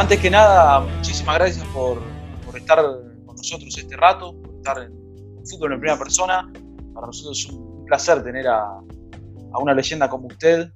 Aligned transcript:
antes 0.00 0.18
que 0.18 0.30
nada, 0.30 0.80
muchísimas 0.80 1.34
gracias 1.34 1.66
por, 1.74 2.00
estar 2.56 2.82
con 3.26 3.36
nosotros 3.36 3.76
este 3.76 3.94
rato, 3.98 4.34
por 4.40 4.54
estar 4.54 4.82
en, 4.82 4.94
fútbol 5.44 5.74
en 5.74 5.80
primera 5.80 5.98
persona. 5.98 6.50
Para 6.94 7.08
nosotros 7.08 7.38
es 7.38 7.52
un 7.52 7.84
placer 7.84 8.24
tener 8.24 8.48
a, 8.48 8.80
una 9.60 9.74
leyenda 9.74 10.08
como 10.08 10.28
usted 10.28 10.70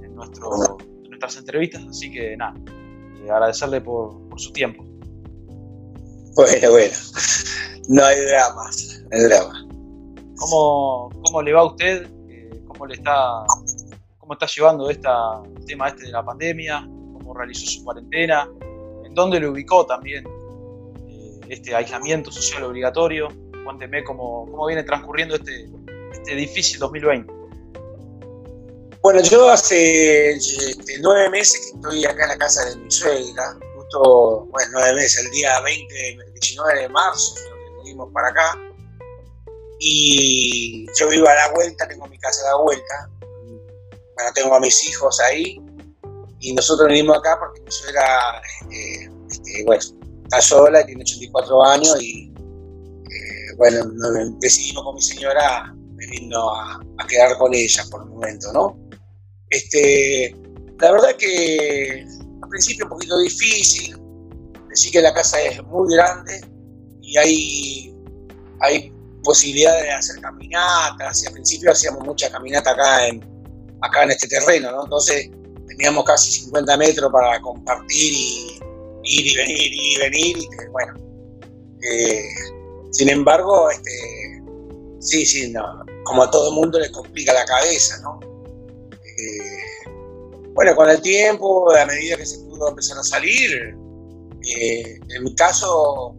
en, 0.00 0.14
nuestro, 0.14 0.78
nuestras 1.08 1.38
entrevistas, 1.38 1.82
así 1.88 2.12
que 2.12 2.36
nada, 2.36 2.54
eh, 3.24 3.30
agradecerle 3.32 3.80
por, 3.80 4.14
su 4.36 4.52
tiempo. 4.52 4.84
Bueno, 6.36 6.70
bueno, 6.70 6.94
no 7.88 8.04
hay 8.04 8.20
dramas, 8.20 9.02
no 9.10 9.16
hay 9.16 9.22
drama. 9.24 9.66
¿Cómo, 10.36 11.10
¿Cómo, 11.24 11.42
le 11.42 11.52
va 11.52 11.62
a 11.62 11.64
usted? 11.64 12.08
Eh, 12.28 12.62
¿Cómo 12.68 12.86
le 12.86 12.94
está, 12.94 13.44
cómo 14.18 14.34
está 14.34 14.46
llevando 14.46 14.88
esta, 14.88 15.42
el 15.56 15.64
tema 15.64 15.88
este 15.88 16.04
de 16.04 16.12
la 16.12 16.24
pandemia? 16.24 16.88
Realizó 17.34 17.66
su 17.66 17.84
cuarentena, 17.84 18.48
en 19.04 19.14
dónde 19.14 19.40
lo 19.40 19.52
ubicó 19.52 19.86
también 19.86 20.24
eh, 21.08 21.40
este 21.48 21.74
aislamiento 21.74 22.30
social 22.30 22.64
obligatorio. 22.64 23.28
Cuénteme 23.64 24.02
cómo, 24.04 24.46
cómo 24.50 24.66
viene 24.66 24.82
transcurriendo 24.82 25.36
este, 25.36 25.68
este 26.12 26.34
difícil 26.34 26.78
2020. 26.78 27.32
Bueno, 29.02 29.20
yo 29.20 29.50
hace 29.50 30.30
este, 30.30 30.98
nueve 31.00 31.28
meses 31.30 31.60
que 31.60 31.76
estoy 31.76 32.04
acá 32.04 32.22
en 32.22 32.28
la 32.28 32.38
casa 32.38 32.64
de 32.66 32.76
mi 32.76 32.90
suegra, 32.90 33.58
justo, 33.74 34.46
bueno, 34.50 34.70
nueve 34.74 34.94
meses, 34.94 35.24
el 35.24 35.30
día 35.32 35.60
20, 35.60 36.18
19 36.34 36.80
de 36.82 36.88
marzo, 36.88 37.34
que 37.34 37.76
venimos 37.78 38.12
para 38.12 38.28
acá. 38.28 38.58
Y 39.80 40.86
yo 40.96 41.08
vivo 41.08 41.26
a 41.26 41.34
la 41.34 41.48
vuelta, 41.50 41.88
tengo 41.88 42.06
mi 42.06 42.16
casa 42.18 42.46
a 42.46 42.50
la 42.52 42.62
vuelta. 42.62 43.10
Bueno, 44.14 44.30
tengo 44.34 44.54
a 44.54 44.60
mis 44.60 44.88
hijos 44.88 45.18
ahí 45.18 45.60
y 46.42 46.52
nosotros 46.54 46.88
venimos 46.88 47.16
acá 47.16 47.38
porque 47.38 47.60
mi 47.60 47.70
suegra, 47.70 48.42
eh, 48.70 49.08
este, 49.30 49.64
bueno, 49.64 49.82
está 50.24 50.40
sola, 50.40 50.84
tiene 50.84 51.02
84 51.02 51.64
años 51.64 52.02
y, 52.02 52.32
eh, 52.34 53.54
bueno, 53.56 53.84
decidimos 54.40 54.82
con 54.82 54.96
mi 54.96 55.02
señora 55.02 55.72
venirnos 55.94 56.44
a, 56.52 56.80
a, 56.98 57.06
quedar 57.06 57.38
con 57.38 57.54
ella 57.54 57.84
por 57.90 58.02
el 58.02 58.08
momento, 58.08 58.52
¿no? 58.52 58.76
Este, 59.50 60.34
la 60.80 60.90
verdad 60.90 61.14
que 61.16 62.04
al 62.42 62.48
principio 62.48 62.86
un 62.86 62.90
poquito 62.90 63.18
difícil, 63.20 63.96
decir 64.68 64.90
que 64.90 65.00
la 65.00 65.14
casa 65.14 65.40
es 65.42 65.62
muy 65.64 65.94
grande 65.94 66.40
y 67.02 67.16
hay, 67.18 67.94
hay 68.60 68.92
posibilidades 69.22 69.84
de 69.84 69.90
hacer 69.92 70.20
caminatas, 70.20 71.22
y 71.22 71.26
al 71.28 71.34
principio 71.34 71.70
hacíamos 71.70 72.04
mucha 72.04 72.28
caminata 72.32 72.72
acá 72.72 73.06
en, 73.06 73.20
acá 73.80 74.02
en 74.02 74.10
este 74.10 74.26
terreno, 74.26 74.72
¿no? 74.72 74.84
Entonces, 74.84 75.30
teníamos 75.76 76.04
casi 76.04 76.32
50 76.32 76.76
metros 76.76 77.12
para 77.12 77.40
compartir 77.40 78.12
y 78.12 78.60
ir 79.04 79.26
y 79.26 79.36
venir, 79.36 79.72
ir 79.72 79.74
y 79.74 79.98
venir. 79.98 80.36
Y, 80.38 80.70
bueno, 80.70 80.94
eh, 81.82 82.24
sin 82.90 83.08
embargo, 83.08 83.70
este, 83.70 84.42
sí, 85.00 85.26
sí, 85.26 85.50
no, 85.50 85.84
como 86.04 86.22
a 86.22 86.30
todo 86.30 86.50
el 86.50 86.54
mundo 86.54 86.78
le 86.78 86.90
complica 86.90 87.32
la 87.32 87.44
cabeza, 87.44 88.00
¿no? 88.02 88.20
Eh, 89.02 89.88
bueno, 90.54 90.76
con 90.76 90.90
el 90.90 91.00
tiempo, 91.00 91.74
a 91.74 91.86
medida 91.86 92.16
que 92.16 92.26
se 92.26 92.38
pudo 92.40 92.68
empezar 92.68 92.98
a 92.98 93.02
salir, 93.02 93.76
eh, 94.44 94.98
en 95.08 95.24
mi 95.24 95.34
caso, 95.34 96.14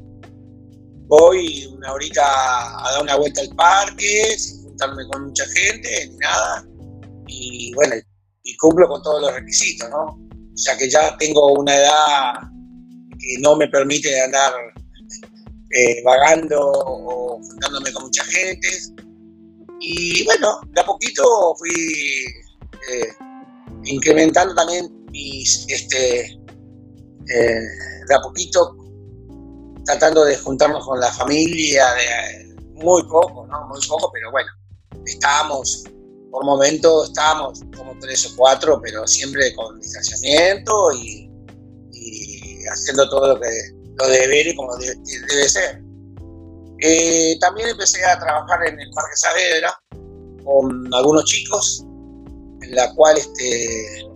voy 1.07 1.65
una 1.75 1.93
horita 1.93 2.23
a 2.23 2.91
dar 2.91 3.03
una 3.03 3.15
vuelta 3.17 3.41
al 3.41 3.49
parque, 3.49 4.35
sin 4.37 4.63
juntarme 4.63 5.07
con 5.11 5.27
mucha 5.27 5.45
gente, 5.45 6.07
ni 6.07 6.17
nada. 6.17 6.65
Y 7.27 7.73
bueno, 7.75 7.95
y 8.43 8.57
cumplo 8.57 8.87
con 8.87 9.01
todos 9.01 9.21
los 9.21 9.33
requisitos, 9.33 9.89
¿no? 9.89 10.05
O 10.53 10.57
sea 10.57 10.77
que 10.77 10.89
ya 10.89 11.17
tengo 11.17 11.53
una 11.53 11.75
edad 11.75 12.33
que 13.19 13.37
no 13.39 13.55
me 13.55 13.67
permite 13.67 14.21
andar 14.21 14.53
eh, 15.71 16.03
vagando 16.03 16.59
o 16.61 17.41
juntándome 17.41 17.91
con 17.93 18.03
mucha 18.03 18.23
gente. 18.25 18.67
Y 19.79 20.23
bueno, 20.25 20.59
de 20.71 20.81
a 20.81 20.85
poquito 20.85 21.55
fui 21.57 21.71
eh, 22.91 23.07
incrementando 23.85 24.53
también 24.53 25.05
mis, 25.11 25.65
este, 25.69 26.21
eh, 26.25 27.61
de 28.07 28.15
a 28.15 28.21
poquito 28.21 28.77
tratando 29.85 30.23
de 30.25 30.37
juntarnos 30.37 30.85
con 30.85 30.99
la 30.99 31.11
familia, 31.11 31.85
de, 31.93 32.55
muy 32.73 33.03
poco, 33.03 33.45
¿no? 33.47 33.67
Muy 33.67 33.79
poco, 33.87 34.11
pero 34.13 34.31
bueno, 34.31 34.49
estábamos 35.05 35.83
por 36.33 36.43
momento 36.45 37.03
estábamos 37.03 37.61
como 37.77 37.95
tres 37.99 38.25
o 38.25 38.35
cuatro, 38.35 38.81
pero 38.81 39.07
siempre 39.07 39.53
con 39.53 39.79
distanciamiento 39.79 40.91
y, 40.93 41.29
haciendo 42.71 43.07
todo 43.09 43.35
lo 43.35 43.39
que 43.39 43.49
lo 43.99 44.07
deber 44.07 44.55
como 44.55 44.75
debe, 44.77 45.47
ser. 45.47 45.83
Eh, 46.79 47.37
también 47.39 47.69
empecé 47.69 48.03
a 48.03 48.17
trabajar 48.19 48.65
en 48.67 48.79
el 48.79 48.89
Parque 48.89 49.15
Saavedra 49.15 49.79
con 50.43 50.91
algunos 50.95 51.25
chicos, 51.25 51.85
en 52.63 52.75
la 52.75 52.91
cual 52.95 53.15
este, 53.15 54.07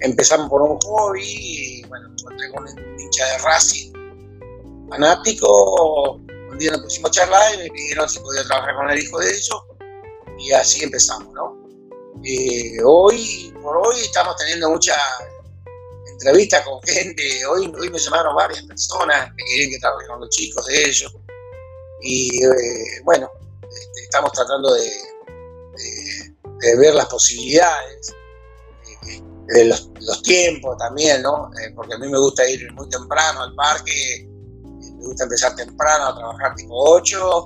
empezamos 0.00 0.48
por 0.48 0.62
un 0.62 0.78
hobby 0.80 1.22
y 1.22 1.82
bueno, 1.86 2.08
encontré 2.18 2.50
con 2.50 2.62
un 2.62 3.00
hincha 3.00 3.26
de 3.26 3.38
Racing 3.38 3.92
fanático. 4.88 6.14
Un 6.50 6.58
día 6.58 6.70
nos 6.70 6.80
pusimos 6.80 7.10
a 7.10 7.12
charlar 7.12 7.54
y 7.56 7.58
me 7.58 7.70
pidieron 7.70 8.08
si 8.08 8.20
podía 8.20 8.42
trabajar 8.44 8.74
con 8.74 8.90
el 8.90 8.98
hijo 8.98 9.18
de 9.18 9.28
ellos 9.28 9.62
y 10.38 10.52
así 10.52 10.82
empezamos, 10.82 11.32
¿no? 11.34 11.57
Eh, 12.24 12.78
hoy, 12.84 13.54
por 13.62 13.76
hoy, 13.76 14.00
estamos 14.00 14.36
teniendo 14.36 14.70
muchas 14.70 14.98
entrevistas 16.12 16.64
con 16.64 16.82
gente. 16.82 17.46
Hoy, 17.46 17.68
me 17.68 17.98
llamaron 17.98 18.34
varias 18.34 18.62
personas 18.64 19.30
que 19.36 19.44
querían 19.44 19.70
que 19.70 19.78
trabaje 19.78 20.06
con 20.08 20.20
los 20.20 20.30
chicos 20.30 20.66
de 20.66 20.82
ellos. 20.84 21.14
Y 22.02 22.44
eh, 22.44 23.00
bueno, 23.04 23.30
este, 23.62 24.02
estamos 24.02 24.32
tratando 24.32 24.74
de, 24.74 24.90
ver 26.76 26.94
las 26.94 27.06
posibilidades, 27.06 28.14
eh, 29.06 29.22
de 29.46 29.64
los, 29.66 29.92
tiempos 30.22 30.76
también, 30.76 31.22
¿no? 31.22 31.50
porque 31.76 31.94
a 31.94 31.98
mí 31.98 32.08
me 32.08 32.18
gusta 32.18 32.48
ir 32.48 32.70
muy 32.72 32.88
temprano 32.88 33.42
al 33.42 33.54
parque, 33.54 34.28
me 34.28 35.04
gusta 35.04 35.24
empezar 35.24 35.54
temprano 35.54 36.06
a 36.06 36.16
trabajar 36.16 36.54
tipo 36.56 36.74
8, 36.74 37.44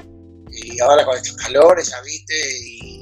y 0.51 0.81
ahora 0.81 1.05
con 1.05 1.17
estos 1.17 1.37
calores, 1.37 1.91
ya 1.91 2.01
viste, 2.03 2.35
y 2.61 3.02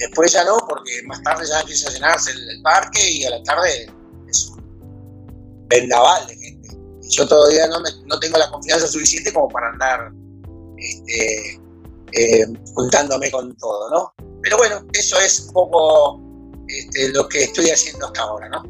Después 0.00 0.32
ya 0.32 0.44
no, 0.44 0.56
porque 0.66 1.02
más 1.04 1.22
tarde 1.22 1.44
ya 1.46 1.60
empieza 1.60 1.90
a 1.90 1.92
llenarse 1.92 2.30
el, 2.30 2.62
parque 2.62 3.10
y 3.10 3.24
a 3.26 3.30
la 3.30 3.42
tarde 3.42 3.86
es 4.28 4.46
un 4.46 5.68
vendaval 5.68 6.26
de 6.26 6.36
gente. 6.36 6.68
Y 7.02 7.16
yo 7.16 7.28
todavía 7.28 7.66
no, 7.66 7.80
no 8.06 8.18
tengo 8.18 8.38
la 8.38 8.50
confianza 8.50 8.86
suficiente 8.86 9.30
como 9.30 9.48
para 9.48 9.68
andar 9.68 10.10
este, 10.78 11.60
eh, 12.12 12.46
juntándome 12.74 13.30
con 13.30 13.54
todo, 13.56 13.90
¿no? 13.90 14.14
Pero 14.42 14.56
bueno, 14.56 14.86
eso 14.94 15.20
es 15.20 15.40
un 15.40 15.52
poco 15.52 16.18
este, 16.66 17.10
lo 17.10 17.28
que 17.28 17.44
estoy 17.44 17.68
haciendo 17.68 18.06
hasta 18.06 18.22
ahora, 18.22 18.48
¿no? 18.48 18.64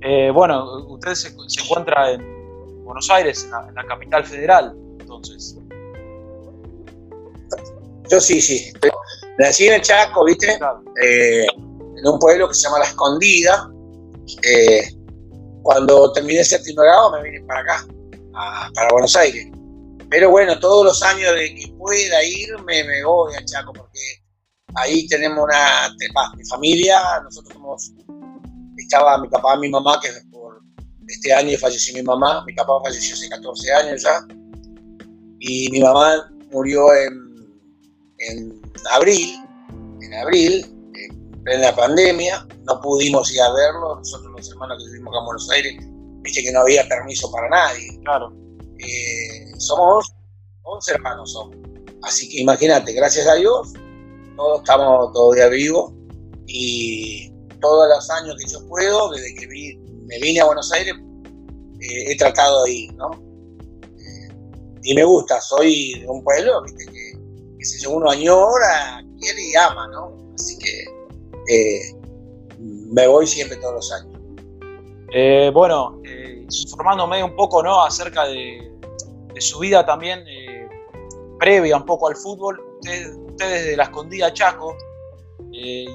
Eh, 0.00 0.32
bueno, 0.32 0.84
usted 0.88 1.14
se, 1.14 1.28
encuentra 1.62 2.10
en 2.10 2.84
Buenos 2.84 3.08
Aires, 3.08 3.44
en 3.44 3.52
la, 3.52 3.68
en 3.68 3.74
la, 3.76 3.86
capital 3.86 4.24
federal, 4.24 4.74
entonces. 4.98 5.56
Yo 8.10 8.20
sí, 8.20 8.40
sí. 8.40 8.72
Nací 9.40 9.68
en 9.68 9.74
el 9.74 9.80
Chaco, 9.80 10.22
¿viste? 10.26 10.58
Eh, 11.02 11.46
en 11.46 12.06
un 12.06 12.18
pueblo 12.18 12.46
que 12.46 12.54
se 12.54 12.64
llama 12.64 12.80
La 12.80 12.84
Escondida. 12.84 13.70
Eh, 14.42 14.86
cuando 15.62 16.12
terminé 16.12 16.40
el 16.40 16.44
séptimo 16.44 16.82
grado 16.82 17.12
me 17.12 17.22
vine 17.22 17.46
para 17.46 17.60
acá, 17.60 17.86
para 18.74 18.92
Buenos 18.92 19.16
Aires. 19.16 19.48
Pero 20.10 20.28
bueno, 20.28 20.58
todos 20.60 20.84
los 20.84 21.02
años 21.02 21.34
de 21.34 21.54
que 21.54 21.72
pueda 21.78 22.22
irme, 22.22 22.84
me 22.84 23.02
voy 23.02 23.34
a 23.34 23.42
Chaco, 23.46 23.72
porque 23.72 23.98
ahí 24.74 25.08
tenemos 25.08 25.42
una. 25.42 25.88
mi 26.36 26.44
familia, 26.44 27.00
nosotros 27.24 27.54
somos. 27.54 27.92
Estaba 28.76 29.16
mi 29.22 29.28
papá, 29.28 29.56
mi 29.56 29.70
mamá, 29.70 29.98
que 30.02 30.10
por 30.30 30.60
este 31.08 31.32
año 31.32 31.56
falleció 31.56 31.94
mi 31.94 32.02
mamá. 32.02 32.44
Mi 32.44 32.52
papá 32.52 32.74
falleció 32.84 33.14
hace 33.14 33.26
14 33.30 33.72
años 33.72 34.02
ya. 34.02 34.20
Y 35.38 35.70
mi 35.70 35.80
mamá 35.80 36.30
murió 36.50 36.92
en, 36.94 37.29
en 38.20 38.62
abril, 38.92 39.36
en 40.00 40.14
abril, 40.14 40.80
en 41.46 41.60
la 41.60 41.74
pandemia, 41.74 42.46
no 42.64 42.80
pudimos 42.80 43.32
ir 43.32 43.40
a 43.40 43.52
verlo, 43.52 43.96
nosotros 43.96 44.32
los 44.36 44.50
hermanos 44.50 44.78
que 44.78 44.90
vivimos 44.90 45.12
acá 45.12 45.18
en 45.18 45.24
Buenos 45.24 45.50
Aires, 45.50 45.74
viste 46.22 46.42
que 46.42 46.52
no 46.52 46.60
había 46.60 46.86
permiso 46.88 47.30
para 47.32 47.48
nadie. 47.48 47.98
Claro. 48.04 48.32
Eh, 48.78 49.52
somos 49.58 50.12
11 50.62 50.92
hermanos 50.92 51.32
somos. 51.32 51.56
Así 52.02 52.28
que 52.28 52.40
imagínate, 52.40 52.92
gracias 52.92 53.26
a 53.26 53.34
Dios, 53.34 53.72
todos 54.36 54.60
estamos 54.60 55.12
todavía 55.12 55.48
vivos 55.48 55.92
y 56.46 57.30
todos 57.60 57.88
los 57.88 58.10
años 58.10 58.36
que 58.38 58.50
yo 58.50 58.66
puedo, 58.68 59.10
desde 59.10 59.34
que 59.34 59.46
me 59.46 60.18
vine 60.20 60.40
a 60.40 60.46
Buenos 60.46 60.72
Aires, 60.72 60.94
eh, 61.80 62.12
he 62.12 62.16
tratado 62.16 62.64
de 62.64 62.72
ir, 62.72 62.94
¿no? 62.94 63.10
Eh, 63.82 64.28
y 64.82 64.94
me 64.94 65.04
gusta, 65.04 65.40
soy 65.40 66.00
de 66.00 66.08
un 66.08 66.22
pueblo, 66.22 66.62
viste 66.62 66.86
que 66.86 67.09
que 67.60 67.66
sé 67.66 67.86
uno 67.86 68.10
añora, 68.10 69.04
quiere 69.20 69.42
y 69.42 69.54
ama, 69.54 69.86
¿no? 69.88 70.16
Así 70.34 70.58
que 70.58 70.84
eh, 71.54 71.94
me 72.58 73.06
voy 73.06 73.26
siempre 73.26 73.58
todos 73.58 73.74
los 73.74 73.92
años. 73.92 74.18
Eh, 75.12 75.50
bueno, 75.52 76.00
eh, 76.04 76.46
informándome 76.48 77.22
un 77.22 77.36
poco 77.36 77.62
¿no? 77.62 77.82
acerca 77.82 78.24
de, 78.26 78.66
su 79.38 79.58
vida 79.58 79.84
también 79.86 80.22
eh, 80.28 80.68
previa 81.38 81.76
un 81.76 81.84
poco 81.84 82.08
al 82.08 82.16
fútbol, 82.16 82.60
usted, 82.80 83.12
desde 83.36 83.76
la 83.76 83.84
escondida 83.84 84.32
Chaco, 84.32 84.76
y, 85.52 85.86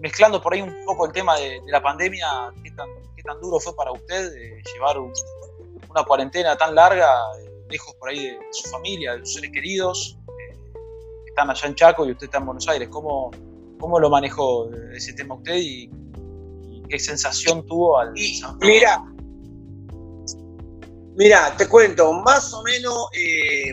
mezclando 0.00 0.42
por 0.42 0.52
ahí 0.52 0.60
un 0.60 0.84
poco 0.84 1.06
el 1.06 1.12
tema 1.12 1.36
de, 1.38 1.60
la 1.66 1.82
pandemia, 1.82 2.52
¿qué 2.62 2.70
tan, 2.72 2.88
qué 3.16 3.22
duro 3.40 3.58
fue 3.58 3.74
para 3.74 3.90
usted 3.92 4.30
llevar 4.74 4.98
una 4.98 6.04
cuarentena 6.04 6.56
tan 6.56 6.74
larga, 6.74 7.16
lejos 7.70 7.94
por 7.94 8.10
ahí 8.10 8.26
de, 8.26 8.38
su 8.50 8.68
familia, 8.68 9.14
de 9.14 9.20
sus 9.20 9.34
seres 9.34 9.52
queridos, 9.52 10.18
que 10.19 10.19
están 11.30 11.50
allá 11.50 11.68
en 11.68 11.74
Chaco 11.74 12.06
y 12.06 12.12
usted 12.12 12.26
está 12.26 12.38
en 12.38 12.46
Buenos 12.46 12.68
Aires? 12.68 12.88
¿Cómo, 12.90 13.30
cómo 13.78 13.98
lo 13.98 14.10
manejó 14.10 14.70
ese 14.94 15.12
tema 15.14 15.34
usted 15.34 15.56
y 15.56 15.90
qué 16.88 16.98
sensación 16.98 17.64
tuvo 17.66 17.98
al... 17.98 18.12
mira, 18.60 19.02
mira, 21.16 21.54
te 21.56 21.68
cuento, 21.68 22.12
más 22.12 22.52
o 22.52 22.62
menos 22.62 23.06
eh, 23.14 23.70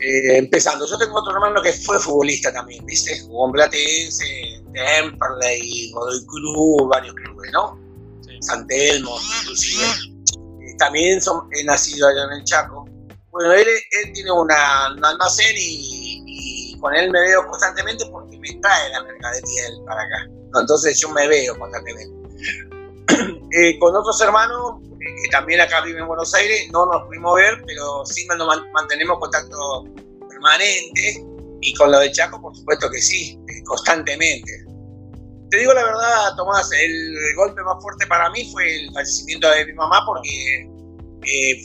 eh, 0.00 0.38
empezando. 0.38 0.86
Yo 0.86 0.96
tengo 0.96 1.18
otro 1.18 1.34
hermano 1.34 1.60
que 1.60 1.72
fue 1.72 1.98
futbolista 1.98 2.52
también, 2.52 2.84
¿viste? 2.86 3.20
Jugó 3.20 3.46
en 3.46 3.52
Platense, 3.52 4.62
Temperley, 4.72 5.90
Godoy 5.92 6.26
Cruz, 6.26 6.88
varios 6.88 7.14
clubes, 7.14 7.50
¿no? 7.52 7.78
Sí. 8.22 8.30
San 8.40 8.66
Telmo, 8.66 9.16
inclusive. 9.40 9.86
Eh, 10.62 10.76
también 10.78 11.20
son, 11.20 11.48
he 11.52 11.64
nacido 11.64 12.08
allá 12.08 12.24
en 12.24 12.38
el 12.38 12.44
Chaco. 12.44 12.86
Bueno, 13.30 13.52
él, 13.52 13.66
él 13.68 14.12
tiene 14.12 14.30
una, 14.32 14.92
un 14.96 15.04
almacén 15.04 15.54
y, 15.56 15.60
y, 15.60 15.99
con 16.80 16.94
él 16.94 17.10
me 17.10 17.20
veo 17.20 17.46
constantemente 17.46 18.04
porque 18.10 18.38
me 18.38 18.48
trae 18.60 18.90
la 18.90 19.02
mercadería 19.04 19.66
él 19.68 19.84
para 19.86 20.00
acá. 20.02 20.30
Entonces 20.60 20.98
yo 21.00 21.10
me 21.10 21.28
veo 21.28 21.58
constantemente. 21.58 22.20
Eh, 23.52 23.80
con 23.80 23.94
otros 23.96 24.20
hermanos 24.20 24.74
eh, 24.92 25.22
que 25.24 25.28
también 25.30 25.60
acá 25.60 25.80
viven 25.80 26.02
en 26.02 26.06
Buenos 26.06 26.32
Aires, 26.34 26.68
no 26.72 26.86
nos 26.86 27.02
pudimos 27.02 27.34
ver, 27.34 27.60
pero 27.66 28.06
sí 28.06 28.24
nos 28.28 28.62
mantenemos 28.72 29.18
contacto 29.18 29.84
permanente. 30.28 31.26
Y 31.60 31.74
con 31.74 31.90
lo 31.90 31.98
de 31.98 32.12
Chaco, 32.12 32.40
por 32.40 32.54
supuesto 32.54 32.88
que 32.88 33.02
sí, 33.02 33.36
eh, 33.48 33.64
constantemente. 33.64 34.52
Te 35.50 35.58
digo 35.58 35.74
la 35.74 35.82
verdad, 35.82 36.36
Tomás, 36.36 36.70
el 36.70 37.12
golpe 37.34 37.60
más 37.62 37.82
fuerte 37.82 38.06
para 38.06 38.30
mí 38.30 38.48
fue 38.52 38.72
el 38.72 38.92
fallecimiento 38.94 39.50
de 39.50 39.66
mi 39.66 39.72
mamá 39.72 40.00
porque 40.06 40.70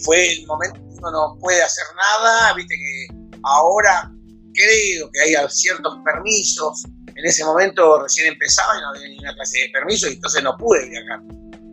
fue 0.03 0.25
el 0.27 0.47
momento 0.47 0.79
que 0.79 0.97
uno 0.97 1.11
no 1.11 1.37
puede 1.39 1.61
hacer 1.61 1.85
nada, 1.95 2.51
viste 2.55 2.73
que 2.73 3.15
ahora 3.43 4.11
creo 4.55 5.09
que 5.11 5.21
hay 5.21 5.35
ciertos 5.49 5.97
permisos 6.03 6.85
en 7.15 7.25
ese 7.25 7.45
momento 7.45 8.01
recién 8.01 8.27
empezaba 8.27 8.77
y 8.77 8.81
no 8.81 8.89
había 8.89 9.07
ninguna 9.07 9.33
clase 9.35 9.59
de 9.59 9.69
permiso 9.69 10.09
y 10.09 10.13
entonces 10.13 10.43
no 10.43 10.55
pude 10.57 10.89
viajar. 10.89 11.21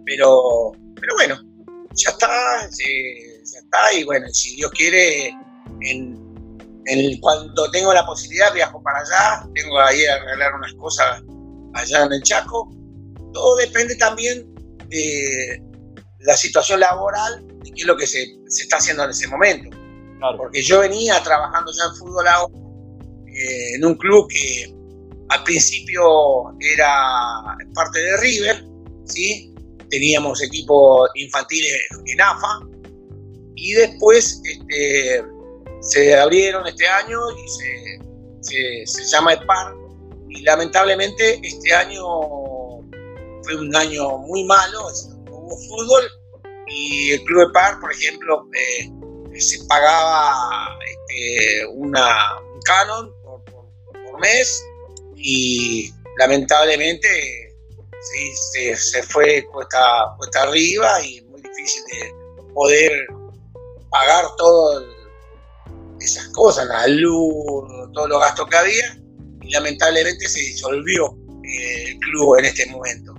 Pero, 0.07 0.73
pero 1.01 1.15
bueno, 1.17 1.41
ya 1.97 2.11
está, 2.11 2.29
ya 2.71 3.59
está 3.59 3.95
y 3.95 4.05
bueno, 4.05 4.29
si 4.33 4.57
Dios 4.57 4.71
quiere, 4.73 5.35
en, 5.81 6.17
cuando 7.21 7.71
tengo 7.71 7.93
la 7.93 8.07
posibilidad 8.07 8.53
viajo 8.53 8.83
para 8.83 9.01
allá, 9.01 9.49
tengo 9.55 9.81
ahí 9.81 10.05
a 10.07 10.15
arreglar 10.15 10.55
unas 10.55 10.73
cosas 10.75 11.23
allá 11.75 12.05
en 12.05 12.13
el 12.13 12.23
Chaco. 12.23 12.71
Todo 13.33 13.57
depende 13.57 13.97
también 13.97 14.55
de 14.89 15.61
la 16.21 16.37
situación 16.37 16.81
laboral, 16.81 17.45
de 17.65 17.71
qué 17.71 17.81
es 17.81 17.87
lo 17.87 17.97
que 17.97 18.07
se, 18.07 18.27
se 18.47 18.63
está 18.63 18.77
haciendo 18.77 19.05
en 19.05 19.11
ese 19.11 19.27
momento. 19.27 19.77
Porque 20.37 20.63
yo 20.63 20.81
venía 20.81 21.21
trabajando 21.23 21.73
ya 21.73 21.85
en 21.85 21.97
fútbol 21.97 22.29
ahora, 22.29 22.62
eh, 23.35 23.75
en 23.77 23.85
un 23.85 23.95
club 23.97 24.29
que 24.29 24.75
al 25.29 25.45
principio 25.45 26.53
era 26.61 27.57
parte 27.75 27.99
de 27.99 28.17
River, 28.19 28.65
¿sí? 29.07 29.53
teníamos 29.93 30.43
equipos 30.43 31.11
infantiles 31.15 31.73
en 32.07 32.21
AFA 32.21 32.67
y 33.55 33.75
después 33.75 34.41
este, 34.45 35.23
se 35.81 36.17
abrieron 36.17 36.67
este 36.67 36.89
año 36.89 37.19
y 37.31 37.49
se, 38.41 38.87
se, 38.87 39.05
llama 39.11 39.35
EPAR 39.35 39.75
y 40.31 40.43
lamentablemente 40.43 41.41
este 41.43 41.75
año 41.75 42.03
fue 43.43 43.57
un 43.57 43.75
año 43.77 44.19
muy 44.19 44.45
malo, 44.45 44.89
no 45.27 45.37
hubo 45.37 45.57
fútbol. 45.69 46.05
Y 46.69 47.11
el 47.11 47.23
Club 47.25 47.51
EPAR, 47.51 47.81
por 47.81 47.93
ejemplo, 47.93 48.49
eh, 48.55 48.91
se 49.39 49.63
pagaba 49.67 50.69
este, 50.91 51.67
una, 51.75 52.41
un 52.55 52.61
canon 52.63 53.22
por, 54.13 54.21
mes 54.21 54.65
y 55.17 55.93
lamentablemente 56.19 57.55
sí, 58.01 58.75
se, 58.77 59.03
fue 59.03 59.45
cuesta, 59.53 60.15
cuesta 60.19 60.43
arriba 60.43 61.05
y 61.05 61.23
muy 61.23 61.41
difícil 61.41 61.83
de 61.93 62.15
poder 62.55 62.93
pagar 63.91 64.25
todas 64.37 64.85
esas 66.01 66.29
cosas, 66.29 66.67
la 66.67 66.87
luz, 66.89 67.65
todos 67.93 68.09
los 68.09 68.21
gastos 68.21 68.49
que 68.49 68.57
había 68.57 68.99
y 69.43 69.51
lamentablemente 69.51 70.29
se 70.29 70.41
disolvió 70.41 71.17
eh, 71.45 71.85
el 71.89 71.99
club 71.99 72.39
en 72.39 72.45
este 72.47 72.67
momento. 72.67 73.15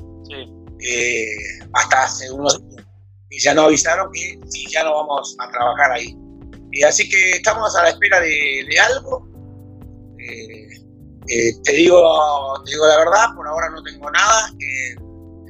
Eh, 0.86 1.60
hasta 1.74 2.04
hace 2.04 2.30
unos 2.30 2.60
días. 2.70 2.86
Y 3.30 3.40
ya 3.40 3.54
nos 3.54 3.66
avisaron 3.66 4.12
que 4.12 4.40
sí, 4.48 4.66
ya 4.70 4.84
no 4.84 4.94
vamos 4.94 5.36
a 5.40 5.50
trabajar 5.50 5.94
ahí. 5.94 6.16
Y 6.72 6.84
así 6.84 7.08
que 7.08 7.32
estamos 7.32 7.76
a 7.76 7.84
la 7.84 7.90
espera 7.90 8.20
de, 8.20 8.80
algo. 8.80 9.28
Eh, 11.28 11.54
te, 11.64 11.74
digo, 11.74 12.02
digo 12.66 12.88
la 12.88 12.98
verdad, 12.98 13.26
por 13.36 13.48
ahora 13.48 13.70
no 13.70 13.82
tengo 13.84 14.12
nada, 14.12 14.50
eh, 14.60 14.96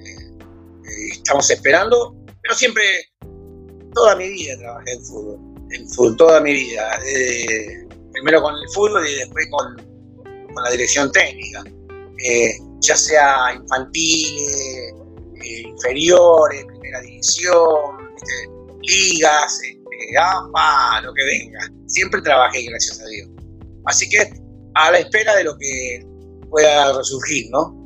eh, 0.06 1.10
estamos 1.12 1.50
esperando, 1.50 2.16
pero 2.42 2.54
siempre, 2.54 2.84
toda 3.94 4.16
mi 4.16 4.30
vida 4.30 4.58
trabajé 4.60 4.94
en 4.94 5.04
fútbol, 5.04 5.40
en 5.72 5.90
fútbol, 5.90 6.18
toda 6.18 6.42
mi 6.42 6.54
vida, 6.54 7.00
primero 8.12 8.42
con 8.42 8.54
el 8.54 8.70
fútbol 8.70 9.08
y 9.08 9.16
después 9.16 9.48
con, 9.50 9.75
con 10.54 10.64
la 10.64 10.70
dirección 10.72 11.12
técnica, 11.12 11.64
ya 12.81 12.96
sea 12.96 13.54
infantiles, 13.56 14.94
inferiores, 15.66 16.66
primera 16.66 17.02
división, 17.02 18.14
ligas, 18.81 19.60
este, 19.64 20.18
AFA, 20.18 21.01
lo 21.01 21.13
que 21.13 21.24
venga, 21.24 21.60
siempre 21.88 22.22
trabajé, 22.22 22.63
gracias 22.63 23.01
a 23.01 23.06
Dios. 23.08 23.30
Así 23.86 24.08
que 24.08 24.43
a 24.75 24.92
la 24.92 25.00
espera 25.00 25.36
de 25.36 25.44
lo 25.44 25.58
que 25.58 26.06
pueda 26.50 26.94
resurgir, 26.94 27.50
¿no? 27.51 27.84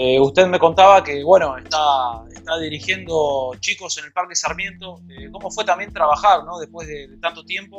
Eh, 0.00 0.20
usted 0.20 0.46
me 0.46 0.60
contaba 0.60 1.02
que, 1.02 1.24
bueno, 1.24 1.58
está, 1.58 2.22
está 2.32 2.56
dirigiendo 2.60 3.50
chicos 3.58 3.98
en 3.98 4.04
el 4.04 4.12
Parque 4.12 4.36
Sarmiento. 4.36 5.00
Eh, 5.08 5.28
¿Cómo 5.32 5.50
fue 5.50 5.64
también 5.64 5.92
trabajar, 5.92 6.44
¿no? 6.44 6.60
Después 6.60 6.86
de, 6.86 7.08
tanto 7.20 7.44
tiempo. 7.44 7.78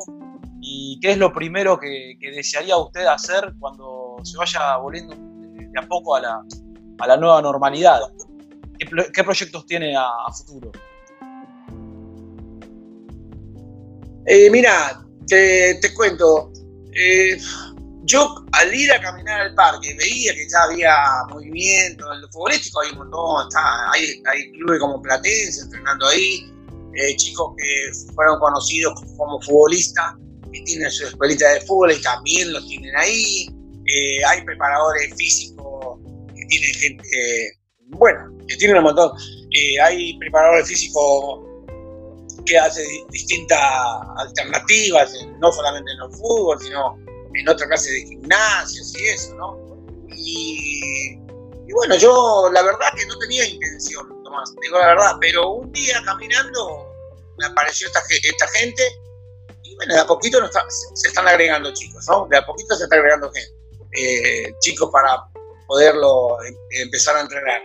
¿Y 0.60 1.00
qué 1.02 1.12
es 1.12 1.18
lo 1.18 1.32
primero 1.32 1.80
que, 1.80 2.18
desearía 2.20 2.76
usted 2.76 3.06
hacer 3.06 3.54
cuando 3.58 4.18
se 4.24 4.38
vaya 4.38 4.76
volviendo 4.76 5.16
de, 5.16 5.80
a 5.80 5.88
poco 5.88 6.14
a 6.14 6.20
la, 6.20 6.42
a 7.00 7.08
la 7.08 7.16
nueva 7.16 7.42
normalidad? 7.42 8.02
¿Qué, 8.78 9.24
proyectos 9.24 9.66
tiene 9.66 9.96
a, 9.96 10.10
futuro? 10.34 10.74
Eh, 14.26 14.50
mira, 14.50 15.06
te, 15.26 15.76
te 15.76 15.94
cuento 15.94 16.52
yo 18.04 18.36
al 18.54 18.74
ir 18.74 18.92
a 18.92 19.02
caminar 19.02 19.42
al 19.42 19.56
parque 19.56 19.94
veía 19.96 20.34
que 20.34 20.48
ya 20.50 20.64
había 20.64 20.96
movimiento, 21.30 22.12
en 22.14 22.22
lo 22.22 22.30
futbolístico 22.30 22.82
hay 22.82 22.92
un 22.92 23.00
montón, 23.00 23.48
hay, 23.94 24.22
hay, 24.32 24.52
clubes 24.54 24.80
como 24.80 25.02
Platense 25.02 25.62
entrenando 25.62 26.08
ahí, 26.08 26.52
eh, 26.96 27.16
chicos 27.18 27.54
que 27.58 28.14
fueron 28.14 28.40
conocidos 28.40 28.94
como 29.18 29.42
futbolistas 29.42 30.16
y 30.52 30.64
tienen 30.64 30.90
su 30.90 31.06
escuelita 31.06 31.48
de 31.54 31.62
fútbol 31.62 31.92
y 31.92 32.02
también 32.02 32.52
los 32.54 32.66
tienen 32.68 32.96
ahí, 32.96 33.48
eh, 33.86 34.24
hay 34.26 34.42
preparadores 34.44 35.14
físicos 35.16 36.00
que 36.36 36.46
tienen 36.46 36.74
gente, 36.76 37.60
bueno, 37.90 38.38
que 38.48 38.56
tienen 38.56 38.78
un 38.78 38.84
montón, 38.84 39.12
eh, 39.52 39.80
hay 39.82 40.18
preparadores 40.18 40.68
físicos 40.68 41.46
que 42.46 42.58
hacen 42.58 42.86
distintas 43.12 43.60
alternativas, 44.18 45.12
no 45.40 45.52
solamente 45.52 45.92
en 45.92 46.02
el 46.02 46.18
fútbol, 46.18 46.60
sino 46.62 46.98
en 47.34 47.50
otra 47.50 47.68
clase 47.68 47.92
de 47.92 48.02
gimnasios 48.02 48.94
y 48.98 49.08
eso, 49.08 49.36
¿no? 49.36 49.70
Y, 50.10 51.16
bueno, 51.74 51.96
yo 51.96 52.50
la 52.52 52.62
verdad 52.62 52.88
que 52.96 53.06
no 53.06 53.18
tenía 53.20 53.46
intención, 53.46 54.08
Tomás, 54.24 54.54
digo 54.62 54.80
la 54.80 54.88
verdad, 54.88 55.16
pero 55.22 55.52
un 55.52 55.72
día 55.72 56.02
caminando 56.04 56.94
me 57.38 57.46
apareció 57.46 57.88
esta, 57.88 58.02
esta 58.10 58.48
gente 58.50 58.84
y 59.64 59.76
bueno, 59.76 59.94
de 59.94 60.02
a 60.02 60.08
poquito 60.08 60.40
se 60.94 61.08
están 61.08 61.28
agregando 61.28 61.74
chicos, 61.74 62.06
¿no? 62.10 62.28
De 62.30 62.38
a 62.38 62.46
poquito 62.46 62.76
se 62.76 62.84
está 62.84 62.96
agregando 62.96 63.32
gente, 63.32 63.54
eh, 63.94 64.54
chicos 64.60 64.90
para 64.92 65.24
poderlo 65.68 66.42
em, 66.44 66.56
empezar 66.82 67.16
a 67.16 67.22
entrenar. 67.22 67.62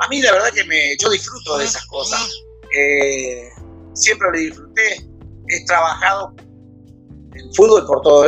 A 0.00 0.08
mí 0.08 0.22
la 0.22 0.32
verdad 0.32 0.50
que 0.52 0.64
me, 0.64 0.96
yo 0.96 1.10
disfruto 1.10 1.58
de 1.58 1.64
esas 1.64 1.84
cosas, 1.86 2.30
eh, 2.74 3.50
siempre 3.94 4.30
lo 4.30 4.38
disfruté, 4.38 5.08
he 5.48 5.64
trabajado 5.66 6.34
en 7.34 7.54
fútbol 7.54 7.84
por 7.86 8.02
todo 8.02 8.24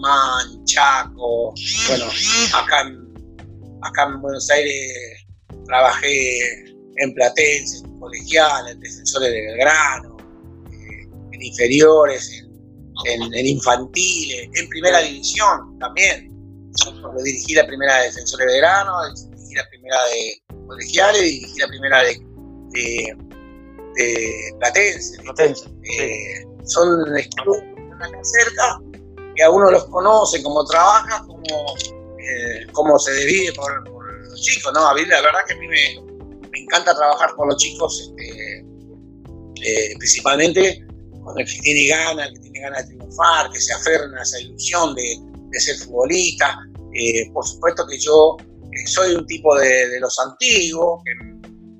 lado, 0.00 0.64
Chaco, 0.64 1.54
bueno, 1.88 2.06
acá 2.54 2.82
en, 2.82 3.78
acá 3.82 4.04
en 4.04 4.20
Buenos 4.20 4.50
Aires 4.50 5.26
trabajé 5.66 6.64
en 6.96 7.14
Platense, 7.14 7.84
en 7.84 7.98
Colegial, 7.98 8.68
en 8.68 8.80
Defensores 8.80 9.30
de 9.30 9.40
Belgrano, 9.40 10.16
eh, 10.70 11.08
en 11.32 11.42
inferiores, 11.42 12.44
en, 13.04 13.34
en, 13.34 13.46
infantiles, 13.46 14.48
en 14.54 14.68
primera 14.68 15.00
división 15.00 15.78
también. 15.78 16.32
Yo 16.84 16.92
dirigí 17.24 17.54
la 17.54 17.66
primera 17.66 17.96
de 17.98 18.06
Defensores 18.06 18.46
de 18.46 18.52
Belgrano, 18.52 18.92
dirigí 19.14 19.54
la 19.54 19.68
primera 19.68 19.96
de 20.06 20.42
Colegiales, 20.66 21.22
dirigí 21.22 21.58
la 21.58 21.68
primera 21.68 22.02
de, 22.02 22.20
de, 22.72 23.16
de 23.96 24.32
Platense. 24.58 25.22
Platense 25.22 25.68
eh, 25.98 26.44
son 26.64 27.04
clubes 27.42 27.62
que 27.62 28.04
están 28.04 28.24
cerca, 28.24 28.80
que 29.36 29.42
a 29.42 29.50
uno 29.50 29.70
los 29.70 29.84
conoce, 29.86 30.42
cómo 30.42 30.64
trabaja, 30.64 31.24
cómo, 31.26 31.76
eh, 32.18 32.66
cómo 32.72 32.98
se 32.98 33.14
divide 33.14 33.52
por, 33.52 33.84
por, 33.84 34.06
los 34.28 34.42
chicos, 34.42 34.72
¿no? 34.72 34.86
A 34.86 34.94
mí 34.94 35.04
la 35.04 35.20
verdad 35.20 35.40
que 35.46 35.54
a 35.54 35.56
mí 35.56 35.68
me, 35.68 36.48
me 36.50 36.60
encanta 36.60 36.94
trabajar 36.94 37.34
con 37.36 37.48
los 37.48 37.56
chicos, 37.56 38.00
este, 38.00 38.66
eh, 39.62 39.94
principalmente 39.98 40.84
con 41.22 41.38
el 41.38 41.46
que 41.46 41.60
tiene 41.60 41.88
ganas, 41.88 42.28
el 42.28 42.34
que 42.34 42.40
tiene 42.40 42.60
ganas 42.60 42.88
de 42.88 42.96
triunfar, 42.96 43.50
que 43.50 43.60
se 43.60 43.72
aferran 43.72 44.14
a 44.16 44.22
esa 44.22 44.40
ilusión 44.40 44.94
de, 44.94 45.18
de 45.50 45.60
ser 45.60 45.76
futbolista. 45.76 46.58
Eh, 46.94 47.30
por 47.32 47.46
supuesto 47.46 47.86
que 47.86 47.98
yo 47.98 48.36
eh, 48.40 48.86
soy 48.86 49.14
un 49.14 49.26
tipo 49.26 49.56
de, 49.58 49.88
de, 49.88 50.00
los 50.00 50.18
antiguos, 50.18 51.02
que 51.04 51.12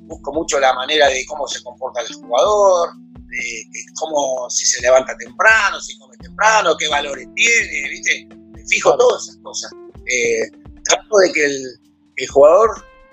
busco 0.06 0.32
mucho 0.32 0.60
la 0.60 0.74
manera 0.74 1.08
de 1.08 1.24
cómo 1.26 1.46
se 1.46 1.62
comporta 1.62 2.00
el 2.00 2.14
jugador, 2.14 2.90
de, 3.28 3.64
cómo 3.98 4.48
si 4.50 4.66
se 4.66 4.80
levanta 4.82 5.16
temprano, 5.18 5.80
si 5.80 5.98
come 5.98 6.16
temprano, 6.18 6.76
qué 6.78 6.88
valores 6.88 7.26
tiene, 7.34 7.88
¿viste? 7.88 8.28
Me 8.52 8.66
fijo 8.66 8.96
todas 8.96 9.24
esas 9.24 9.36
cosas. 9.42 9.70
Eh, 10.06 10.50
trato 10.84 11.16
de 11.24 11.32
que 11.32 11.44
el, 11.44 11.80
el, 12.16 12.28
jugador 12.28 12.70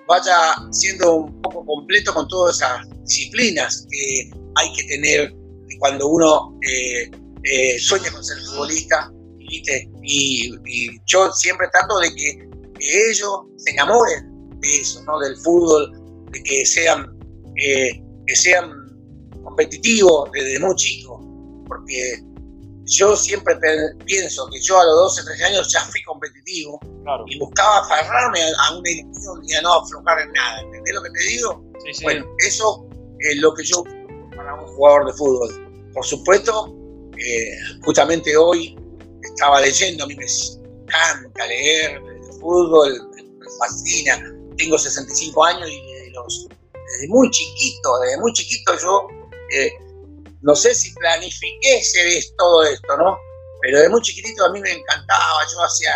vaya 0.07 0.55
siendo 0.71 1.15
un 1.15 1.41
poco 1.41 1.65
completo 1.65 2.13
con 2.13 2.27
todas 2.27 2.57
esas 2.57 2.87
disciplinas 3.05 3.87
que 3.89 4.31
hay 4.55 4.73
que 4.73 4.83
tener 4.83 5.33
cuando 5.83 6.07
uno 6.07 6.57
eh, 6.61 7.11
eh, 7.43 7.77
sueña 7.79 8.09
con 8.11 8.23
ser 8.23 8.37
futbolista. 8.39 9.11
¿viste? 9.37 9.89
Y, 10.01 10.55
y, 10.65 10.97
yo 11.05 11.29
siempre 11.33 11.67
trato 11.73 11.99
de 11.99 12.15
que, 12.15 12.47
que, 12.79 13.09
ellos 13.09 13.41
se 13.57 13.71
enamoren 13.71 14.59
de 14.61 14.77
eso, 14.77 15.03
¿no? 15.03 15.19
del 15.19 15.35
fútbol, 15.37 15.91
de 16.31 16.41
que 16.43 16.65
sean, 16.65 17.05
eh, 17.57 18.01
que 18.25 18.35
sean 18.35 18.71
competitivos 19.53 20.31
desde 20.31 20.59
muy 20.59 20.75
chicos, 20.75 21.21
porque 21.67 22.23
yo 22.85 23.15
siempre 23.15 23.55
pienso 24.05 24.49
que 24.49 24.59
yo 24.59 24.79
a 24.79 24.85
los 24.85 24.95
12, 25.15 25.23
13 25.23 25.43
años 25.45 25.71
ya 25.71 25.79
fui 25.81 26.03
competitivo 26.03 26.79
claro. 27.03 27.23
y 27.27 27.37
buscaba 27.37 27.79
aferrarme 27.79 28.39
a, 28.41 28.77
una 28.77 28.89
ilusión 28.89 29.41
y 29.47 29.53
a 29.53 29.61
no 29.61 29.73
aflojar 29.75 30.21
en 30.21 30.31
nada. 30.33 30.61
¿Entendés 30.61 30.95
lo 30.95 31.03
que 31.03 31.09
te 31.11 31.19
digo? 31.19 31.63
Sí, 31.85 31.93
sí. 31.93 32.03
Bueno, 32.03 32.25
eso 32.39 32.87
es 33.19 33.37
lo 33.37 33.53
que 33.53 33.63
yo 33.63 33.83
para 34.35 34.55
un 34.55 34.67
jugador 34.75 35.05
de 35.05 35.13
fútbol. 35.13 35.91
Por 35.93 36.05
supuesto, 36.05 36.75
eh, 37.17 37.55
justamente 37.83 38.35
hoy 38.35 38.75
estaba 39.21 39.61
leyendo, 39.61 40.03
a 40.03 40.07
mí 40.07 40.15
me 40.15 40.25
encanta 40.25 41.47
leer 41.47 42.01
el 42.01 42.39
fútbol, 42.41 43.09
me 43.15 43.45
fascina. 43.59 44.33
Tengo 44.57 44.77
65 44.77 45.43
años 45.45 45.69
y 45.69 45.93
desde, 45.93 46.11
los, 46.11 46.47
desde 46.73 47.07
muy 47.07 47.29
chiquito, 47.29 47.99
desde 47.99 48.19
muy 48.19 48.33
chiquito 48.33 48.73
yo 48.81 49.07
eh, 49.53 49.71
no 50.41 50.55
sé 50.55 50.73
si 50.75 50.93
planifiqué 50.95 51.77
ese, 51.77 52.33
todo 52.37 52.63
esto, 52.63 52.97
¿no? 52.97 53.17
Pero 53.61 53.79
de 53.79 53.89
muy 53.89 54.01
chiquitito 54.01 54.45
a 54.45 54.51
mí 54.51 54.59
me 54.59 54.71
encantaba, 54.71 55.39
yo 55.51 55.63
hacía, 55.63 55.93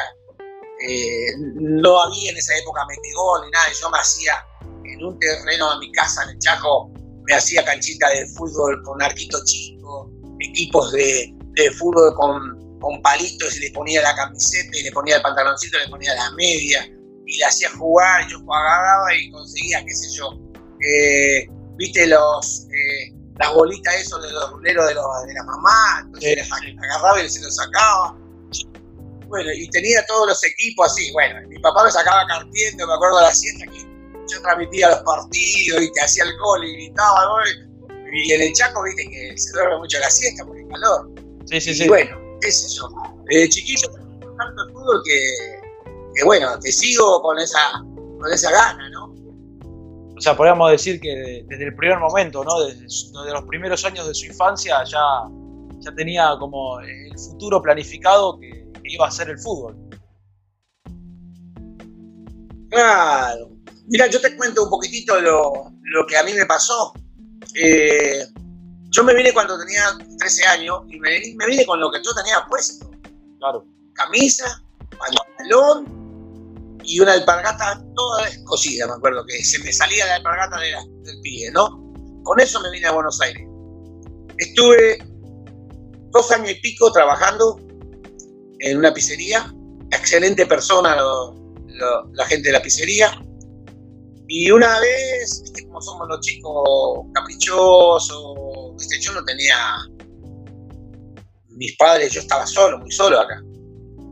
eh, 0.87 1.31
no 1.55 2.01
había 2.01 2.31
en 2.31 2.37
esa 2.37 2.57
época 2.57 2.85
metegol 2.87 3.45
ni 3.45 3.51
nada, 3.51 3.67
yo 3.79 3.89
me 3.89 3.97
hacía 3.97 4.45
en 4.85 5.03
un 5.03 5.19
terreno 5.19 5.73
de 5.73 5.79
mi 5.79 5.91
casa 5.91 6.23
en 6.23 6.29
el 6.29 6.39
Chaco, 6.39 6.89
me 7.25 7.33
hacía 7.33 7.65
canchita 7.65 8.09
de 8.09 8.25
fútbol 8.27 8.81
con 8.83 9.01
arquito 9.01 9.37
chico, 9.43 10.09
equipos 10.39 10.93
de, 10.93 11.33
fútbol 11.77 12.13
con, 12.15 13.01
palitos 13.01 13.57
y 13.57 13.61
le 13.61 13.71
ponía 13.71 14.01
la 14.01 14.15
camiseta 14.15 14.77
y 14.77 14.83
le 14.83 14.91
ponía 14.91 15.17
el 15.17 15.21
pantaloncito, 15.21 15.77
le 15.77 15.89
ponía 15.89 16.13
la 16.15 16.31
media 16.31 16.87
y 17.25 17.37
le 17.37 17.43
hacía 17.43 17.69
jugar, 17.71 18.25
yo 18.29 18.37
agarraba 18.53 19.13
y 19.13 19.29
conseguía, 19.29 19.83
qué 19.83 19.93
sé 19.93 20.15
yo, 20.15 20.39
eh, 20.79 21.47
viste 21.75 22.07
los... 22.07 22.67
las 23.39 23.53
bolitas 23.53 23.95
eso 23.95 24.19
de 24.19 24.31
los 24.31 24.51
ruleros 24.51 24.87
de, 24.87 24.95
los, 24.95 25.05
de 25.27 25.33
la 25.33 25.43
mamá, 25.43 26.01
entonces 26.03 26.45
sí. 26.45 26.77
agarraba 26.79 27.21
y 27.21 27.29
se 27.29 27.41
los 27.41 27.55
sacaba. 27.55 28.17
Bueno, 29.27 29.51
y 29.51 29.69
tenía 29.69 30.05
todos 30.05 30.29
los 30.29 30.43
equipos 30.43 30.91
así, 30.91 31.11
bueno, 31.11 31.47
mi 31.47 31.59
papá 31.59 31.83
me 31.83 31.91
sacaba 31.91 32.25
cartiendo, 32.27 32.87
me 32.87 32.93
acuerdo 32.93 33.17
de 33.17 33.23
la 33.23 33.33
siesta 33.33 33.65
que 33.65 33.79
yo 33.79 34.41
transmitía 34.41 34.89
los 34.89 34.99
partidos 34.99 35.81
y 35.81 35.91
te 35.91 36.01
hacía 36.01 36.23
el 36.23 36.37
gol 36.37 36.65
y 36.65 36.73
gritaba 36.73 37.27
gol. 37.27 37.47
Y 38.13 38.31
en 38.31 38.41
el 38.41 38.53
Chaco, 38.53 38.83
viste 38.83 39.09
que 39.09 39.37
se 39.37 39.51
duerme 39.51 39.77
mucho 39.79 39.99
la 39.99 40.09
siesta 40.09 40.45
por 40.45 40.57
el 40.57 40.67
calor. 40.69 41.09
Sí, 41.45 41.59
sí, 41.59 41.71
y 41.71 41.75
sí. 41.75 41.87
bueno, 41.87 42.17
sé 42.41 42.75
yo. 42.75 42.89
Desde 43.25 43.49
chiquito 43.49 43.91
tanto 43.91 44.63
el 44.63 44.73
fútbol 44.73 45.01
que, 45.03 45.19
que, 46.15 46.23
bueno, 46.23 46.57
te 46.59 46.71
sigo 46.71 47.21
con 47.21 47.37
esa, 47.39 47.83
con 48.19 48.31
esa 48.31 48.51
gana, 48.51 48.89
¿no? 48.89 48.96
O 50.17 50.21
sea, 50.21 50.35
podríamos 50.35 50.71
decir 50.71 50.99
que 50.99 51.45
desde 51.47 51.65
el 51.65 51.75
primer 51.75 51.99
momento, 51.99 52.43
¿no? 52.43 52.65
Desde, 52.65 52.81
desde, 52.81 53.31
los 53.31 53.43
primeros 53.45 53.85
años 53.85 54.07
de 54.07 54.15
su 54.15 54.25
infancia 54.25 54.83
ya, 54.83 54.99
ya 55.79 55.91
tenía 55.95 56.35
como 56.39 56.79
el 56.79 57.17
futuro 57.19 57.61
planificado 57.61 58.39
que, 58.39 58.49
que 58.73 58.93
iba 58.93 59.07
a 59.07 59.11
ser 59.11 59.29
el 59.29 59.37
fútbol. 59.37 59.77
Claro. 62.71 63.49
Mira, 63.85 64.07
yo 64.07 64.19
te 64.19 64.35
cuento 64.35 64.63
un 64.63 64.69
poquitito 64.71 65.21
lo, 65.21 65.71
lo 65.83 66.05
que 66.07 66.17
a 66.17 66.23
mí 66.23 66.33
me 66.33 66.47
pasó. 66.47 66.93
Eh, 67.53 68.25
yo 68.89 69.03
me 69.03 69.13
vine 69.13 69.31
cuando 69.31 69.57
tenía 69.59 69.83
13 70.17 70.45
años 70.47 70.81
y 70.89 70.99
me, 70.99 71.21
me, 71.35 71.45
vine 71.45 71.63
con 71.63 71.79
lo 71.79 71.91
que 71.91 71.99
yo 72.03 72.11
tenía 72.15 72.43
puesto. 72.49 72.89
Claro. 73.37 73.65
Camisa, 73.93 74.63
pantalón 74.97 76.06
y 76.87 77.01
una 77.01 77.13
alpargata 77.13 77.83
toda 77.95 78.25
descosida, 78.25 78.87
me 78.87 78.93
acuerdo 78.93 79.25
que 79.25 79.43
se 79.43 79.59
me 79.59 79.73
salía 79.73 80.05
la 80.05 80.15
alpargata 80.15 80.57
del 80.59 81.21
pie, 81.21 81.51
¿no? 81.51 81.83
Con 82.23 82.39
eso 82.39 82.61
me 82.61 82.71
vine 82.71 82.87
a 82.87 82.93
Buenos 82.93 83.19
Aires. 83.21 83.45
Estuve 84.37 84.97
dos 86.11 86.31
años 86.31 86.51
y 86.51 86.55
pico 86.55 86.89
trabajando 86.91 87.59
en 88.59 88.77
una 88.77 88.93
pizzería. 88.93 89.53
Excelente 89.91 90.45
persona 90.45 90.95
lo, 90.95 91.33
lo, 91.67 92.13
la 92.13 92.25
gente 92.25 92.47
de 92.47 92.53
la 92.53 92.61
pizzería. 92.61 93.11
Y 94.29 94.49
una 94.49 94.79
vez, 94.79 95.41
¿viste 95.43 95.65
cómo 95.67 95.81
somos 95.81 96.07
los 96.07 96.21
chicos 96.21 96.99
caprichosos? 97.13 98.75
¿viste? 98.77 98.99
Yo 99.01 99.11
no 99.11 99.25
tenía 99.25 99.57
mis 101.49 101.75
padres, 101.75 102.13
yo 102.13 102.21
estaba 102.21 102.45
solo, 102.45 102.79
muy 102.79 102.91
solo 102.91 103.19
acá. 103.19 103.41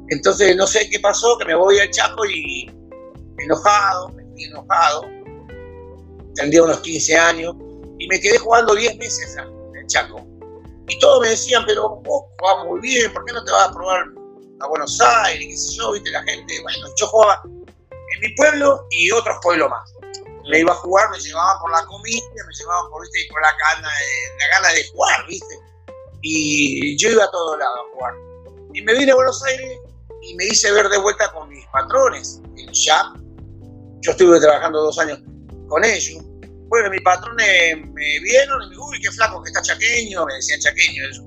Entonces 0.09 0.55
no 0.55 0.67
sé 0.67 0.89
qué 0.89 0.99
pasó, 0.99 1.37
que 1.37 1.45
me 1.45 1.55
voy 1.55 1.79
al 1.79 1.89
Chaco 1.91 2.25
y 2.25 2.71
enojado, 3.37 4.09
me 4.09 4.23
fui 4.31 4.43
enojado. 4.43 5.05
Tendría 6.35 6.63
unos 6.63 6.79
15 6.79 7.15
años 7.15 7.55
y 7.97 8.07
me 8.07 8.19
quedé 8.19 8.37
jugando 8.37 8.75
10 8.75 8.97
meses 8.97 9.35
en 9.37 9.75
el 9.75 9.87
Chaco. 9.87 10.25
Y 10.87 10.99
todos 10.99 11.21
me 11.21 11.29
decían, 11.29 11.63
pero 11.65 11.89
vos 11.89 12.25
jugás 12.37 12.65
muy 12.65 12.79
bien, 12.81 13.11
¿por 13.13 13.25
qué 13.25 13.33
no 13.33 13.43
te 13.43 13.51
vas 13.51 13.69
a 13.69 13.73
probar 13.73 14.05
a 14.59 14.67
Buenos 14.67 15.01
Aires? 15.01 15.47
¿Qué 15.47 15.57
sé 15.57 15.73
yo? 15.77 15.91
¿Viste? 15.93 16.11
La 16.11 16.23
gente, 16.23 16.61
bueno, 16.61 16.87
yo 16.97 17.07
jugaba 17.07 17.41
en 17.45 18.19
mi 18.21 18.29
pueblo 18.35 18.85
y 18.91 19.11
otros 19.11 19.37
pueblos 19.41 19.69
más 19.69 19.95
me 20.49 20.59
iba 20.59 20.71
a 20.71 20.75
jugar, 20.75 21.09
me 21.09 21.19
llevaban 21.19 21.59
por 21.59 21.71
la 21.71 21.85
comida, 21.85 22.25
me 22.47 22.53
llevaban 22.53 22.89
por, 22.91 23.01
¿viste? 23.01 23.19
por 23.31 23.41
la, 23.41 23.51
gana 23.57 23.89
de, 23.89 24.37
la 24.39 24.47
gana 24.55 24.73
de 24.73 24.87
jugar, 24.89 25.27
¿viste? 25.27 25.59
Y 26.21 26.97
yo 26.97 27.09
iba 27.09 27.23
a 27.23 27.31
todos 27.31 27.57
lados 27.57 27.79
a 27.79 27.95
jugar. 27.95 28.13
Y 28.73 28.81
me 28.81 28.93
vine 28.93 29.11
a 29.11 29.15
Buenos 29.15 29.43
Aires 29.43 29.79
y 30.25 30.35
me 30.35 30.45
hice 30.45 30.71
ver 30.71 30.89
de 30.89 30.97
vuelta 30.97 31.31
con 31.31 31.49
mis 31.49 31.65
patrones, 31.67 32.41
el 32.57 32.69
SHAP. 32.71 33.17
Yo 34.01 34.11
estuve 34.11 34.39
trabajando 34.39 34.81
dos 34.81 34.97
años 34.99 35.19
con 35.67 35.83
ellos. 35.83 36.23
Bueno, 36.67 36.89
mis 36.89 37.01
patrones 37.01 37.77
me 37.93 38.19
vieron 38.19 38.63
y 38.63 38.69
me 38.69 38.77
uy, 38.77 38.99
qué 39.01 39.11
flaco 39.11 39.41
que 39.43 39.49
está 39.49 39.61
chaqueño, 39.61 40.25
me 40.25 40.33
decían 40.33 40.59
chaqueño 40.59 41.03
eso. 41.09 41.23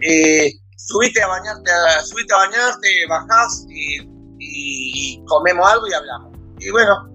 Eh, 0.00 0.52
subiste 0.76 1.22
a 1.22 1.26
bañarte, 1.26 1.70
subiste 2.04 2.34
a 2.34 2.38
bañarte, 2.38 2.88
bajás 3.08 3.66
y, 3.70 4.00
y, 4.38 5.24
comemos 5.26 5.66
algo 5.70 5.88
y 5.88 5.92
hablamos. 5.94 6.38
Y 6.60 6.70
bueno, 6.70 7.08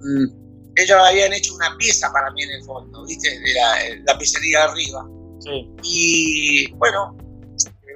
mmm, 0.00 0.72
ellos 0.76 0.98
habían 0.98 1.32
hecho 1.32 1.54
una 1.54 1.76
pieza 1.76 2.12
para 2.12 2.30
mí 2.30 2.42
en 2.42 2.50
el 2.50 2.64
fondo, 2.64 3.04
¿viste? 3.06 3.28
De 3.28 3.54
la, 3.54 4.02
la 4.06 4.18
pizzería 4.18 4.64
arriba. 4.64 5.04
Sí. 5.40 5.68
Y 5.82 6.72
bueno, 6.74 7.16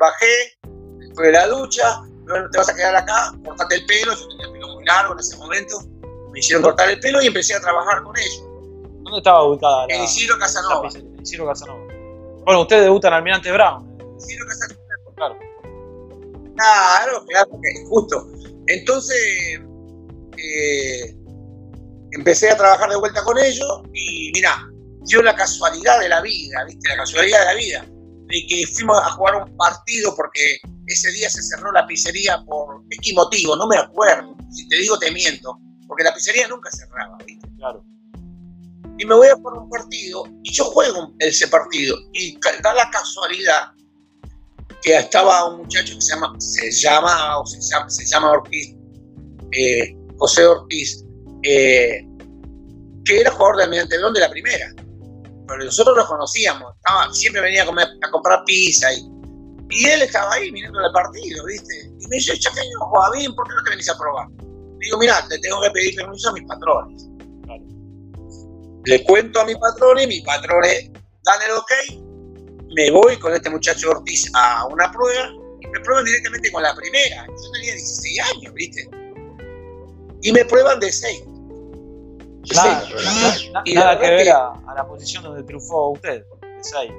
bajé, 0.00 0.58
después 0.98 1.26
de 1.28 1.32
la 1.32 1.46
ducha, 1.46 2.02
bueno, 2.30 2.48
te 2.50 2.58
vas 2.58 2.68
a 2.68 2.74
quedar 2.74 2.96
acá, 2.96 3.32
cortate 3.44 3.76
el 3.76 3.86
pelo, 3.86 4.14
yo 4.14 4.28
tenía 4.28 4.46
el 4.46 4.52
pelo 4.52 4.68
muy 4.74 4.84
largo 4.84 5.12
en 5.14 5.20
ese 5.20 5.36
momento, 5.36 5.80
me 6.32 6.38
hicieron 6.38 6.62
cortar 6.62 6.90
el 6.90 7.00
pelo 7.00 7.22
y 7.22 7.26
empecé 7.26 7.54
a 7.54 7.60
trabajar 7.60 8.02
con 8.02 8.16
ellos. 8.16 8.44
¿Dónde 9.02 9.18
estaba 9.18 9.44
ubicada 9.44 9.86
la 9.86 9.94
En 9.94 10.04
Isidro 10.04 10.38
Casanova. 10.38 10.88
En 10.94 11.20
Isidro 11.20 11.46
Casanova. 11.46 11.84
Bueno, 12.44 12.62
ustedes 12.62 12.84
debutan 12.84 13.12
Almirante 13.12 13.50
Brown. 13.52 13.98
Isidro 14.18 14.46
Casanova. 14.46 14.80
Claro. 15.16 15.38
Claro, 16.56 17.24
claro, 17.26 17.50
justo. 17.88 18.28
Entonces, 18.66 19.60
eh, 20.36 21.16
empecé 22.12 22.50
a 22.50 22.56
trabajar 22.56 22.90
de 22.90 22.96
vuelta 22.96 23.22
con 23.24 23.38
ellos 23.38 23.82
y 23.92 24.30
mira, 24.32 24.68
dio 25.06 25.22
la 25.22 25.34
casualidad 25.34 26.00
de 26.00 26.08
la 26.08 26.20
vida, 26.20 26.64
¿viste? 26.64 26.88
La 26.90 26.96
casualidad 26.96 27.40
de 27.40 27.44
la 27.46 27.54
vida, 27.54 27.86
de 28.26 28.46
que 28.48 28.66
fuimos 28.66 29.00
a 29.00 29.10
jugar 29.12 29.36
un 29.36 29.56
partido 29.56 30.14
porque 30.14 30.60
ese 30.92 31.10
día 31.12 31.30
se 31.30 31.42
cerró 31.42 31.72
la 31.72 31.86
pizzería 31.86 32.42
por 32.44 32.82
X 32.90 33.14
motivo, 33.14 33.56
no 33.56 33.66
me 33.66 33.76
acuerdo. 33.76 34.36
Si 34.50 34.68
te 34.68 34.76
digo, 34.76 34.98
te 34.98 35.10
miento, 35.10 35.58
porque 35.86 36.04
la 36.04 36.14
pizzería 36.14 36.48
nunca 36.48 36.70
cerraba, 36.70 37.18
¿viste? 37.26 37.48
Claro. 37.56 37.84
Y 38.98 39.04
me 39.04 39.14
voy 39.14 39.28
a 39.28 39.34
jugar 39.34 39.62
un 39.62 39.70
partido 39.70 40.24
y 40.42 40.52
yo 40.52 40.64
juego 40.66 41.14
ese 41.18 41.48
partido 41.48 41.96
y 42.12 42.38
da 42.62 42.74
la 42.74 42.90
casualidad 42.90 43.72
que 44.82 44.96
estaba 44.96 45.46
un 45.46 45.58
muchacho 45.58 45.94
que 45.94 46.00
se 46.00 46.14
llama, 46.14 46.34
se 46.38 46.70
llama, 46.70 47.38
o 47.38 47.46
se 47.46 47.60
llama, 47.60 47.88
se 47.88 48.04
llama 48.04 48.32
Ortiz, 48.32 48.74
eh, 49.52 49.96
José 50.18 50.46
Ortiz, 50.46 51.04
eh, 51.42 52.06
que 53.04 53.20
era 53.20 53.30
jugador 53.30 53.56
de 53.58 53.64
Almirante 53.64 53.98
León 53.98 54.14
de 54.14 54.20
la 54.20 54.30
primera. 54.30 54.74
Pero 55.48 55.64
nosotros 55.64 55.96
lo 55.96 56.06
conocíamos, 56.06 56.74
siempre 57.12 57.42
venía 57.42 57.64
a, 57.64 57.66
comer, 57.66 57.88
a 58.02 58.10
comprar 58.10 58.44
pizza 58.44 58.92
y, 58.92 59.00
y, 59.70 59.86
él 59.86 60.02
estaba 60.02 60.34
ahí 60.34 60.50
mirando 60.52 60.80
el 60.84 60.92
partido, 60.92 61.44
¿viste? 61.46 61.90
Y 61.98 62.06
me 62.08 62.16
dice, 62.16 62.38
Chaqueño, 62.38 62.78
juega 62.80 63.10
bien, 63.16 63.34
¿por 63.34 63.48
qué 63.48 63.54
no 63.54 63.62
te 63.64 63.70
venís 63.70 63.88
a 63.88 63.98
probar? 63.98 64.28
Digo, 64.78 64.98
mira, 64.98 65.26
te 65.28 65.38
tengo 65.38 65.60
que 65.62 65.70
pedir 65.70 65.96
permiso 65.96 66.30
a 66.30 66.32
mis 66.32 66.44
patrones. 66.44 67.06
Le 68.86 69.04
cuento 69.04 69.40
a 69.40 69.44
mis 69.44 69.56
patrones, 69.58 70.08
mis 70.08 70.22
patrones 70.22 70.90
dan 71.22 71.42
el 71.42 71.52
ok, 71.52 71.72
me 72.74 72.90
voy 72.90 73.18
con 73.18 73.34
este 73.34 73.50
muchacho 73.50 73.90
Ortiz 73.90 74.30
a 74.34 74.66
una 74.66 74.90
prueba 74.90 75.28
y 75.60 75.66
me 75.66 75.80
prueban 75.80 76.04
directamente 76.04 76.50
con 76.50 76.62
la 76.62 76.74
primera. 76.74 77.26
Yo 77.26 77.50
tenía 77.52 77.74
16 77.74 78.20
años, 78.34 78.54
¿viste? 78.54 78.88
Y 80.22 80.32
me 80.32 80.44
prueban 80.44 80.80
de 80.80 80.90
6. 80.90 81.24
Claro, 82.48 82.96
nada 83.74 83.98
que 83.98 84.10
ver 84.10 84.30
a, 84.30 84.54
la 84.74 84.86
posición 84.88 85.24
donde 85.24 85.42
triunfó 85.42 85.90
usted, 85.90 86.24
de 86.40 86.64
6. 86.64 86.92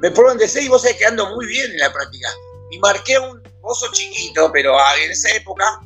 Me 0.00 0.10
prueban 0.10 0.38
de 0.38 0.48
6 0.48 0.66
y 0.66 0.68
vos 0.68 0.82
sabés 0.82 0.96
que 0.96 1.06
ando 1.06 1.28
muy 1.34 1.46
bien 1.46 1.70
en 1.70 1.78
la 1.78 1.92
práctica. 1.92 2.28
Y 2.70 2.78
marqué 2.78 3.18
un 3.18 3.42
pozo 3.60 3.86
chiquito, 3.92 4.50
pero 4.52 4.74
en 5.02 5.10
esa 5.10 5.30
época, 5.34 5.80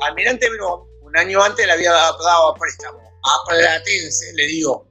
Almirante 0.00 0.50
Verón, 0.50 0.82
un 1.02 1.16
año 1.16 1.42
antes 1.42 1.64
le 1.66 1.72
había 1.72 1.92
dado 1.92 2.48
a 2.48 2.54
préstamo 2.54 3.08
a 3.24 3.48
Platense, 3.48 4.32
le 4.34 4.46
digo, 4.46 4.86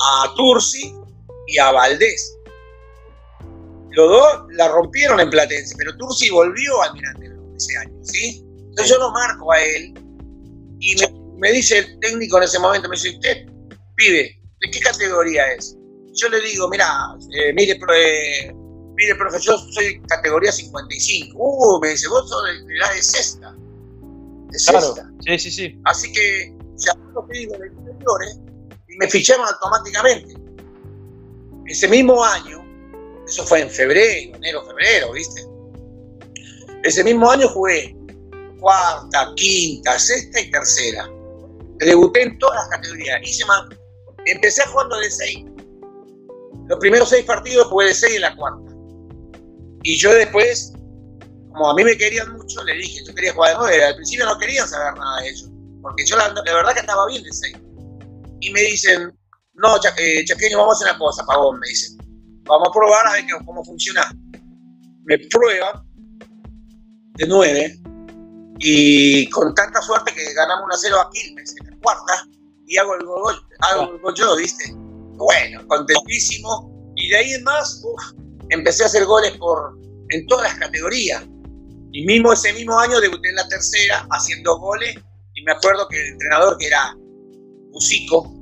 a 0.00 0.34
Tursi 0.34 0.94
y 1.46 1.58
a 1.58 1.72
Valdés. 1.72 2.36
Los 3.90 4.10
dos 4.10 4.42
la 4.50 4.68
rompieron 4.68 5.20
en 5.20 5.30
Platense, 5.30 5.74
pero 5.78 5.96
Tursi 5.96 6.30
volvió 6.30 6.82
a 6.82 6.86
Almirante 6.86 7.30
ese 7.56 7.76
año, 7.78 7.98
¿sí? 8.02 8.44
Entonces 8.58 8.88
yo 8.88 8.98
lo 8.98 9.10
marco 9.10 9.52
a 9.52 9.60
él 9.62 9.94
y 10.80 10.94
me, 11.38 11.52
dice 11.52 11.78
el 11.78 11.98
técnico 12.00 12.36
en 12.38 12.44
ese 12.44 12.58
momento, 12.58 12.88
me 12.88 12.96
dice, 12.96 13.10
usted, 13.10 13.46
pibe, 13.96 14.38
¿de 14.60 14.70
qué 14.70 14.80
categoría 14.80 15.52
es? 15.52 15.76
Yo 16.16 16.28
le 16.30 16.40
digo, 16.40 16.68
mira, 16.68 16.86
eh, 17.34 17.52
mire, 17.52 17.72
eh, 17.72 18.54
mire, 18.94 19.14
profe, 19.16 19.38
yo 19.40 19.58
soy 19.58 20.00
categoría 20.08 20.50
55. 20.50 21.36
Uh, 21.36 21.80
me 21.80 21.90
dice, 21.90 22.08
vos 22.08 22.28
sos 22.28 22.42
de, 22.44 22.74
la 22.76 22.92
de 22.92 23.02
sexta. 23.02 23.54
De 24.50 24.58
sexta. 24.58 25.10
Sí, 25.20 25.38
sí, 25.38 25.50
sí. 25.50 25.80
Así 25.84 26.10
que 26.12 26.54
llamé 26.78 27.04
a 27.10 27.12
los 27.12 27.24
pibes 27.28 27.58
de 27.60 27.66
inferiores 27.68 28.40
y 28.88 28.96
me 28.96 29.08
ficharon 29.08 29.46
automáticamente. 29.46 30.34
Ese 31.66 31.88
mismo 31.88 32.24
año, 32.24 32.64
eso 33.26 33.44
fue 33.44 33.60
en 33.60 33.70
febrero, 33.70 34.36
enero, 34.36 34.64
febrero, 34.64 35.12
¿viste? 35.12 35.42
Ese 36.82 37.04
mismo 37.04 37.30
año 37.30 37.48
jugué 37.48 37.94
cuarta, 38.60 39.32
quinta, 39.36 39.98
sexta 39.98 40.40
y 40.40 40.50
tercera. 40.50 41.10
Debuté 41.78 42.22
en 42.22 42.38
todas 42.38 42.56
las 42.56 42.68
categorías. 42.70 43.20
Hice 43.22 43.44
más. 43.44 43.64
Empecé 44.24 44.64
jugando 44.66 44.98
de 44.98 45.10
seis. 45.10 45.44
Los 46.68 46.78
primeros 46.78 47.08
seis 47.08 47.24
partidos 47.24 47.66
jugué 47.68 47.86
de 47.86 47.94
seis 47.94 48.16
en 48.16 48.22
la 48.22 48.36
cuarta. 48.36 48.72
Y 49.82 49.96
yo 49.98 50.12
después, 50.12 50.72
como 51.52 51.70
a 51.70 51.74
mí 51.74 51.84
me 51.84 51.96
querían 51.96 52.32
mucho, 52.32 52.62
le 52.64 52.74
dije, 52.74 53.04
yo 53.06 53.14
quería 53.14 53.32
jugar 53.32 53.52
de 53.52 53.58
nueve. 53.58 53.84
Al 53.84 53.94
principio 53.94 54.26
no 54.26 54.38
querían 54.38 54.66
saber 54.68 54.98
nada 54.98 55.20
de 55.22 55.28
eso. 55.28 55.48
Porque 55.80 56.04
yo 56.04 56.16
la, 56.16 56.34
verdad 56.44 56.74
que 56.74 56.80
estaba 56.80 57.06
bien 57.06 57.22
de 57.22 57.32
seis. 57.32 57.56
Y 58.40 58.50
me 58.50 58.62
dicen, 58.62 59.16
no, 59.54 59.76
eh, 59.76 60.24
Chaqueño, 60.24 60.58
vamos 60.58 60.74
a 60.74 60.84
hacer 60.84 60.94
una 60.94 60.98
cosa, 60.98 61.24
Pagón, 61.24 61.60
me 61.60 61.68
dicen. 61.68 61.96
Vamos 62.44 62.68
a 62.68 62.72
probar 62.72 63.06
a 63.06 63.12
ver 63.12 63.24
cómo 63.44 63.64
funciona. 63.64 64.02
Me 65.04 65.18
prueban 65.30 65.86
de 67.14 67.26
9 67.26 67.80
y 68.58 69.28
con 69.30 69.54
tanta 69.54 69.80
suerte 69.82 70.12
que 70.12 70.32
ganamos 70.34 70.64
1 70.64 70.74
0 70.76 71.00
a 71.00 71.10
Quilmes 71.10 71.54
en 71.60 71.70
la 71.70 71.76
cuarta 71.78 72.26
y 72.66 72.76
hago 72.76 72.94
el 72.94 73.04
gol, 73.04 73.46
hago 73.60 73.92
el 73.92 74.00
gol 74.00 74.14
yo, 74.14 74.36
¿viste? 74.36 74.74
Bueno, 75.16 75.66
contentísimo. 75.66 76.72
Y 76.96 77.08
de 77.10 77.16
ahí 77.16 77.32
en 77.32 77.44
más, 77.44 77.82
empecé 78.50 78.84
a 78.84 78.86
hacer 78.86 79.04
goles 79.04 79.32
por, 79.38 79.78
en 80.10 80.26
todas 80.26 80.50
las 80.50 80.58
categorías. 80.58 81.22
Y 81.92 82.04
mismo 82.04 82.32
ese 82.32 82.52
mismo 82.52 82.78
año 82.78 83.00
debuté 83.00 83.28
en 83.28 83.36
la 83.36 83.48
tercera 83.48 84.06
haciendo 84.10 84.58
goles. 84.58 84.96
Y 85.34 85.42
me 85.42 85.52
acuerdo 85.52 85.86
que 85.88 86.00
el 86.00 86.12
entrenador 86.12 86.56
que 86.58 86.66
era 86.66 86.96
Busico, 87.72 88.32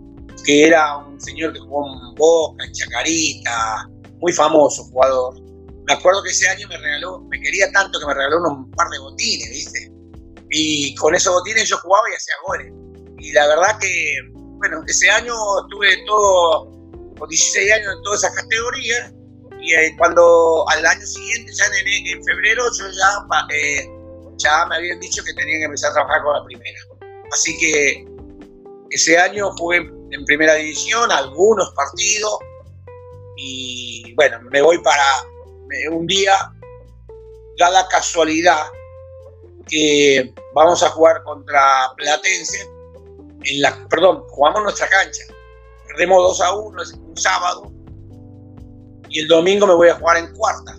que 0.45 0.67
era 0.67 0.99
un 0.99 1.21
señor 1.21 1.53
que 1.53 1.61
jugó 1.61 1.87
en 1.87 2.15
Boca, 2.15 2.65
en 2.65 2.73
Chacarita, 2.73 3.89
muy 4.21 4.33
famoso 4.33 4.85
jugador, 4.85 5.41
me 5.87 5.93
acuerdo 5.93 6.23
que 6.23 6.31
ese 6.31 6.49
año 6.49 6.67
me 6.69 6.79
regaló, 6.79 7.21
me 7.31 7.41
quería 7.41 7.71
tanto 7.73 7.99
que 7.99 8.07
me 8.07 8.15
regaló 8.15 8.49
un 8.49 8.71
par 8.71 8.89
de 8.89 8.99
botines, 8.99 9.51
¿viste? 9.51 9.93
Y 10.51 10.95
con 10.95 11.15
esos 11.15 11.35
botines 11.35 11.69
yo 11.69 11.77
jugaba 11.79 12.05
y 12.11 12.15
hacía 12.15 12.35
goles. 12.47 12.73
Y 13.19 13.33
la 13.33 13.47
verdad 13.49 13.79
que, 13.81 14.17
bueno, 14.59 14.83
ese 14.87 15.11
año 15.11 15.35
estuve 15.63 16.05
todo, 16.07 16.71
con 17.19 17.29
16 17.29 17.73
años 17.73 17.95
en 17.97 18.03
todas 18.03 18.25
esas 18.25 18.35
categorías. 18.37 19.13
Y 19.61 19.75
eh, 19.75 19.95
cuando 19.97 20.65
al 20.69 20.85
año 20.85 21.07
siguiente, 21.07 21.53
ya 21.55 21.65
en, 21.67 22.25
febrero, 22.25 22.65
yo 22.79 22.85
ya, 22.91 23.55
eh, 23.55 23.89
me 24.69 24.77
habían 24.77 25.01
dicho 25.01 25.23
que 25.25 25.33
tenía 25.33 25.59
que 25.59 25.65
empezar 25.65 25.91
a 25.91 25.95
trabajar 25.95 26.23
con 26.23 26.35
la 26.35 26.45
primera. 26.45 26.79
Así 27.33 27.57
que 27.59 28.05
ese 28.91 29.19
año 29.19 29.51
jugué 29.57 29.79
en 30.11 30.25
primera 30.27 30.55
división, 30.55 31.11
algunos 31.11 31.73
partidos. 31.75 32.39
Y 33.37 34.15
bueno, 34.15 34.39
me 34.51 34.63
voy 34.63 34.79
para, 34.83 35.05
un 35.91 36.07
día 36.07 36.35
da 37.59 37.71
la 37.71 37.89
casualidad 37.89 38.65
que 39.67 40.33
vamos 40.55 40.83
a 40.83 40.91
jugar 40.91 41.23
contra 41.25 41.93
Platense, 41.97 42.69
en 43.45 43.61
la, 43.61 43.87
perdón, 43.89 44.25
jugamos 44.29 44.63
nuestra 44.63 44.89
cancha, 44.89 45.23
perdemos 45.89 46.23
2 46.23 46.41
a 46.41 46.55
1, 46.55 46.83
es 46.83 46.93
un 46.93 47.17
sábado, 47.17 47.73
y 49.09 49.21
el 49.21 49.29
domingo 49.29 49.67
me 49.67 49.75
voy 49.75 49.89
a 49.89 49.95
jugar 49.95 50.17
en 50.17 50.35
cuarta. 50.35 50.77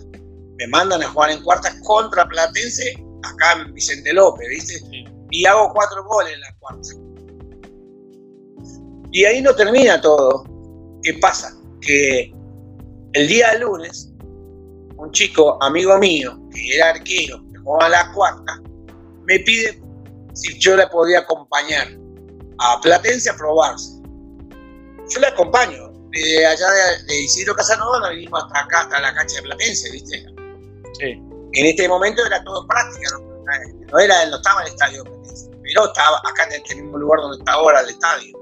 Me 0.58 0.66
mandan 0.68 1.02
a 1.02 1.08
jugar 1.08 1.30
en 1.30 1.42
cuarta 1.42 1.72
contra 1.84 2.26
Platense, 2.26 3.02
acá 3.22 3.62
en 3.62 3.72
Vicente 3.72 4.12
López, 4.12 4.48
¿viste? 4.48 4.82
Y 5.30 5.46
hago 5.46 5.72
cuatro 5.72 6.04
goles 6.04 6.34
en 6.34 6.40
la 6.40 6.54
cuarta. 6.58 6.88
Y 9.12 9.24
ahí 9.24 9.40
no 9.40 9.54
termina 9.54 10.00
todo. 10.00 10.44
¿Qué 11.02 11.14
pasa? 11.14 11.56
Que 11.80 12.32
el 13.14 13.28
día 13.28 13.52
de 13.52 13.60
lunes 13.60 14.12
un 14.98 15.10
chico 15.12 15.62
amigo 15.62 15.96
mío, 15.98 16.38
que 16.52 16.76
era 16.76 16.90
arquero, 16.90 17.42
que 17.52 17.58
jugaba 17.58 17.88
la 17.88 18.12
cuarta, 18.12 18.60
me 19.24 19.38
pide 19.40 19.82
si 20.34 20.58
yo 20.58 20.76
le 20.76 20.86
podía 20.88 21.20
acompañar 21.20 21.88
a 22.58 22.80
Platense 22.80 23.30
a 23.30 23.36
probarse. 23.36 24.00
Yo 25.08 25.20
le 25.20 25.26
acompaño. 25.28 25.92
De 26.10 26.46
allá 26.46 26.66
de, 27.06 27.20
Isidro 27.20 27.54
Casanova 27.54 28.00
nos 28.00 28.10
vinimos 28.10 28.42
hasta 28.42 28.60
acá, 28.60 28.80
hasta 28.82 29.00
la 29.00 29.14
cancha 29.14 29.36
de 29.36 29.42
Platense, 29.42 29.90
¿viste? 29.90 30.26
Sí. 30.98 31.22
En 31.52 31.66
este 31.66 31.88
momento 31.88 32.24
era 32.24 32.42
todo 32.44 32.66
práctica, 32.66 33.10
no, 33.92 33.98
era, 33.98 34.26
no 34.26 34.36
estaba 34.36 34.62
el 34.62 34.68
estadio 34.68 35.04
Platense, 35.04 35.50
pero 35.62 35.86
estaba 35.86 36.18
acá 36.18 36.44
en 36.44 36.52
este 36.52 36.76
mismo 36.76 36.96
lugar 36.98 37.20
donde 37.20 37.38
está 37.38 37.52
ahora 37.52 37.80
el 37.80 37.90
estadio. 37.90 38.38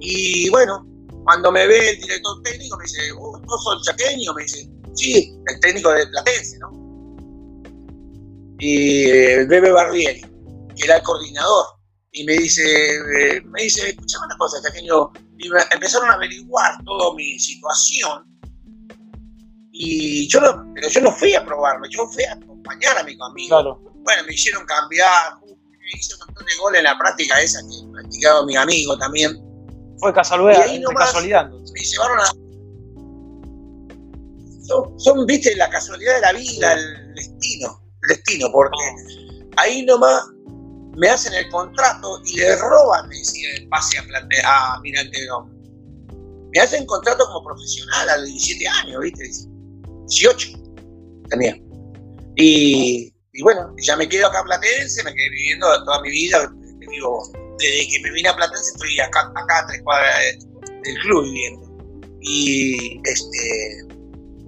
Y 0.00 0.48
bueno, 0.48 0.86
cuando 1.24 1.52
me 1.52 1.66
ve 1.66 1.90
el 1.90 2.00
director 2.00 2.42
técnico, 2.42 2.78
me 2.78 2.84
dice, 2.84 3.12
oh, 3.18 3.38
¿no 3.38 3.58
sos 3.58 3.82
chaqueño? 3.84 4.32
Me 4.32 4.42
dice, 4.44 4.70
Sí, 4.94 5.34
el 5.46 5.60
técnico 5.60 5.90
de 5.92 6.06
Platense, 6.06 6.58
¿no? 6.58 6.70
Y 8.58 9.08
el 9.08 9.46
Bebe 9.46 9.70
Barbieri, 9.70 10.20
que 10.76 10.84
era 10.84 10.96
el 10.96 11.02
coordinador, 11.02 11.66
y 12.12 12.24
me 12.24 12.32
dice, 12.34 12.62
eh, 12.62 13.40
me 13.44 13.62
dice, 13.62 13.90
escuchame 13.90 14.26
una 14.26 14.36
cosa, 14.36 14.58
pequeño, 14.62 15.12
y 15.38 15.48
empezaron 15.72 16.10
a 16.10 16.14
averiguar 16.14 16.82
toda 16.84 17.14
mi 17.14 17.38
situación, 17.38 18.30
y 19.72 20.28
yo 20.28 20.40
no, 20.40 20.72
pero 20.74 20.88
yo 20.88 21.00
no 21.00 21.12
fui 21.12 21.34
a 21.34 21.44
probarme, 21.44 21.88
yo 21.90 22.06
fui 22.08 22.24
a 22.24 22.34
acompañar 22.34 22.98
a 22.98 23.04
mi 23.04 23.16
amigo. 23.30 23.80
Bueno, 24.02 24.24
me 24.26 24.34
hicieron 24.34 24.66
cambiar, 24.66 25.38
me 25.42 25.98
hice 25.98 26.14
un 26.14 26.26
montón 26.26 26.46
de 26.46 26.56
goles 26.60 26.78
en 26.80 26.84
la 26.84 26.98
práctica 26.98 27.40
esa 27.40 27.60
que 27.60 27.92
practicaba 27.92 28.44
mi 28.44 28.56
amigo 28.56 28.98
también. 28.98 29.38
Fue 29.98 30.12
casualidad, 30.12 30.66
y 30.66 30.70
ahí 30.70 30.84
casualidad. 30.94 31.48
Me 31.48 31.80
llevaron 31.80 32.18
a, 32.20 32.32
son, 34.98 35.26
viste, 35.26 35.56
la 35.56 35.70
casualidad 35.70 36.16
de 36.16 36.20
la 36.20 36.32
vida, 36.32 36.72
el 36.74 37.14
destino, 37.14 37.82
el 38.02 38.08
destino, 38.16 38.48
porque 38.52 38.78
ahí 39.56 39.82
nomás 39.84 40.22
me 41.00 41.08
hacen 41.08 41.32
el 41.32 41.48
contrato 41.48 42.20
y 42.26 42.36
le 42.36 42.56
roban, 42.56 43.10
el 43.10 43.68
pase 43.68 43.98
a, 43.98 44.02
plante, 44.02 44.36
a 44.44 44.78
Mirante 44.82 45.18
Me 46.52 46.60
hacen 46.60 46.84
contrato 46.84 47.24
como 47.24 47.46
profesional 47.46 48.10
a 48.10 48.16
los 48.18 48.26
17 48.26 48.68
años, 48.68 49.00
¿viste? 49.00 49.30
18 50.08 50.48
tenía. 51.30 51.56
Y, 52.36 53.14
y 53.32 53.42
bueno, 53.42 53.74
ya 53.78 53.96
me 53.96 54.06
quedo 54.06 54.26
acá 54.26 54.40
a 54.40 54.44
Platense, 54.44 55.02
me 55.02 55.14
quedé 55.14 55.30
viviendo 55.30 55.66
toda 55.84 56.02
mi 56.02 56.10
vida, 56.10 56.52
vivo, 56.78 57.32
desde 57.58 57.88
que 57.88 58.00
me 58.02 58.10
vine 58.12 58.28
a 58.28 58.36
Platense 58.36 58.72
estoy 58.74 59.00
acá, 59.00 59.32
acá 59.34 59.58
a 59.60 59.66
tres 59.68 59.80
cuadras 59.82 60.38
del 60.84 60.98
club 61.00 61.24
viviendo. 61.24 61.66
Y 62.20 63.00
este, 63.08 63.86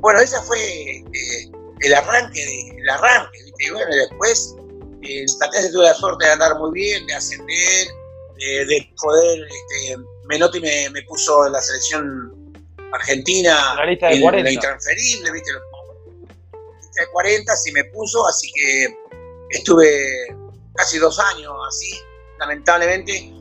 bueno, 0.01 0.21
ese 0.21 0.39
fue 0.43 0.59
eh, 0.59 1.51
el 1.81 1.95
arranque, 1.95 2.77
el 2.77 2.91
arranque, 2.91 3.39
¿viste? 3.43 3.65
Y 3.65 3.71
bueno, 3.71 3.97
después 3.97 4.55
en 5.03 5.27
Platense 5.39 5.73
tuve 5.73 5.85
la 5.85 5.95
suerte 5.95 6.27
de 6.27 6.33
andar 6.33 6.59
muy 6.59 6.73
bien, 6.73 7.07
de 7.07 7.15
ascender, 7.15 7.89
de, 8.37 8.93
poder, 9.01 9.41
este, 9.41 9.97
Menotti 10.27 10.61
me, 10.61 10.91
me 10.91 11.03
puso 11.03 11.47
en 11.47 11.53
la 11.53 11.61
selección 11.61 12.55
argentina, 12.93 13.75
la 13.77 13.87
lista 13.87 14.09
de 14.09 14.21
40. 14.21 14.45
la 14.45 14.53
intransferible, 14.53 15.33
¿viste? 15.33 15.51
de 16.95 17.07
40 17.11 17.57
sí 17.57 17.73
me 17.73 17.85
puso, 17.85 18.27
así 18.27 18.51
que 18.53 18.99
estuve 19.51 19.89
casi 20.75 20.99
dos 20.99 21.19
años 21.19 21.53
así, 21.69 21.99
lamentablemente. 22.39 23.33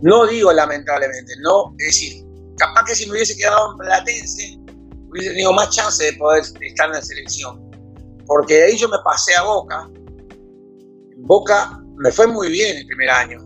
No 0.00 0.26
digo 0.26 0.52
lamentablemente, 0.52 1.32
no, 1.40 1.74
es 1.78 1.86
decir, 1.86 2.24
capaz 2.56 2.84
que 2.84 2.94
si 2.94 3.06
me 3.06 3.12
hubiese 3.12 3.36
quedado 3.36 3.72
en 3.72 3.78
Platense, 3.78 4.58
hubiese 5.10 5.30
tenido 5.30 5.52
más 5.52 5.70
chance 5.70 6.04
de 6.04 6.12
poder 6.14 6.44
estar 6.60 6.86
en 6.86 6.92
la 6.92 7.02
selección. 7.02 7.68
Porque 8.26 8.54
de 8.54 8.64
ahí 8.64 8.76
yo 8.76 8.88
me 8.88 8.98
pasé 9.04 9.34
a 9.34 9.42
Boca. 9.42 9.88
Boca 11.18 11.82
me 11.96 12.10
fue 12.10 12.26
muy 12.26 12.50
bien 12.50 12.76
el 12.76 12.86
primer 12.86 13.10
año. 13.10 13.38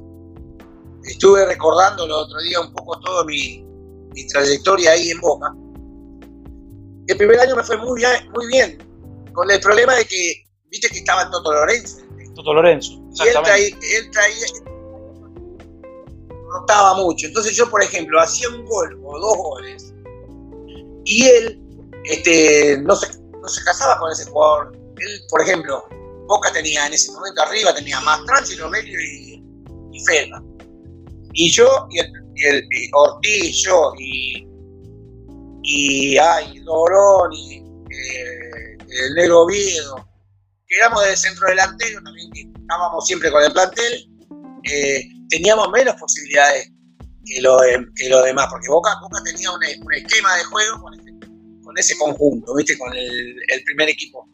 Estuve 1.04 1.44
recordando 1.46 2.04
el 2.04 2.12
otro 2.12 2.40
día 2.40 2.60
un 2.60 2.72
poco 2.72 2.98
toda 3.00 3.24
mi, 3.24 3.64
mi 4.14 4.26
trayectoria 4.28 4.92
ahí 4.92 5.10
en 5.10 5.20
Boca 5.20 5.52
el 7.08 7.16
primer 7.16 7.40
año 7.40 7.56
me 7.56 7.62
fue 7.62 7.76
muy 7.78 8.00
bien, 8.00 8.30
muy 8.32 8.46
bien, 8.46 8.78
con 9.32 9.50
el 9.50 9.60
problema 9.60 9.94
de 9.94 10.04
que, 10.04 10.44
viste 10.70 10.88
que 10.88 10.98
estaba 10.98 11.30
Toto 11.30 11.52
Lorenzo. 11.52 11.98
Toto 12.34 12.54
Lorenzo, 12.54 12.92
Y 13.14 13.28
él 13.28 13.34
traía, 13.42 13.66
él 13.66 14.10
traía, 14.10 14.46
rotaba 16.48 16.94
mucho. 16.94 17.26
Entonces 17.26 17.54
yo, 17.56 17.68
por 17.68 17.82
ejemplo, 17.82 18.20
hacía 18.20 18.48
un 18.48 18.64
gol 18.64 19.00
o 19.04 19.18
dos 19.18 19.36
goles 19.36 19.94
y 21.04 21.26
él 21.26 21.60
este, 22.04 22.78
no, 22.82 22.94
se, 22.96 23.20
no 23.20 23.48
se 23.48 23.64
casaba 23.64 23.98
con 23.98 24.10
ese 24.10 24.24
jugador. 24.30 24.72
Él, 24.96 25.20
por 25.28 25.42
ejemplo, 25.42 25.84
Boca 26.32 26.52
tenía 26.52 26.86
en 26.86 26.94
ese 26.94 27.12
momento 27.12 27.42
arriba, 27.42 27.74
tenía 27.74 28.00
más 28.00 28.24
Transi, 28.24 28.56
Romelio 28.56 28.98
y, 29.00 29.34
y. 29.92 30.02
Y 31.34 31.50
yo, 31.50 31.86
y, 31.90 31.98
el, 31.98 32.12
y, 32.34 32.44
el, 32.46 32.68
y 32.70 32.90
Ortiz, 32.92 33.62
yo 33.64 33.92
y 33.98 34.46
y 35.62 36.18
hay 36.18 36.58
Dorón 36.60 37.32
y 37.32 37.58
eh, 37.58 38.76
el 38.78 39.14
Negro 39.14 39.46
Viedo, 39.46 40.08
que 40.66 40.76
éramos 40.76 41.04
de 41.04 41.16
centro 41.16 41.48
delantero, 41.48 42.02
también 42.02 42.30
estábamos 42.60 43.06
siempre 43.06 43.30
con 43.30 43.42
el 43.44 43.52
plantel, 43.52 44.08
eh, 44.64 45.04
teníamos 45.28 45.70
menos 45.70 45.94
posibilidades 45.96 46.70
que 47.24 47.40
lo, 47.40 47.58
que 47.94 48.08
lo 48.08 48.22
demás, 48.22 48.48
porque 48.50 48.68
Boca, 48.68 48.90
Boca 49.00 49.22
tenía 49.24 49.50
un, 49.50 49.62
esquema 49.62 50.36
de 50.36 50.44
juego 50.44 50.82
con, 50.82 51.78
ese 51.78 51.96
conjunto, 51.96 52.54
¿viste? 52.54 52.76
con 52.76 52.92
el, 52.94 53.64
primer 53.64 53.88
equipo. 53.88 54.28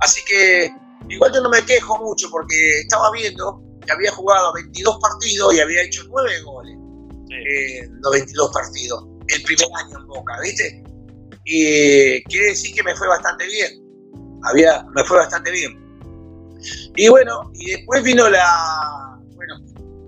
Así 0.00 0.20
que 0.26 0.74
igual 1.08 1.32
yo 1.32 1.40
no 1.40 1.50
me 1.50 1.64
quejo 1.64 1.98
mucho 1.98 2.28
porque 2.30 2.80
estaba 2.80 3.10
viendo 3.12 3.62
que 3.84 3.92
había 3.92 4.12
jugado 4.12 4.52
22 4.54 4.98
partidos 5.00 5.54
y 5.54 5.60
había 5.60 5.82
hecho 5.82 6.02
9 6.08 6.42
goles 6.42 6.76
en 7.30 8.00
los 8.00 8.12
22 8.12 8.50
partidos 8.52 9.04
el 9.28 9.42
primer 9.42 9.68
año 9.76 9.98
en 9.98 10.06
Boca, 10.06 10.38
¿viste? 10.42 10.82
Y 11.44 12.22
quiere 12.24 12.46
decir 12.48 12.74
que 12.74 12.82
me 12.82 12.94
fue 12.94 13.08
bastante 13.08 13.46
bien. 13.46 13.82
Había, 14.44 14.84
me 14.94 15.04
fue 15.04 15.18
bastante 15.18 15.50
bien. 15.50 15.78
Y 16.96 17.08
bueno, 17.08 17.50
y 17.54 17.72
después 17.72 18.02
vino 18.02 18.28
la, 18.28 19.18
bueno, 19.34 19.54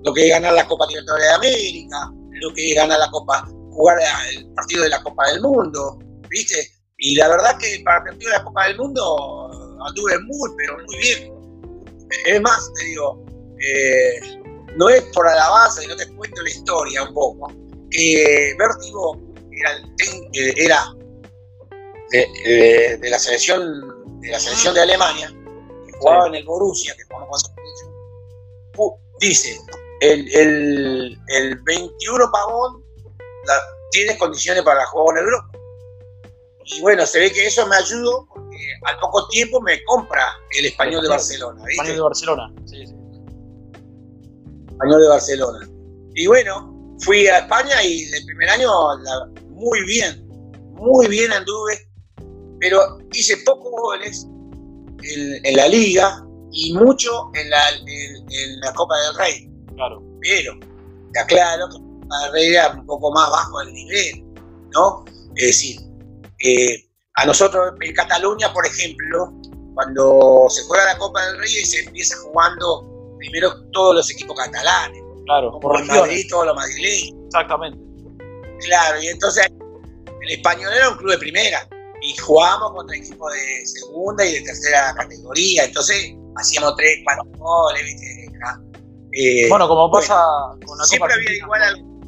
lo 0.04 0.12
que 0.12 0.26
es 0.26 0.30
ganar 0.30 0.52
la 0.52 0.66
Copa 0.66 0.86
Libertadores 0.86 1.26
de 1.26 1.34
América, 1.34 2.12
lo 2.40 2.52
que 2.54 2.70
es 2.70 2.76
ganar 2.76 2.98
la 2.98 3.10
Copa, 3.10 3.48
jugar 3.70 3.98
el 4.32 4.46
partido 4.52 4.84
de 4.84 4.90
la 4.90 5.02
Copa 5.02 5.30
del 5.30 5.40
Mundo, 5.40 5.98
¿viste? 6.28 6.70
Y 6.98 7.16
la 7.16 7.28
verdad 7.28 7.58
que 7.58 7.80
para 7.84 7.98
el 7.98 8.04
partido 8.04 8.30
de 8.30 8.38
la 8.38 8.44
Copa 8.44 8.66
del 8.66 8.76
Mundo 8.78 9.63
anduve 9.86 10.18
muy, 10.20 10.50
pero 10.56 10.76
muy 10.86 10.96
bien. 10.98 11.32
Es 12.26 12.40
más, 12.40 12.72
te 12.74 12.84
digo, 12.86 13.24
eh, 13.60 14.20
no 14.76 14.88
es 14.88 15.02
por 15.14 15.26
alabanza, 15.28 15.80
no 15.88 15.96
te 15.96 16.06
cuento 16.14 16.42
la 16.42 16.50
historia 16.50 17.02
un 17.02 17.14
poco 17.14 17.52
que 17.90 18.54
Vértigo 18.58 19.20
era, 20.56 20.94
de, 22.10 22.98
la 23.02 23.18
selección 23.18 24.20
de 24.20 24.30
la 24.30 24.40
selección 24.40 24.74
de 24.74 24.80
Alemania, 24.80 25.32
que 25.86 25.92
jugaba 25.98 26.26
en 26.28 26.34
el 26.36 26.44
Borussia, 26.44 26.94
que 26.96 27.04
jugaba 27.04 27.28
con 27.28 27.40
dice, 29.20 29.58
el, 30.00 31.18
el, 31.28 31.56
21 31.62 32.30
pavón 32.32 32.84
tienes 33.90 34.18
condiciones 34.18 34.62
para 34.64 34.84
jugar 34.86 35.18
en 35.18 35.24
Europa. 35.24 35.50
Y 36.64 36.80
bueno, 36.80 37.06
se 37.06 37.20
ve 37.20 37.32
que 37.32 37.46
eso 37.46 37.66
me 37.66 37.76
ayudó 37.76 38.26
porque 38.80 38.92
al 38.92 39.00
poco 39.00 39.28
tiempo 39.28 39.60
me 39.60 39.82
compra 39.84 40.26
el 40.58 40.66
español 40.66 41.02
de 41.02 41.08
Barcelona. 41.08 41.62
Español 41.68 41.96
de 41.96 42.02
Barcelona, 42.02 42.54
sí, 42.66 42.86
sí. 42.86 42.94
Español 44.70 45.02
de 45.02 45.08
Barcelona. 45.08 45.68
Y 46.14 46.26
bueno, 46.26 46.96
fui 47.00 47.26
a 47.26 47.38
España 47.38 47.82
y 47.82 48.04
el 48.12 48.24
primer 48.26 48.50
año 48.50 48.70
muy 49.50 49.84
bien, 49.86 50.26
muy 50.72 51.08
bien 51.08 51.32
anduve, 51.32 51.88
pero 52.60 52.98
hice 53.12 53.36
pocos 53.38 53.70
goles 53.70 54.26
en, 55.02 55.56
la 55.56 55.68
liga 55.68 56.24
y 56.52 56.72
mucho 56.74 57.30
en 57.34 57.50
la, 57.50 57.70
en, 57.70 58.60
la, 58.60 58.72
Copa 58.74 58.94
del 59.00 59.16
Rey. 59.16 59.50
Claro. 59.74 60.02
Pero, 60.20 60.54
está 61.06 61.26
claro 61.26 61.68
que 61.68 61.78
la 61.78 62.00
Copa 62.00 62.18
del 62.24 62.32
Rey 62.32 62.46
era 62.48 62.72
un 62.72 62.86
poco 62.86 63.12
más 63.12 63.30
bajo 63.30 63.60
el 63.60 63.72
nivel, 63.72 64.24
¿no? 64.72 65.04
Es 65.36 65.46
decir, 65.46 65.80
eh, 66.40 66.84
a 67.14 67.26
nosotros 67.26 67.74
en 67.80 67.94
Cataluña, 67.94 68.52
por 68.52 68.66
ejemplo, 68.66 69.32
cuando 69.74 70.46
se 70.48 70.62
juega 70.64 70.84
la 70.84 70.98
Copa 70.98 71.24
del 71.26 71.38
Rey 71.38 71.64
se 71.64 71.80
empieza 71.80 72.16
jugando 72.18 73.16
primero 73.18 73.52
todos 73.70 73.94
los 73.96 74.10
equipos 74.10 74.36
catalanes 74.36 75.02
Claro, 75.24 75.58
por 75.58 75.80
el 75.80 75.86
Madrid, 75.86 76.26
todo 76.28 76.44
lo 76.44 76.54
madrileño. 76.54 77.16
Exactamente. 77.26 77.78
Claro, 78.60 79.02
y 79.02 79.08
entonces 79.08 79.46
el 80.20 80.30
español 80.30 80.72
era 80.74 80.90
un 80.90 80.96
club 80.96 81.12
de 81.12 81.18
primera 81.18 81.66
y 82.02 82.14
jugábamos 82.18 82.72
contra 82.72 82.96
equipos 82.96 83.32
de 83.32 83.66
segunda 83.66 84.24
y 84.24 84.34
de 84.34 84.42
tercera 84.42 84.94
categoría, 84.94 85.64
entonces 85.64 86.14
hacíamos 86.36 86.76
tres, 86.76 86.98
cuatro 87.04 87.24
goles, 87.38 87.84
¿viste? 87.84 88.30
Eh, 89.16 89.48
bueno, 89.48 89.68
como 89.68 89.90
pasa 89.90 90.22
con 90.66 90.76
la 90.76 90.84
Siempre 90.84 91.14
había 91.14 91.36
igual 91.36 91.62
algo. 91.62 92.00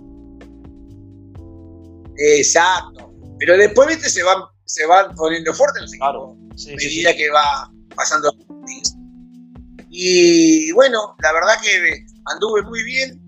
Exacto. 2.19 3.13
Pero 3.39 3.57
después, 3.57 3.89
viste, 3.89 4.11
se 4.11 4.23
van, 4.23 4.43
se 4.67 4.87
van 4.87 5.15
poniendo 5.15 5.51
los 5.51 5.61
equipos. 5.61 5.97
Claro. 5.99 6.37
Sí, 6.57 6.73
a 6.73 6.77
medida 6.77 7.17
que 7.17 7.31
va 7.31 7.71
pasando 7.95 8.35
Y 9.91 10.71
bueno, 10.73 11.17
la 11.21 11.33
verdad 11.33 11.55
que 11.63 12.07
anduve 12.27 12.63
muy 12.63 12.83
bien 12.85 13.21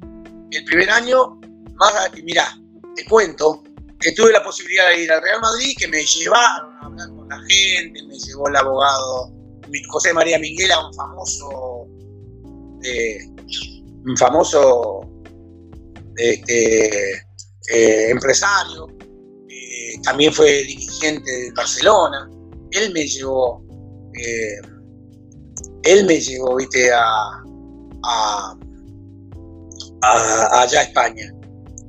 el 0.50 0.64
primer 0.64 0.90
año, 0.90 1.40
más, 1.74 1.92
mira, 2.22 2.58
te 2.94 3.04
cuento 3.04 3.62
que 4.00 4.12
tuve 4.12 4.32
la 4.32 4.42
posibilidad 4.42 4.88
de 4.88 5.02
ir 5.02 5.12
al 5.12 5.22
Real 5.22 5.40
Madrid, 5.40 5.74
que 5.78 5.88
me 5.88 6.04
llevaron 6.04 6.74
a 6.76 6.86
hablar 6.86 7.08
con 7.08 7.28
la 7.28 7.38
gente, 7.48 8.02
me 8.04 8.18
llevó 8.18 8.48
el 8.48 8.56
abogado 8.56 9.32
José 9.88 10.12
María 10.12 10.38
Minguela, 10.38 10.86
un 10.86 10.94
famoso, 10.94 11.86
eh, 12.82 13.18
un 14.06 14.16
famoso 14.16 15.00
este, 16.16 17.12
eh, 17.70 18.10
empresario, 18.10 18.88
eh, 19.98 20.02
también 20.02 20.32
fue 20.32 20.62
dirigente 20.64 21.30
de 21.30 21.52
Barcelona, 21.52 22.30
él 22.70 22.92
me 22.92 23.06
llevó, 23.06 23.62
él 25.82 26.04
me 26.06 26.20
llevó, 26.20 26.56
viste, 26.56 26.90
a 26.92 27.42
allá 30.02 30.80
a 30.80 30.82
España. 30.82 31.32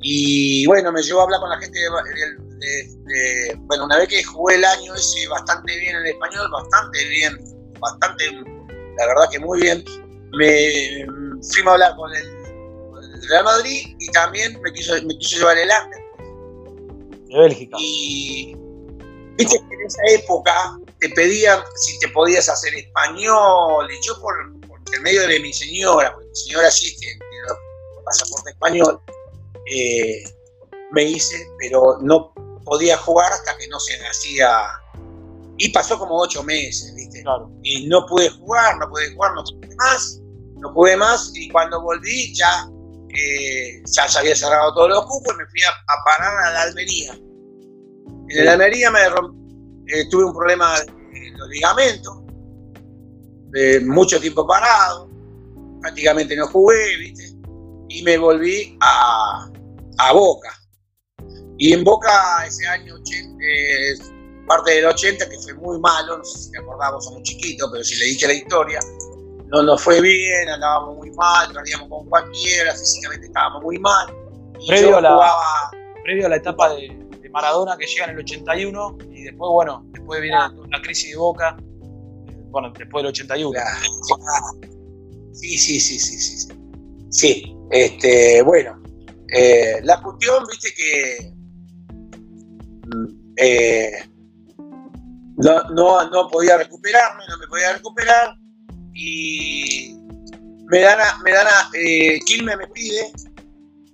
Y 0.02 0.66
bueno, 0.66 0.92
me 0.92 1.02
llevó 1.02 1.20
a 1.20 1.24
hablar 1.24 1.40
con 1.40 1.50
la 1.50 1.58
gente 1.58 1.78
de, 1.78 3.58
bueno, 3.60 3.84
una 3.84 3.98
vez 3.98 4.08
que 4.08 4.22
jugué 4.22 4.56
el 4.56 4.64
año 4.64 4.94
ese 4.94 5.28
bastante 5.28 5.76
bien 5.78 5.96
en 5.96 6.06
español, 6.06 6.50
bastante 6.50 7.04
bien, 7.08 7.38
bastante, 7.80 8.24
la 8.96 9.06
verdad 9.06 9.24
que 9.30 9.38
muy 9.38 9.60
bien, 9.60 9.84
me 10.32 11.06
fui 11.42 11.62
a 11.66 11.72
hablar 11.72 11.96
con 11.96 12.14
el, 12.14 12.40
Real 13.28 13.44
Madrid 13.44 13.94
y 13.98 14.10
también 14.12 14.58
me 14.62 14.72
quiso, 14.72 14.96
llevar 14.96 15.56
el 15.58 15.70
Ángel. 15.70 15.99
De 17.30 17.38
Bélgica. 17.38 17.76
Y 17.80 18.56
viste 19.36 19.58
que 19.68 19.74
en 19.74 19.80
esa 19.86 20.02
época 20.08 20.78
te 20.98 21.08
pedían 21.10 21.60
si 21.76 21.98
te 22.00 22.08
podías 22.08 22.48
hacer 22.48 22.74
español, 22.74 23.88
y 23.90 24.06
yo 24.06 24.20
por, 24.20 24.34
intermedio 24.86 25.26
de 25.26 25.40
mi 25.40 25.52
señora, 25.52 26.12
porque 26.12 26.28
mi 26.28 26.36
señora 26.36 26.70
sí 26.70 26.96
tiene, 26.98 27.18
pasaporte 28.04 28.50
español, 28.50 29.00
eh, 29.66 30.24
me 30.90 31.04
hice, 31.04 31.46
pero 31.58 31.98
no 32.02 32.32
podía 32.64 32.96
jugar 32.98 33.32
hasta 33.32 33.56
que 33.56 33.68
no 33.68 33.78
se 33.78 33.94
hacía. 34.04 34.66
Y 35.58 35.68
pasó 35.68 35.98
como 35.98 36.18
ocho 36.18 36.42
meses, 36.42 36.94
¿viste? 36.94 37.22
Y 37.62 37.86
no 37.86 38.06
pude 38.06 38.30
jugar, 38.30 38.78
no 38.78 38.88
pude 38.88 39.12
jugar, 39.12 39.34
no 39.34 39.44
pude 39.44 39.76
más, 39.76 40.20
no 40.56 40.72
pude 40.72 40.96
más. 40.96 41.30
Y 41.34 41.50
cuando 41.50 41.82
volví 41.82 42.34
ya, 42.34 42.68
ya 43.84 44.08
se 44.08 44.18
había 44.18 44.36
cerrado 44.36 44.74
todos 44.74 44.90
los 44.90 45.06
cupos 45.06 45.34
y 45.34 45.38
me 45.38 45.46
fui 45.46 45.60
a, 45.62 46.04
parar 46.04 46.46
a 46.46 46.52
la 46.52 46.62
Almería. 46.62 47.12
En 48.28 48.44
la 48.44 48.52
Almería 48.52 48.90
me 48.90 49.00
eh, 49.00 50.08
tuve 50.10 50.24
un 50.24 50.34
problema 50.34 50.76
en 50.78 51.38
los 51.38 51.48
ligamentos, 51.48 52.22
mucho 53.82 54.20
tiempo 54.20 54.46
parado, 54.46 55.10
prácticamente 55.80 56.36
no 56.36 56.46
jugué, 56.46 56.96
¿viste? 56.98 57.36
Y 57.88 58.02
me 58.02 58.16
volví 58.18 58.76
a, 58.80 59.50
a 59.98 60.12
Boca. 60.12 60.56
Y 61.58 61.72
en 61.72 61.84
Boca 61.84 62.44
ese 62.46 62.66
año, 62.66 62.94
eh, 62.96 63.94
parte 64.46 64.72
del 64.72 64.86
80, 64.86 65.28
que 65.28 65.38
fue 65.38 65.54
muy 65.54 65.78
malo, 65.78 66.18
no 66.18 66.24
sé 66.24 66.38
si 66.38 66.50
te 66.52 66.58
acordamos, 66.58 67.04
somos 67.04 67.22
chiquitos, 67.22 67.68
pero 67.70 67.84
si 67.84 67.96
le 67.96 68.06
dije 68.06 68.26
la 68.26 68.34
historia, 68.34 68.80
no 69.50 69.62
nos 69.62 69.82
fue 69.82 70.00
bien, 70.00 70.48
andábamos 70.48 70.96
muy 70.96 71.10
mal, 71.12 71.52
perdíamos 71.52 71.88
con 71.88 72.08
cualquiera, 72.08 72.72
físicamente 72.72 73.26
estábamos 73.26 73.62
muy 73.62 73.78
mal. 73.78 74.06
previo, 74.66 74.98
a 74.98 75.00
la, 75.00 75.32
previo 76.04 76.26
a 76.26 76.28
la 76.28 76.36
etapa 76.36 76.74
de, 76.74 76.96
Maradona 77.32 77.76
que 77.76 77.86
llega 77.86 78.06
en 78.06 78.10
el 78.10 78.18
81 78.18 78.98
y 79.12 79.22
después, 79.22 79.48
bueno, 79.52 79.84
después 79.92 80.20
viene 80.20 80.36
la, 80.36 80.82
crisis 80.82 81.12
de 81.12 81.16
Boca, 81.16 81.56
bueno, 82.50 82.72
después 82.76 83.04
del 83.04 83.10
81. 83.10 83.60
Sí, 85.32 85.56
sí, 85.56 85.78
sí, 85.78 86.00
sí, 86.00 86.18
sí. 86.18 86.48
Sí, 87.08 87.56
este, 87.70 88.42
bueno, 88.42 88.82
eh, 89.32 89.78
la 89.84 90.02
cuestión, 90.02 90.44
viste 90.48 90.74
que 90.74 91.32
eh, 93.36 93.92
no, 95.36 95.62
no, 95.70 96.10
no, 96.10 96.28
podía 96.28 96.56
recuperarme, 96.56 97.22
no 97.28 97.38
me 97.38 97.46
podía 97.46 97.74
recuperar 97.74 98.39
y 99.02 99.96
me 100.68 100.80
dan 100.80 101.00
a, 101.00 101.18
me 101.24 101.32
dan 101.32 101.46
a, 101.46 101.70
eh, 101.74 102.20
me 102.44 102.66
pide 102.68 103.12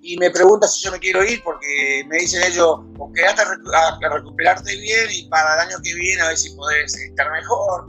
y 0.03 0.16
me 0.19 0.31
pregunta 0.31 0.66
si 0.66 0.85
yo 0.85 0.90
me 0.90 0.99
quiero 0.99 1.25
ir 1.25 1.42
porque 1.45 2.05
me 2.09 2.19
dicen 2.19 2.42
ellos, 2.42 2.81
o 2.99 3.12
a, 3.12 4.09
recuperarte 4.09 4.77
bien 4.77 5.07
y 5.11 5.29
para 5.29 5.55
el 5.55 5.69
año 5.69 5.77
que 5.83 5.95
viene 5.95 6.23
a 6.23 6.29
ver 6.29 6.37
si 6.37 6.51
podés 6.57 6.95
estar 6.97 7.31
mejor. 7.31 7.87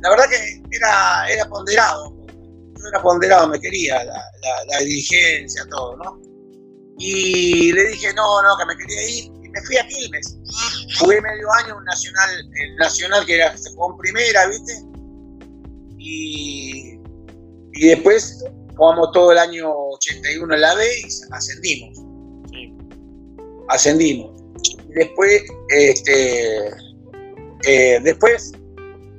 La 0.00 0.10
verdad 0.10 0.28
que 0.28 0.62
era, 0.70 1.28
era 1.28 1.48
ponderado, 1.48 2.14
yo 2.28 2.88
era 2.88 3.00
ponderado, 3.00 3.48
me 3.48 3.60
quería, 3.60 4.04
la, 4.04 4.22
la 4.68 4.78
dirigencia, 4.80 5.64
todo, 5.70 5.96
¿no? 5.96 6.20
Y 6.98 7.72
le 7.72 7.84
dije, 7.88 8.12
no, 8.14 8.42
no, 8.42 8.56
que 8.58 8.66
me 8.66 8.76
quería 8.76 9.08
ir 9.08 9.36
me 9.56 9.66
fui 9.66 9.76
a 9.78 9.86
Quilmes. 9.86 10.36
Jugué 10.98 11.20
medio 11.20 11.50
año 11.52 11.76
un 11.76 11.84
nacional, 11.84 12.30
el 12.54 12.76
nacional 12.76 13.24
que 13.24 13.36
era, 13.36 13.56
se 13.56 13.70
jugó 13.70 13.92
en 13.92 13.98
primera, 13.98 14.46
¿viste? 14.46 14.82
Y, 16.08 17.00
y 17.72 17.88
después 17.88 18.44
jugamos 18.76 19.10
todo 19.12 19.32
el 19.32 19.38
año 19.38 19.72
81 19.74 20.54
en 20.54 20.60
la 20.60 20.74
B 20.74 20.84
y 21.00 21.08
ascendimos. 21.32 21.98
Ascendimos. 23.68 24.30
Y 24.88 24.92
después, 24.92 25.42
este, 25.70 26.68
eh, 27.66 28.00
después 28.02 28.52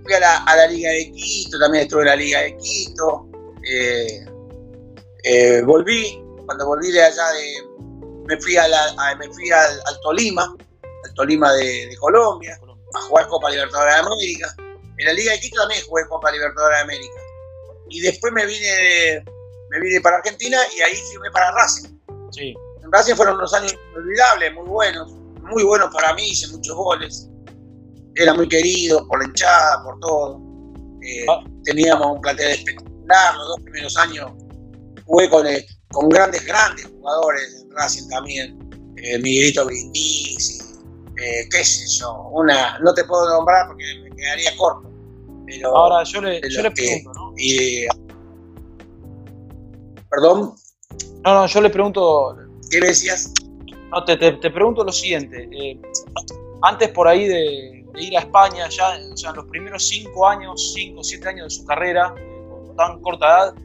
fui 0.04 0.13
a 0.13 0.19
la, 0.19 0.38
a 0.43 0.56
la, 0.56 0.67
Liga 0.67 0.91
de 0.91 1.12
Quito, 1.12 1.60
también 1.60 1.84
estuve 1.84 2.02
en 2.02 2.08
la 2.08 2.15
Liga 2.15 2.41
de 2.41 2.56
Quito. 2.58 3.28
Eh, 3.69 4.26
eh, 5.23 5.62
volví, 5.63 6.23
cuando 6.45 6.65
volví 6.65 6.89
de 6.91 7.04
allá 7.04 7.30
de, 7.34 7.67
me 8.28 8.39
fui, 8.41 8.56
a 8.56 8.65
me 9.19 9.28
fui 9.34 9.52
al, 9.52 10.00
Tolima, 10.02 10.56
al 11.04 11.13
Tolima 11.15 11.52
de, 11.54 11.95
Colombia, 12.00 12.58
a 12.93 13.02
jugar 13.02 13.28
Copa 13.28 13.50
Libertadores 13.50 13.93
de 13.93 14.00
América. 14.00 14.56
En 14.97 15.05
la 15.05 15.13
Liga 15.13 15.31
de 15.31 15.39
Quito 15.39 15.60
también 15.62 15.81
jugué 15.88 16.03
Copa 16.07 16.31
Libertadores 16.31 16.77
de 16.77 16.83
América. 16.83 17.21
Y 17.89 18.01
después 18.01 18.33
me 18.33 18.45
vine, 18.45 19.23
me 19.69 19.79
vine 19.79 20.01
para 20.01 20.17
Argentina 20.17 20.57
y 20.75 20.81
ahí 20.81 20.95
firmé 20.95 21.31
para 21.31 21.51
Racing. 21.51 21.89
Sí. 22.31 22.53
En 22.83 22.91
Racing 22.91 23.15
fueron 23.15 23.36
unos 23.36 23.53
años 23.53 23.75
inolvidables, 23.91 24.53
muy 24.53 24.67
buenos, 24.67 25.12
muy 25.41 25.63
buenos 25.63 25.93
para 25.93 26.13
mí, 26.13 26.29
hice 26.29 26.47
muchos 26.47 26.75
goles. 26.75 27.29
Era 28.15 28.33
muy 28.33 28.49
querido 28.49 29.07
por 29.07 29.19
la 29.19 29.25
hinchada, 29.25 29.83
por 29.83 29.99
todo. 29.99 30.41
Eh, 31.03 31.25
ah. 31.29 31.43
Teníamos 31.63 32.15
un 32.15 32.21
plantel 32.21 32.51
espectacular, 32.51 33.36
los 33.36 33.47
dos 33.47 33.60
primeros 33.62 33.97
años 33.97 34.31
jugué 35.07 35.29
con, 35.29 35.47
el, 35.47 35.65
con 35.89 36.10
grandes, 36.10 36.45
grandes 36.45 36.86
jugadores 36.86 37.62
en 37.62 37.71
Racing 37.71 38.07
también, 38.10 38.93
eh, 38.97 39.17
Miguelito 39.19 39.65
Brindisi, 39.65 40.62
eh, 41.17 41.47
qué 41.49 41.63
sé 41.63 41.86
yo, 41.99 42.29
una, 42.33 42.77
no 42.79 42.93
te 42.93 43.03
puedo 43.05 43.27
nombrar 43.29 43.67
porque 43.67 43.83
me 44.03 44.15
quedaría 44.15 44.55
corto. 44.57 44.87
Pero 45.47 45.75
Ahora 45.75 46.03
yo 46.03 46.21
le, 46.21 46.41
yo 46.49 46.62
le 46.62 46.71
pregunto, 46.71 47.12
¿no? 47.13 47.33
¿Perdón? 50.10 50.55
No, 51.23 51.33
no, 51.33 51.47
yo 51.47 51.62
le 51.62 51.69
pregunto. 51.69 52.36
¿Qué 52.69 52.81
decías? 52.81 53.33
No, 53.91 54.03
te, 54.03 54.17
te, 54.17 54.51
pregunto 54.51 54.83
lo 54.83 54.91
siguiente. 54.91 55.47
Eh, 55.51 55.79
antes 56.62 56.89
por 56.89 57.07
ahí 57.07 57.27
de, 57.27 57.86
ir 57.97 58.17
a 58.17 58.21
España, 58.21 58.67
ya, 58.69 58.97
o 59.12 59.17
sea, 59.17 59.29
en 59.29 59.38
los 59.38 59.45
primeros 59.45 59.88
cinco 59.88 60.27
años, 60.27 60.73
cinco 60.73 60.99
o 60.99 61.03
siete 61.03 61.29
años 61.29 61.45
de 61.45 61.62
su 61.62 61.65
carrera, 61.65 62.13
con 62.49 62.75
tan 62.75 63.01
corta 63.01 63.25
edad, 63.25 63.55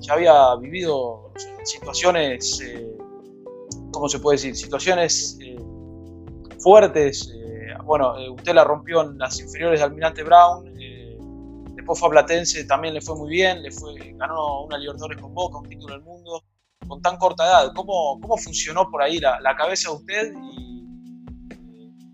ya 0.00 0.14
había 0.14 0.54
vivido 0.56 1.32
situaciones, 1.64 2.60
eh, 2.60 2.96
¿cómo 3.92 4.08
se 4.08 4.18
puede 4.18 4.36
decir? 4.36 4.56
Situaciones 4.56 5.38
eh, 5.40 5.56
fuertes. 6.58 7.32
Bueno, 7.84 8.14
usted 8.34 8.52
la 8.52 8.64
rompió 8.64 9.02
en 9.02 9.16
las 9.16 9.40
inferiores 9.40 9.80
de 9.80 9.86
Almirante 9.86 10.22
Brown, 10.22 10.77
después 11.88 12.00
fue 12.00 12.08
a 12.08 12.22
Platense, 12.22 12.64
también 12.64 12.92
le 12.92 13.00
fue 13.00 13.16
muy 13.16 13.30
bien, 13.30 13.62
le 13.62 13.70
fue, 13.70 13.94
ganó 14.16 14.64
una 14.64 14.76
Libertadores 14.76 15.18
con 15.20 15.32
Boca, 15.32 15.58
un 15.58 15.68
título 15.68 15.94
del 15.94 16.02
mundo, 16.02 16.44
con 16.86 17.00
tan 17.00 17.16
corta 17.16 17.46
edad. 17.46 17.72
¿Cómo, 17.74 18.18
cómo 18.20 18.36
funcionó 18.36 18.90
por 18.90 19.02
ahí 19.02 19.18
la, 19.18 19.56
cabeza 19.56 19.90
de 19.90 19.96
usted 19.96 20.32
y, 20.52 20.84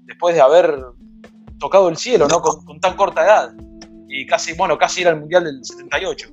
después 0.05 0.37
de 0.37 0.41
haber 0.41 0.79
tocado 1.59 1.89
el 1.89 1.97
cielo, 1.97 2.29
¿no? 2.29 2.41
Con, 2.41 2.79
tan 2.81 2.97
corta 2.97 3.25
edad. 3.25 3.53
Y 4.09 4.27
casi, 4.27 4.53
bueno, 4.53 4.79
casi 4.79 5.01
era 5.01 5.11
el 5.11 5.19
Mundial 5.19 5.43
del 5.43 5.65
78. 5.65 6.29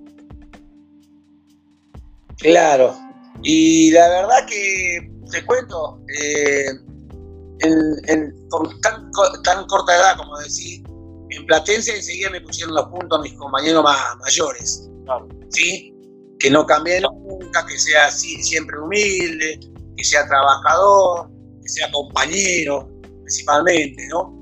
Claro. 2.38 2.95
Y 3.41 3.89
la 3.91 4.08
verdad 4.08 4.45
que, 4.47 5.12
te 5.32 5.43
cuento, 5.47 5.99
eh, 6.21 6.65
con 8.49 8.82
tan, 8.82 9.65
corta 9.67 9.95
edad, 9.95 10.17
como 10.17 10.38
decir, 10.38 10.84
en 11.32 11.46
Platense 11.46 11.96
enseguida 11.96 12.30
me 12.30 12.41
pusieron 12.41 12.76
los 12.76 12.86
puntos 12.88 13.22
mis 13.22 13.34
compañeros 13.34 13.84
más 13.84 13.98
mayores. 14.20 14.89
¿Sí? 15.50 15.94
Que 16.39 16.50
no 16.50 16.65
cambie 16.65 17.02
nunca, 17.02 17.65
que 17.65 17.78
sea 17.78 18.08
así, 18.08 18.41
siempre 18.44 18.80
humilde, 18.80 19.60
que 19.96 20.04
sea 20.04 20.28
trabajador, 20.28 21.30
que 21.62 21.70
sea 21.70 21.91
compañero, 21.91 22.89
principalmente, 23.24 24.08
¿no? 24.10 24.41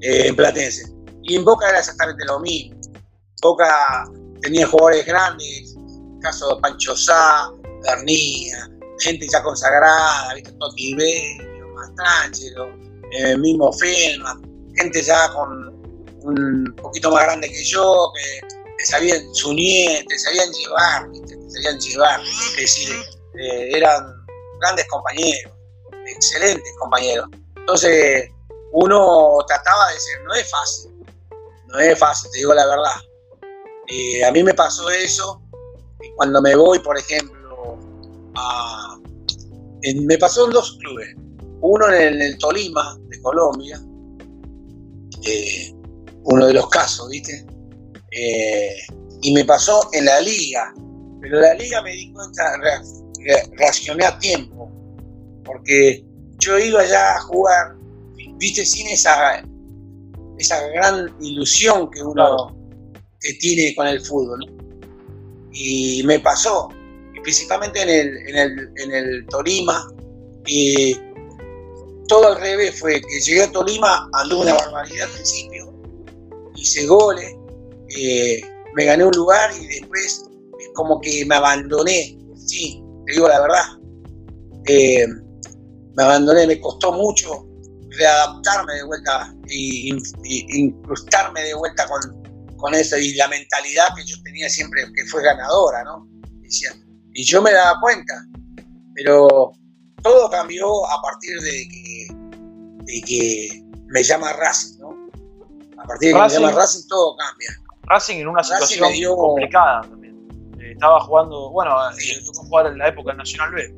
Eh, 0.00 0.28
en 0.28 0.36
Platense. 0.36 0.90
Y 1.22 1.36
en 1.36 1.44
Boca 1.44 1.68
era 1.68 1.80
exactamente 1.80 2.24
lo 2.26 2.40
mismo. 2.40 2.80
Boca 3.42 4.10
tenía 4.42 4.66
jugadores 4.66 5.04
grandes, 5.06 5.76
caso 6.20 6.54
de 6.54 6.60
Pancho 6.62 6.96
Sá, 6.96 7.50
Garnía, 7.82 8.70
gente 9.00 9.26
ya 9.30 9.42
consagrada, 9.42 10.34
¿viste? 10.34 10.52
Toti 10.52 10.94
Bello, 10.94 11.74
Mastrangelo, 11.74 12.68
el 13.12 13.38
mismo 13.40 13.72
Felma, 13.72 14.40
gente 14.76 15.02
ya 15.02 15.32
con 15.32 15.68
un 16.22 16.74
poquito 16.80 17.10
más 17.10 17.24
grande 17.24 17.48
que 17.48 17.64
yo, 17.64 18.12
que 18.14 18.46
te 18.76 18.86
sabían 18.86 19.34
su 19.34 19.54
te 19.54 20.18
sabían 20.18 20.52
llevar, 20.52 21.10
¿viste? 21.10 21.36
te 21.36 21.50
sabían 21.50 21.78
llevar, 21.78 22.20
es 22.20 22.56
decir, 22.56 22.96
eh, 23.38 23.70
eran 23.74 24.26
grandes 24.60 24.86
compañeros, 24.88 25.52
excelentes 26.06 26.72
compañeros. 26.78 27.28
Entonces, 27.56 28.30
uno 28.72 29.38
trataba 29.46 29.90
de 29.92 30.00
ser, 30.00 30.22
no 30.24 30.34
es 30.34 30.50
fácil, 30.50 30.92
no 31.68 31.78
es 31.78 31.98
fácil, 31.98 32.30
te 32.30 32.38
digo 32.38 32.54
la 32.54 32.66
verdad. 32.66 33.00
Eh, 33.88 34.24
a 34.24 34.30
mí 34.30 34.42
me 34.42 34.54
pasó 34.54 34.88
eso 34.90 35.42
cuando 36.16 36.40
me 36.42 36.54
voy, 36.54 36.78
por 36.80 36.98
ejemplo, 36.98 37.78
a, 38.36 38.98
me 39.94 40.18
pasó 40.18 40.46
en 40.46 40.52
dos 40.52 40.76
clubes. 40.80 41.14
Uno 41.62 41.92
en 41.92 42.20
el, 42.22 42.38
Tolima, 42.38 42.98
de 43.08 43.20
Colombia, 43.20 43.80
eh, 45.24 45.74
uno 46.24 46.46
de 46.46 46.54
los 46.54 46.68
casos, 46.68 47.08
¿viste? 47.08 47.46
Eh, 48.10 48.76
y 49.22 49.32
me 49.32 49.44
pasó 49.44 49.88
en 49.92 50.06
la 50.06 50.20
liga, 50.20 50.72
pero 51.20 51.40
la 51.40 51.54
liga 51.54 51.82
me 51.82 51.92
di 51.92 52.12
cuenta, 52.12 52.56
reaccioné 53.56 54.04
a 54.04 54.18
tiempo, 54.18 54.70
porque 55.44 56.04
yo 56.38 56.58
iba 56.58 56.84
ya 56.86 57.16
a 57.16 57.20
jugar, 57.20 57.76
viste, 58.38 58.64
sin 58.64 58.88
esa, 58.88 59.42
esa 60.38 60.66
gran 60.68 61.14
ilusión 61.20 61.90
que 61.90 62.02
uno 62.02 62.56
que 63.20 63.34
tiene 63.34 63.74
con 63.74 63.86
el 63.86 64.00
fútbol. 64.00 64.40
Y 65.52 66.02
me 66.04 66.18
pasó, 66.20 66.68
principalmente 67.22 67.82
en 67.82 67.88
el, 67.88 68.16
en 68.28 68.36
el, 68.36 68.72
en 68.76 68.92
el 68.92 69.26
Tolima, 69.26 69.86
y 70.46 70.96
todo 72.10 72.26
al 72.26 72.40
revés 72.40 72.80
fue 72.80 73.00
que 73.00 73.20
llegué 73.20 73.44
a 73.44 73.52
Tolima, 73.52 74.10
anduve 74.14 74.42
una 74.42 74.54
barbaridad 74.54 75.06
al 75.06 75.12
principio, 75.12 75.72
hice 76.56 76.84
goles, 76.86 77.36
eh, 77.96 78.42
me 78.74 78.84
gané 78.84 79.04
un 79.04 79.14
lugar 79.14 79.52
y 79.56 79.64
después 79.68 80.24
es 80.58 80.68
como 80.74 81.00
que 81.00 81.24
me 81.24 81.36
abandoné, 81.36 82.18
sí, 82.34 82.82
te 83.06 83.12
digo 83.12 83.28
la 83.28 83.40
verdad. 83.40 83.64
Eh, 84.66 85.06
me 85.96 86.02
abandoné, 86.02 86.48
me 86.48 86.60
costó 86.60 86.92
mucho 86.92 87.46
readaptarme 87.90 88.74
de 88.74 88.82
vuelta 88.82 89.32
y, 89.46 89.96
incrustarme 90.24 91.42
de 91.42 91.54
vuelta 91.54 91.86
con, 91.86 92.56
con 92.56 92.74
eso 92.74 92.98
y 92.98 93.14
la 93.14 93.28
mentalidad 93.28 93.86
que 93.96 94.04
yo 94.04 94.16
tenía 94.24 94.48
siempre 94.48 94.82
que 94.96 95.06
fue 95.06 95.22
ganadora, 95.22 95.84
¿no? 95.84 96.08
y 97.14 97.24
yo 97.24 97.40
me 97.40 97.52
daba 97.52 97.78
cuenta, 97.80 98.26
pero 98.96 99.52
todo 100.02 100.30
cambió 100.30 100.86
a 100.86 101.02
partir 101.02 101.38
de 101.40 101.68
que, 101.68 102.08
de 102.84 103.02
que 103.02 103.64
me 103.86 104.02
llama 104.02 104.32
Racing, 104.32 104.78
¿no? 104.78 104.96
A 105.78 105.86
partir 105.86 106.08
de 106.08 106.14
que 106.14 106.20
me 106.20 106.28
llama 106.28 106.52
Racing 106.52 106.86
todo 106.88 107.16
cambia. 107.16 107.50
Racing 107.82 108.16
en 108.18 108.28
una 108.28 108.42
situación 108.42 109.16
complicada 109.16 109.82
también. 109.82 110.16
Eh, 110.60 110.72
estaba 110.72 111.00
jugando, 111.00 111.50
bueno, 111.50 111.74
eh, 111.90 112.22
tocó 112.24 112.42
jugar 112.46 112.66
en 112.66 112.78
la 112.78 112.88
época 112.88 113.10
del 113.10 113.18
Nacional 113.18 113.52
B. 113.52 113.74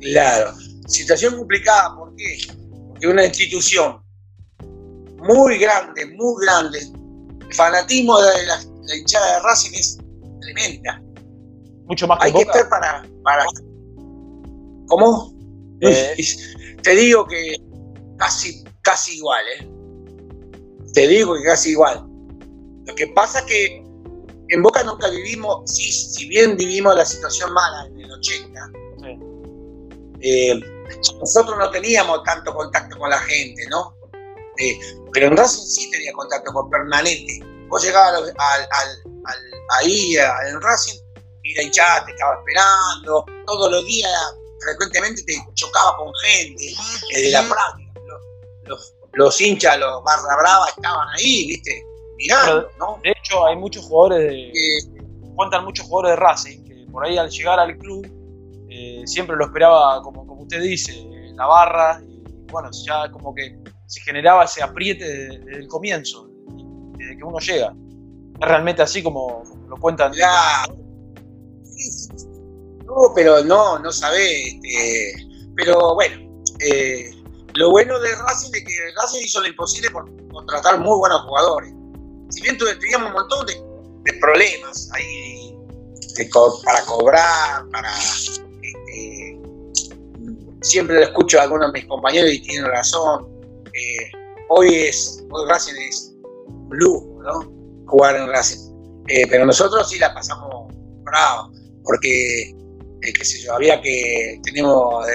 Claro, 0.00 0.52
situación 0.86 1.36
complicada, 1.36 1.96
¿por 1.96 2.14
qué? 2.16 2.38
Porque 2.88 3.06
una 3.06 3.24
institución 3.24 4.02
muy 5.18 5.58
grande, 5.58 6.06
muy 6.06 6.44
grande, 6.44 6.78
el 6.78 7.54
fanatismo 7.54 8.20
de 8.20 8.46
la, 8.46 8.96
hinchada 8.96 9.36
de 9.36 9.42
Racing 9.42 9.74
es 9.74 9.98
tremenda. 10.40 11.02
Mucho 11.86 12.06
más 12.06 12.18
que 12.18 12.26
Hay 12.26 12.32
que 12.32 12.42
estar 12.42 12.68
para, 12.68 13.04
para. 13.22 13.44
¿Cómo? 14.86 15.32
Eh. 15.80 16.16
Te 16.82 16.94
digo 16.94 17.26
que 17.26 17.56
casi, 18.16 18.64
casi 18.82 19.16
igual, 19.16 19.44
¿eh? 19.58 19.68
Te 20.94 21.06
digo 21.08 21.34
que 21.34 21.44
casi 21.44 21.70
igual. 21.70 22.06
Lo 22.86 22.94
que 22.94 23.08
pasa 23.08 23.40
es 23.40 23.44
que 23.46 23.84
en 24.48 24.62
Boca 24.62 24.82
nunca 24.84 25.08
vivimos, 25.10 25.70
sí, 25.70 25.90
si 25.90 26.28
bien 26.28 26.56
vivimos 26.56 26.94
la 26.94 27.04
situación 27.04 27.52
mala 27.52 27.86
en 27.86 28.00
el 28.00 28.12
80, 28.12 28.70
eh, 30.20 30.60
nosotros 31.18 31.58
no 31.58 31.70
teníamos 31.70 32.22
tanto 32.22 32.54
contacto 32.54 32.96
con 32.98 33.10
la 33.10 33.18
gente, 33.18 33.66
¿no? 33.68 33.94
Eh, 34.58 34.78
pero 35.12 35.26
en 35.26 35.36
Racing 35.36 35.66
sí 35.66 35.90
tenía 35.90 36.12
contacto 36.12 36.52
con 36.52 36.70
permanente. 36.70 37.40
Vos 37.68 37.84
llegabas 37.84 38.22
ahí 39.78 40.16
en 40.16 40.60
Racing 40.60 40.98
y 41.42 41.54
la 41.54 41.62
hinchada 41.64 42.04
te 42.06 42.12
estaba 42.12 42.36
esperando, 42.36 43.24
todos 43.46 43.70
los 43.70 43.84
días 43.86 44.10
frecuentemente 44.60 45.22
te 45.22 45.34
chocaba 45.54 45.96
con 45.96 46.12
gente 46.24 46.74
eh, 47.14 47.22
de 47.22 47.30
la 47.30 47.42
práctica. 47.42 47.92
Los, 49.12 49.40
hinchas, 49.40 49.78
los 49.78 50.02
barra 50.04 50.36
brava 50.36 50.68
estaban 50.68 51.08
ahí, 51.16 51.46
¿viste? 51.46 51.82
Mirando, 52.16 52.70
¿no? 52.78 52.98
De 53.02 53.10
hecho, 53.10 53.46
hay 53.46 53.56
muchos 53.56 53.84
jugadores 53.86 54.30
de. 54.30 54.52
cuentan 55.34 55.64
muchos 55.64 55.86
jugadores 55.86 56.12
de 56.12 56.16
Racing 56.16 56.64
que 56.64 56.86
por 56.90 57.04
ahí 57.04 57.16
al 57.16 57.30
llegar 57.30 57.58
al 57.58 57.76
club 57.78 58.06
eh, 58.68 59.02
siempre 59.06 59.36
lo 59.36 59.44
esperaba, 59.44 60.02
como, 60.02 60.26
como 60.26 60.42
usted 60.42 60.60
dice, 60.62 60.92
la 61.34 61.46
barra, 61.46 62.02
y 62.02 62.50
bueno, 62.50 62.70
ya 62.84 63.10
como 63.10 63.34
que 63.34 63.58
se 63.86 64.00
generaba 64.00 64.44
ese 64.44 64.62
apriete 64.62 65.04
desde, 65.04 65.58
el 65.58 65.68
comienzo, 65.68 66.28
desde 66.98 67.16
que 67.16 67.24
uno 67.24 67.38
llega. 67.38 67.74
Es 68.40 68.48
realmente 68.48 68.82
así 68.82 69.02
como, 69.02 69.42
lo 69.68 69.76
cuentan. 69.76 70.12
Pero 73.14 73.44
no, 73.44 73.78
no 73.78 73.92
sabe. 73.92 74.48
Este, 74.48 75.26
pero 75.54 75.94
bueno, 75.94 76.42
eh, 76.60 77.10
lo 77.54 77.70
bueno 77.70 77.98
de 78.00 78.14
Racing 78.14 78.50
es 78.54 78.64
que 78.64 78.74
Racing 78.96 79.20
hizo 79.24 79.40
lo 79.40 79.48
imposible 79.48 79.90
por 79.90 80.04
contratar 80.28 80.78
muy 80.80 80.98
buenos 80.98 81.22
jugadores. 81.22 81.72
Si 82.30 82.42
bien 82.42 82.58
teníamos 82.58 83.08
un 83.08 83.14
montón 83.14 83.46
de, 83.46 83.66
problemas 84.20 84.88
ahí 84.92 85.52
para 86.64 86.80
cobrar, 86.84 87.68
para 87.70 87.90
siempre 90.66 90.96
lo 90.96 91.02
escucho 91.02 91.38
a 91.38 91.42
algunos 91.42 91.72
de 91.72 91.80
mis 91.80 91.88
compañeros 91.88 92.32
y 92.32 92.40
tienen 92.40 92.70
razón. 92.70 93.26
Eh, 93.72 94.10
hoy 94.48 94.74
es, 94.74 95.24
hoy 95.30 95.48
Racing 95.48 95.74
es 95.88 96.14
blue, 96.68 97.20
¿no? 97.22 97.52
Jugar 97.86 98.16
en 98.16 98.28
Racing. 98.28 98.72
Eh, 99.08 99.26
pero 99.30 99.46
nosotros 99.46 99.88
sí 99.88 99.98
la 99.98 100.12
pasamos 100.12 100.72
bravo, 101.04 101.52
porque, 101.84 102.54
eh, 103.02 103.12
qué 103.12 103.24
sé 103.24 103.40
yo, 103.42 103.54
había 103.54 103.80
que, 103.80 104.40
teníamos, 104.42 105.06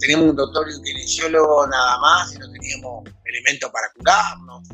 teníamos 0.00 0.30
un 0.30 0.36
doctor 0.36 0.68
y 0.70 0.74
un 0.74 0.82
kinesiólogo 0.82 1.66
nada 1.66 1.98
más 2.00 2.34
y 2.34 2.38
no 2.38 2.50
teníamos 2.52 3.08
elementos 3.24 3.70
para 3.70 3.88
curarnos. 3.96 4.68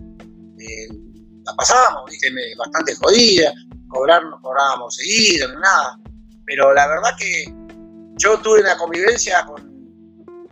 la 1.44 1.55
pasábamos, 1.57 2.11
¿viste? 2.11 2.29
bastante 2.57 2.94
jodida, 2.96 3.53
cobrar 3.88 4.25
no 4.25 4.40
cobrábamos 4.40 4.94
seguido, 4.94 5.48
nada. 5.59 5.98
Pero 6.46 6.75
la 6.75 6.87
verdad 6.87 7.11
que 7.18 7.44
yo 8.18 8.38
tuve 8.38 8.61
una 8.61 8.77
convivencia 8.77 9.44
con 9.46 9.72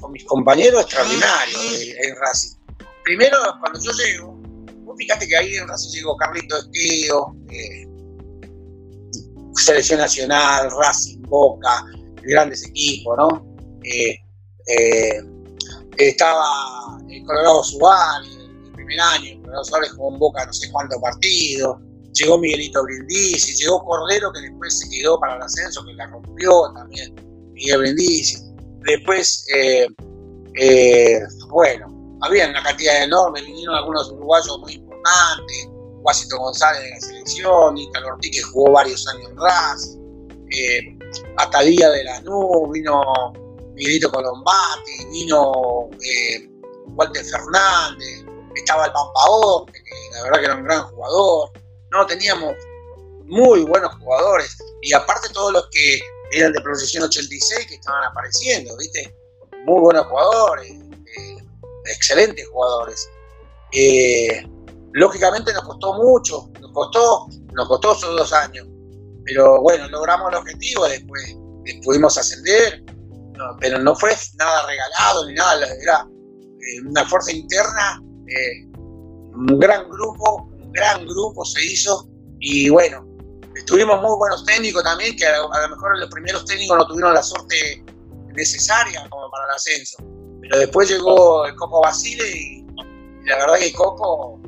con 0.00 0.12
mis 0.12 0.24
compañeros 0.24 0.82
extraordinarios 0.82 1.82
en 2.02 2.16
Racing. 2.16 2.56
Primero, 3.04 3.36
cuando 3.60 3.78
yo 3.80 3.92
llego, 3.92 4.32
vos 4.84 4.96
fíjate 4.98 5.28
que 5.28 5.36
ahí 5.36 5.54
en 5.54 5.68
Racing 5.68 5.90
llegó 5.90 6.16
Carlito 6.16 6.56
Esqueo, 6.56 7.36
eh, 7.50 7.86
Selección 9.54 10.00
Nacional, 10.00 10.70
Racing, 10.70 11.22
Boca, 11.22 11.84
grandes 12.22 12.66
equipos, 12.66 13.16
¿no? 13.16 13.46
Eh, 13.84 14.18
eh, 14.66 15.20
estaba 15.96 16.98
el 17.08 17.24
Colorado 17.24 17.62
Subal, 17.64 18.24
el 18.66 18.72
primer 18.72 19.00
año, 19.00 19.32
el 19.32 19.40
Colorado 19.40 19.64
Subal 19.64 19.88
jugó 19.96 20.12
en 20.12 20.18
Boca 20.18 20.46
no 20.46 20.52
sé 20.52 20.70
cuántos 20.70 21.00
partidos, 21.00 21.78
llegó 22.14 22.38
Miguelito 22.38 22.82
Brindisi, 22.82 23.54
llegó 23.54 23.84
Cordero 23.84 24.32
que 24.32 24.40
después 24.40 24.78
se 24.78 24.88
quedó 24.88 25.18
para 25.18 25.36
el 25.36 25.42
ascenso, 25.42 25.84
que 25.84 25.94
la 25.94 26.06
rompió 26.06 26.72
también, 26.74 27.14
Miguel 27.52 27.78
Brindisi 27.78 28.50
Después, 28.82 29.44
eh, 29.54 29.86
eh, 30.54 31.20
bueno, 31.48 32.18
había 32.22 32.48
una 32.48 32.62
cantidad 32.62 33.04
enorme, 33.04 33.42
vinieron 33.42 33.74
algunos 33.74 34.10
uruguayos 34.10 34.58
muy 34.60 34.72
importantes, 34.74 35.68
Guasito 36.02 36.38
González 36.38 36.82
de 36.82 36.90
la 36.90 37.00
selección, 37.00 37.76
Ítalo 37.76 38.08
Ortiz 38.08 38.30
que 38.32 38.42
jugó 38.42 38.72
varios 38.72 39.06
años 39.08 39.30
en 39.30 39.36
RAS, 39.36 39.98
eh, 40.50 40.98
hasta 41.36 41.60
Día 41.60 41.90
de 41.90 42.04
la 42.04 42.20
Nube, 42.22 42.70
vino 42.72 43.32
Miguelito 43.74 44.10
Colombati, 44.10 45.06
vino 45.10 45.88
Walter 46.96 47.24
Fernández, 47.24 48.24
estaba 48.54 48.86
el 48.86 48.92
Pampaor, 48.92 49.66
que 49.72 49.80
la 50.12 50.22
verdad 50.24 50.38
que 50.38 50.44
era 50.44 50.54
un 50.56 50.64
gran 50.64 50.82
jugador, 50.88 51.50
no, 51.90 52.06
teníamos 52.06 52.54
muy 53.24 53.62
buenos 53.64 53.94
jugadores, 53.96 54.56
y 54.82 54.92
aparte 54.92 55.28
todos 55.32 55.52
los 55.52 55.68
que 55.70 56.00
eran 56.32 56.52
de 56.52 56.60
Procesión 56.60 57.04
86 57.04 57.66
que 57.66 57.74
estaban 57.74 58.04
apareciendo, 58.04 58.76
¿viste? 58.76 59.14
Muy 59.66 59.80
buenos 59.80 60.06
jugadores, 60.06 60.70
eh, 60.70 61.36
excelentes 61.86 62.46
jugadores. 62.48 63.10
Eh, 63.72 64.46
lógicamente 64.92 65.52
nos 65.52 65.64
costó 65.64 65.94
mucho, 65.94 66.50
nos 66.60 66.72
costó, 66.72 67.26
nos 67.52 67.68
costó 67.68 67.92
esos 67.92 68.16
dos 68.16 68.32
años, 68.32 68.66
pero 69.24 69.60
bueno, 69.60 69.88
logramos 69.88 70.30
el 70.30 70.38
objetivo, 70.38 70.86
después, 70.88 71.36
pudimos 71.84 72.16
ascender, 72.18 72.82
pero 73.60 73.78
no 73.78 73.94
fue 73.94 74.10
nada 74.38 74.66
regalado 74.66 75.26
ni 75.26 75.34
nada, 75.34 75.66
era 75.82 76.06
eh, 76.06 76.80
una 76.88 77.04
fuerza 77.06 77.32
interna, 77.32 78.00
un 79.34 79.58
gran 79.58 79.88
grupo, 79.88 80.48
un 80.52 80.72
gran 80.72 81.06
grupo 81.06 81.44
se 81.44 81.64
hizo 81.64 82.08
y 82.40 82.68
bueno, 82.68 83.10
Tuvimos 83.66 84.00
muy 84.00 84.16
buenos 84.16 84.44
técnicos 84.44 84.82
también, 84.82 85.16
que 85.16 85.26
a, 85.26 85.38
lo 85.38 85.68
mejor 85.68 85.98
los 85.98 86.08
primeros 86.10 86.44
técnicos 86.44 86.78
no 86.78 86.86
tuvieron 86.86 87.14
la 87.14 87.22
suerte 87.22 87.84
necesaria 88.34 89.06
como 89.10 89.30
para 89.30 89.44
el 89.46 89.50
ascenso. 89.54 89.96
Pero 90.40 90.58
después 90.58 90.88
llegó 90.88 91.46
el 91.46 91.54
Coco 91.56 91.82
Basile 91.82 92.28
y, 92.30 92.66
la 93.26 93.36
verdad 93.38 93.58
que 93.58 93.72
Coco, 93.72 94.40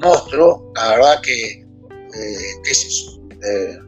monstruo, 0.00 0.72
la 0.74 0.88
verdad 0.90 1.20
que, 1.22 1.50
eh, 1.50 2.62
qué. 2.64 3.78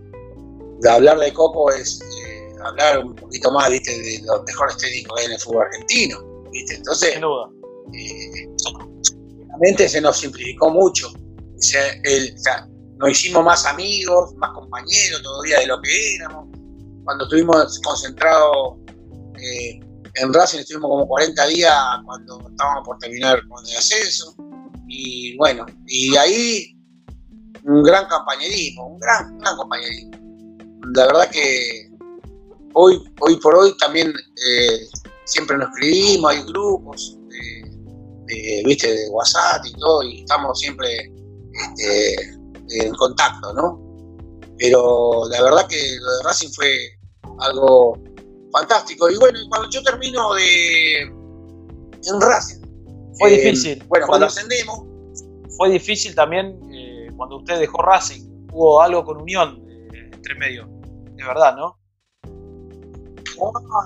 De 0.81 0.91
hablar 0.91 1.19
de 1.19 1.33
Coco 1.33 1.71
es 1.73 2.01
eh, 2.01 2.49
hablar 2.65 3.05
un 3.05 3.15
poquito 3.15 3.51
más, 3.53 3.71
viste, 3.71 3.91
de 3.91 4.21
los 4.25 4.43
mejores 4.45 4.77
técnicos 4.79 5.21
en 5.25 5.33
el 5.33 5.41
fútbol 5.41 5.67
argentino, 5.67 6.19
viste. 6.51 6.77
Entonces, 6.77 7.13
Sin 7.13 7.21
duda. 7.23 7.51
Eh, 7.93 8.49
se 9.89 10.01
nos 10.01 10.19
simplificó 10.19 10.71
mucho. 10.71 11.13
el, 12.05 12.35
nos 12.99 13.11
hicimos 13.11 13.45
más 13.45 13.65
amigos, 13.67 14.35
más 14.37 14.51
compañeros 14.53 15.23
todavía 15.23 15.61
de 15.61 15.67
lo 15.67 15.81
que 15.81 16.17
éramos. 16.17 16.49
Cuando 17.05 17.25
estuvimos 17.25 17.81
concentrados 17.81 18.77
eh, 19.39 19.81
en 20.15 20.33
Racing, 20.33 20.59
estuvimos 20.61 20.91
como 20.91 21.09
40 21.09 21.47
días 21.47 21.75
cuando 22.05 22.49
estábamos 22.51 22.87
por 22.87 22.99
terminar 22.99 23.43
con 23.49 23.67
el 23.67 23.77
ascenso. 23.77 24.35
Y 24.89 25.37
bueno, 25.37 25.67
y 25.87 26.17
ahí 26.17 26.77
un 27.65 27.83
gran 27.83 28.07
compañerismo, 28.09 28.87
un 28.89 28.99
gran, 28.99 29.39
gran 29.39 29.57
compañerismo. 29.57 30.20
La 30.95 31.07
verdad 31.07 31.31
que 31.31 31.91
hoy, 32.75 33.03
hoy 33.21 33.37
por 33.37 33.55
hoy 33.55 33.77
también 33.79 34.09
eh, 34.11 34.89
siempre 35.25 35.57
nos 35.57 35.69
escribimos, 35.69 36.33
hay 36.33 36.43
grupos 36.45 37.19
de, 38.27 38.63
¿viste? 38.65 38.93
de 38.93 39.09
WhatsApp 39.11 39.65
y 39.67 39.73
todo, 39.79 40.03
y 40.03 40.21
estamos 40.21 40.59
siempre 40.59 41.13
este, 41.53 42.39
en 42.71 42.95
contacto, 42.95 43.53
¿no? 43.55 43.81
Pero 44.59 45.29
la 45.29 45.43
verdad 45.43 45.67
que 45.69 45.97
lo 46.01 46.17
de 46.19 46.23
Racing 46.25 46.51
fue 46.51 46.77
algo 47.41 47.99
fantástico. 48.53 49.11
Y 49.11 49.17
bueno, 49.17 49.39
cuando 49.49 49.71
yo 49.71 49.83
termino 49.83 50.35
de 50.35 51.03
en 51.03 52.21
Racing. 52.21 52.61
Fue 53.19 53.35
eh, 53.35 53.37
difícil. 53.37 53.83
Bueno, 53.89 54.07
cuando 54.07 54.27
ascendemos. 54.27 54.85
Fue 55.57 55.71
difícil 55.71 56.15
también 56.15 56.59
eh, 56.73 57.09
cuando 57.17 57.39
usted 57.39 57.59
dejó 57.59 57.83
Racing. 57.83 58.49
Hubo 58.53 58.81
algo 58.81 59.05
con 59.05 59.21
Unión 59.21 59.63
eh, 59.69 59.70
entre 60.21 60.35
medio. 60.35 60.67
De 61.17 61.25
verdad, 61.25 61.57
¿no? 61.57 61.79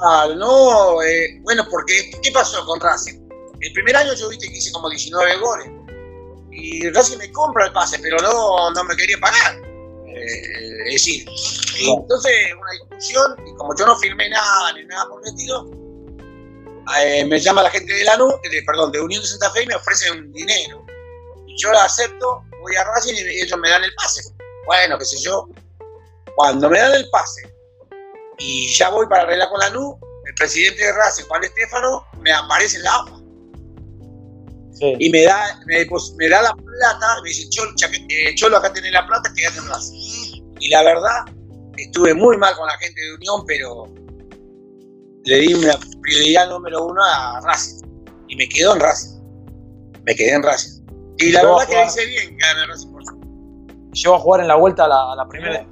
Ah, 0.03 0.29
no, 0.37 0.97
bueno, 1.43 1.65
porque 1.71 2.11
¿qué 2.23 2.31
pasó 2.33 2.65
con 2.67 2.81
Racing? 2.81 3.21
El 3.61 3.73
primer 3.73 3.97
año 3.97 4.13
yo 4.15 4.29
viste 4.29 4.49
que 4.49 4.59
hice 4.59 4.73
como 4.73 4.91
19 4.91 5.37
goles. 5.37 5.71
Y 6.51 6.91
Racing 6.91 7.19
me 7.19 7.31
compra 7.33 7.67
el 7.67 7.73
pase, 7.73 7.99
pero 8.01 8.17
no, 8.19 8.71
no 8.71 8.85
me 8.85 8.97
quería 8.97 9.17
pagar. 9.19 9.57
es 10.07 10.93
decir, 10.93 11.25
entonces 11.81 12.33
una 12.61 12.71
discusión, 12.73 13.37
y 13.47 13.55
como 13.57 13.77
yo 13.77 13.87
no 13.87 13.97
firmé 13.99 14.29
nada 14.29 14.73
ni 14.73 14.85
nada 14.87 15.09
por 15.09 15.23
el 15.23 15.29
estilo, 15.29 15.71
eh, 17.01 17.25
me 17.25 17.39
llama 17.39 17.63
la 17.63 17.71
gente 17.71 17.93
de 17.93 18.05
la 18.05 18.17
de, 18.17 18.63
perdón, 18.67 18.93
de 18.93 19.01
Unión 19.01 19.23
de 19.23 19.29
Santa 19.29 19.51
Fe 19.53 19.63
y 19.63 19.67
me 19.67 19.75
ofrecen 19.75 20.33
dinero. 20.33 20.85
Y 21.47 21.57
yo 21.61 21.73
la 21.73 21.85
acepto, 21.85 22.45
voy 22.61 22.75
a 22.77 22.85
Racing 22.85 23.15
y 23.15 23.41
ellos 23.41 23.59
me 23.59 23.71
dan 23.71 23.85
el 23.85 23.95
pase. 23.95 24.23
Bueno, 24.67 24.99
qué 24.99 25.05
sé 25.05 25.19
yo. 25.21 25.49
Cuando 26.37 26.69
me 26.69 26.79
dan 26.79 26.95
el 26.95 27.09
pase 27.11 27.55
y 28.39 28.73
ya 28.75 28.91
voy 28.91 29.07
para 29.07 29.23
arreglar 29.23 29.49
con 29.51 29.61
la 29.61 29.71
NU, 29.71 29.99
el 30.27 30.35
presidente 30.35 30.83
de 30.83 30.93
Racing, 30.93 31.25
Juan 31.25 31.45
Estefano, 31.45 32.05
me 32.21 32.33
aparece 32.33 32.79
en 32.79 32.83
la 32.85 32.95
AFA. 32.97 33.25
Y 34.99 35.09
me 35.11 35.23
da, 35.23 35.61
me, 35.67 35.87
pues, 35.87 36.15
me, 36.19 36.29
da 36.29 36.43
la 36.43 36.53
plata, 36.53 37.23
me 37.23 37.29
dice, 37.29 37.49
Cholo, 37.51 37.71
eh, 38.09 38.35
Cholo 38.35 38.57
acá 38.57 38.73
tenés 38.73 38.93
la 38.93 39.07
plata, 39.07 39.33
quédate 39.35 39.59
en 39.59 39.69
Racing. 39.69 40.43
Y 40.59 40.69
la 40.69 40.83
verdad, 40.83 41.25
estuve 41.77 42.13
muy 42.13 42.37
mal 42.37 42.55
con 42.57 42.67
la 42.67 42.77
gente 42.79 43.01
de 43.01 43.15
Unión, 43.15 43.45
pero 43.47 43.85
le 45.25 45.39
di 45.39 45.55
una 45.55 45.79
prioridad 46.03 46.49
número 46.49 46.87
uno 46.87 47.01
a 47.05 47.41
Racing. 47.43 47.87
Y 48.29 48.37
me 48.37 48.49
quedó 48.49 48.75
en 48.75 48.81
Racing. 48.81 49.21
Me 50.05 50.15
quedé 50.15 50.33
en 50.33 50.43
Racing. 50.43 50.83
Y 51.19 51.31
la 51.31 51.45
verdad 51.45 51.69
que 51.69 51.85
hice 51.85 52.07
bien 52.07 52.37
ganar 52.37 52.69
Racing 52.69 52.91
por 52.91 53.05
Llegó 53.93 54.17
a 54.17 54.19
jugar 54.19 54.41
en 54.41 54.49
la 54.49 54.57
vuelta 54.57 54.87
a 54.87 54.89
la, 54.89 55.29
primera. 55.29 55.65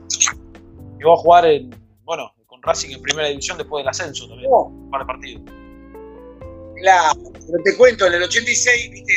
Llegó 1.02 1.14
a 1.14 1.16
jugar 1.16 1.46
en, 1.46 1.68
bueno, 2.04 2.32
con 2.46 2.62
Racing 2.62 2.90
en 2.90 3.02
primera 3.02 3.26
división 3.26 3.58
después 3.58 3.82
del 3.82 3.88
ascenso 3.88 4.28
también. 4.28 4.48
Oh. 4.52 4.66
Un 4.66 4.88
par 4.88 5.00
de 5.00 5.06
partidos. 5.06 5.42
Claro, 6.80 7.18
pero 7.44 7.64
te 7.64 7.76
cuento, 7.76 8.06
en 8.06 8.12
el 8.12 8.22
86, 8.22 8.90
viste, 8.92 9.12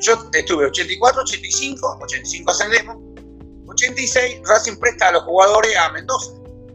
yo 0.00 0.14
estuve 0.32 0.66
84, 0.66 1.22
85, 1.22 1.98
85 2.02 2.50
ascendemos, 2.50 2.96
86 3.68 4.40
Racing 4.48 4.76
presta 4.80 5.08
a 5.08 5.12
los 5.12 5.22
jugadores 5.22 5.76
a 5.76 5.92
Mendoza. 5.92 6.32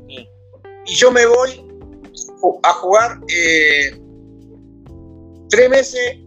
Y 0.07 0.95
yo 0.95 1.11
me 1.11 1.25
voy 1.25 1.67
a 2.63 2.73
jugar 2.73 3.19
eh, 3.27 3.99
tres 5.49 5.69
meses 5.69 6.19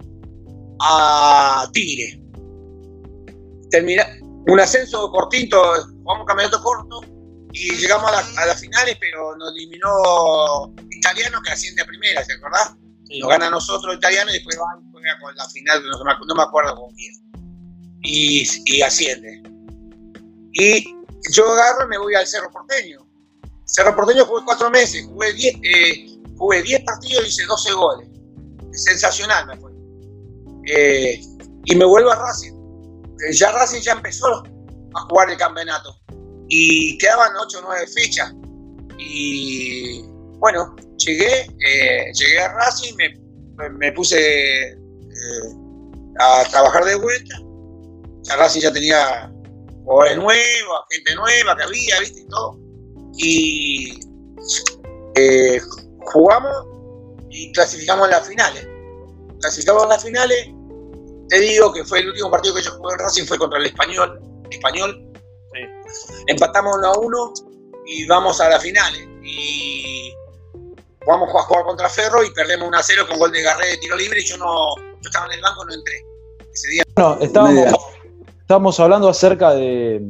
a 0.83 1.67
Tigre. 1.73 2.21
Termina 3.71 4.07
un 4.47 4.61
ascenso 4.61 5.11
cortito, 5.11 5.59
jugamos 6.03 6.21
un 6.21 6.27
campeonato 6.27 6.63
corto 6.63 7.20
y 7.53 7.75
llegamos 7.77 8.11
a, 8.13 8.47
las 8.47 8.61
finales, 8.61 8.97
pero 9.01 9.37
nos 9.37 9.53
eliminó 9.53 10.73
Italiano 10.91 11.41
que 11.43 11.53
asciende 11.53 11.83
a 11.83 11.87
primera, 11.87 12.25
¿te 12.25 12.35
acordás? 12.35 12.75
Nos 13.19 13.29
gana 13.29 13.49
a 13.49 13.51
nosotros 13.51 13.97
Italiano 13.97 14.31
y 14.31 14.35
después 14.35 14.57
va 14.59 14.81
juega 14.93 15.19
con 15.21 15.35
la 15.35 15.49
final, 15.49 15.83
no, 15.85 16.35
me 16.35 16.43
acuerdo 16.43 16.77
con 16.77 16.95
quién. 16.95 17.15
Y, 18.03 18.47
y 18.67 18.83
asciende. 18.83 19.43
Y 20.53 20.95
yo 21.33 21.53
agarro 21.53 21.87
y 21.87 21.89
me 21.89 21.99
voy 21.99 22.15
al 22.15 22.27
Cerro 22.27 22.51
Porteño 22.51 23.11
Cerro 23.71 23.95
Porteño 23.95 24.25
jugué 24.25 24.43
cuatro 24.45 24.69
meses, 24.71 25.07
jugué 25.07 25.33
10 25.33 25.57
eh, 25.63 26.85
partidos 26.85 27.25
y 27.25 27.29
hice 27.29 27.47
12 27.47 27.73
goles. 27.73 28.09
Sensacional 28.73 29.47
me 29.47 29.57
fue. 29.57 29.71
Eh, 30.67 31.21
y 31.67 31.77
me 31.77 31.85
vuelvo 31.85 32.11
a 32.11 32.17
Racing. 32.17 32.53
Eh, 33.29 33.33
ya 33.33 33.53
Racing 33.53 33.81
ya 33.81 33.93
empezó 33.93 34.43
a 34.95 35.01
jugar 35.09 35.31
el 35.31 35.37
campeonato. 35.37 36.00
Y 36.51 36.99
quedaban 36.99 37.33
8 37.41 37.59
o 37.59 37.63
9 37.63 37.87
fechas. 37.87 38.35
Y 38.99 40.03
bueno, 40.39 40.77
llegué, 40.99 41.47
llegué 42.13 42.41
a 42.41 42.53
Racing, 42.53 42.95
me, 42.97 43.71
me 43.71 43.93
puse 43.93 44.77
a 46.19 46.45
trabajar 46.51 46.85
de 46.85 46.97
vuelta. 46.97 47.35
Racing 48.37 48.61
ya 48.61 48.73
tenía 48.73 49.33
jugadores 49.85 50.19
nuevos, 50.19 50.81
gente 50.91 51.15
nueva 51.15 51.57
que 51.57 51.63
había, 51.63 52.01
¿viste? 52.01 52.21
Y 52.21 52.27
todo 52.27 52.71
y 53.17 54.01
eh, 55.17 55.61
jugamos 56.13 56.67
y 57.29 57.53
clasificamos 57.53 58.07
en 58.07 58.13
las 58.13 58.27
finales. 58.27 58.69
Clasificamos 59.41 59.85
en 59.85 59.89
las 59.89 60.03
finales, 60.03 60.49
te 61.29 61.41
digo 61.41 61.73
que 61.73 61.85
fue 61.85 62.01
el 62.01 62.09
último 62.09 62.31
partido 62.31 62.55
que 62.55 62.63
yo 62.63 62.73
jugué 62.73 62.95
en 62.95 62.99
Racing, 63.01 63.25
fue 63.25 63.39
contra 63.39 63.59
el 63.59 63.67
Español. 63.67 64.21
Español. 64.51 65.07
Empatamos 66.27 66.77
1 66.79 66.87
a 66.87 66.99
1 66.99 67.33
y 67.87 68.07
vamos 68.07 68.41
a 68.41 68.49
las 68.49 68.63
finales. 68.63 69.07
Y 69.23 70.13
vamos 71.07 71.29
a 71.35 71.43
jugar 71.43 71.65
contra 71.65 71.89
Ferro 71.89 72.23
y 72.25 72.31
perdemos 72.33 72.69
1 72.69 72.77
a 72.77 72.83
0 72.83 73.05
con 73.09 73.19
gol 73.19 73.33
de 73.33 73.43
Garré 73.43 73.69
de 73.69 73.77
tiro 73.79 73.97
libre 73.97 74.21
y 74.21 74.25
yo 74.25 74.37
no 74.39 74.75
yo 74.77 75.09
estaba 75.09 75.27
en 75.27 75.33
el 75.33 75.41
banco 75.41 75.65
no 75.65 75.75
entré. 75.75 76.05
Ese 76.53 76.69
día. 76.69 76.83
Bueno, 76.95 77.19
estábamos, 77.21 77.75
estábamos 78.43 78.81
hablando 78.81 79.09
acerca 79.09 79.55
de 79.55 80.01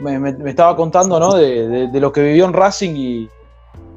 me, 0.00 0.50
estaba 0.50 0.76
contando 0.76 1.18
¿no? 1.20 1.34
de, 1.34 1.88
lo 1.92 2.12
que 2.12 2.22
vivió 2.22 2.46
en 2.46 2.52
Racing 2.52 3.28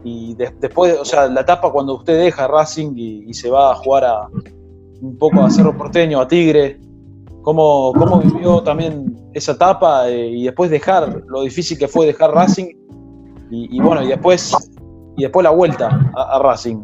y, 0.04 0.36
después, 0.36 0.98
o 1.00 1.06
sea, 1.06 1.28
la 1.28 1.41
etapa 1.41 1.72
cuando 1.72 1.96
usted 1.96 2.20
deja 2.20 2.48
Racing 2.48 2.94
y, 2.96 3.34
se 3.34 3.50
va 3.50 3.72
a 3.72 3.76
jugar 3.76 4.06
a, 4.06 4.28
un 5.02 5.18
poco 5.18 5.41
a 5.41 5.50
Cerro 5.50 5.78
Porteño, 5.78 6.20
a 6.20 6.28
Tigre, 6.28 6.80
cómo, 7.44 7.94
cómo 7.94 8.20
vivió 8.20 8.64
también 8.64 9.16
esa 9.34 9.52
etapa 9.52 10.10
eh, 10.10 10.28
y 10.30 10.44
después 10.46 10.72
dejar, 10.72 11.24
lo 11.28 11.44
difícil 11.44 11.78
que 11.78 11.88
fue 11.88 12.08
dejar 12.08 12.32
Racing 12.32 12.70
y, 13.52 13.80
bueno, 13.80 14.02
y 14.02 14.08
después, 14.08 14.52
y 15.16 15.22
después 15.22 15.44
la 15.44 15.52
vuelta 15.52 16.12
a, 16.16 16.39
Racing. 16.39 16.82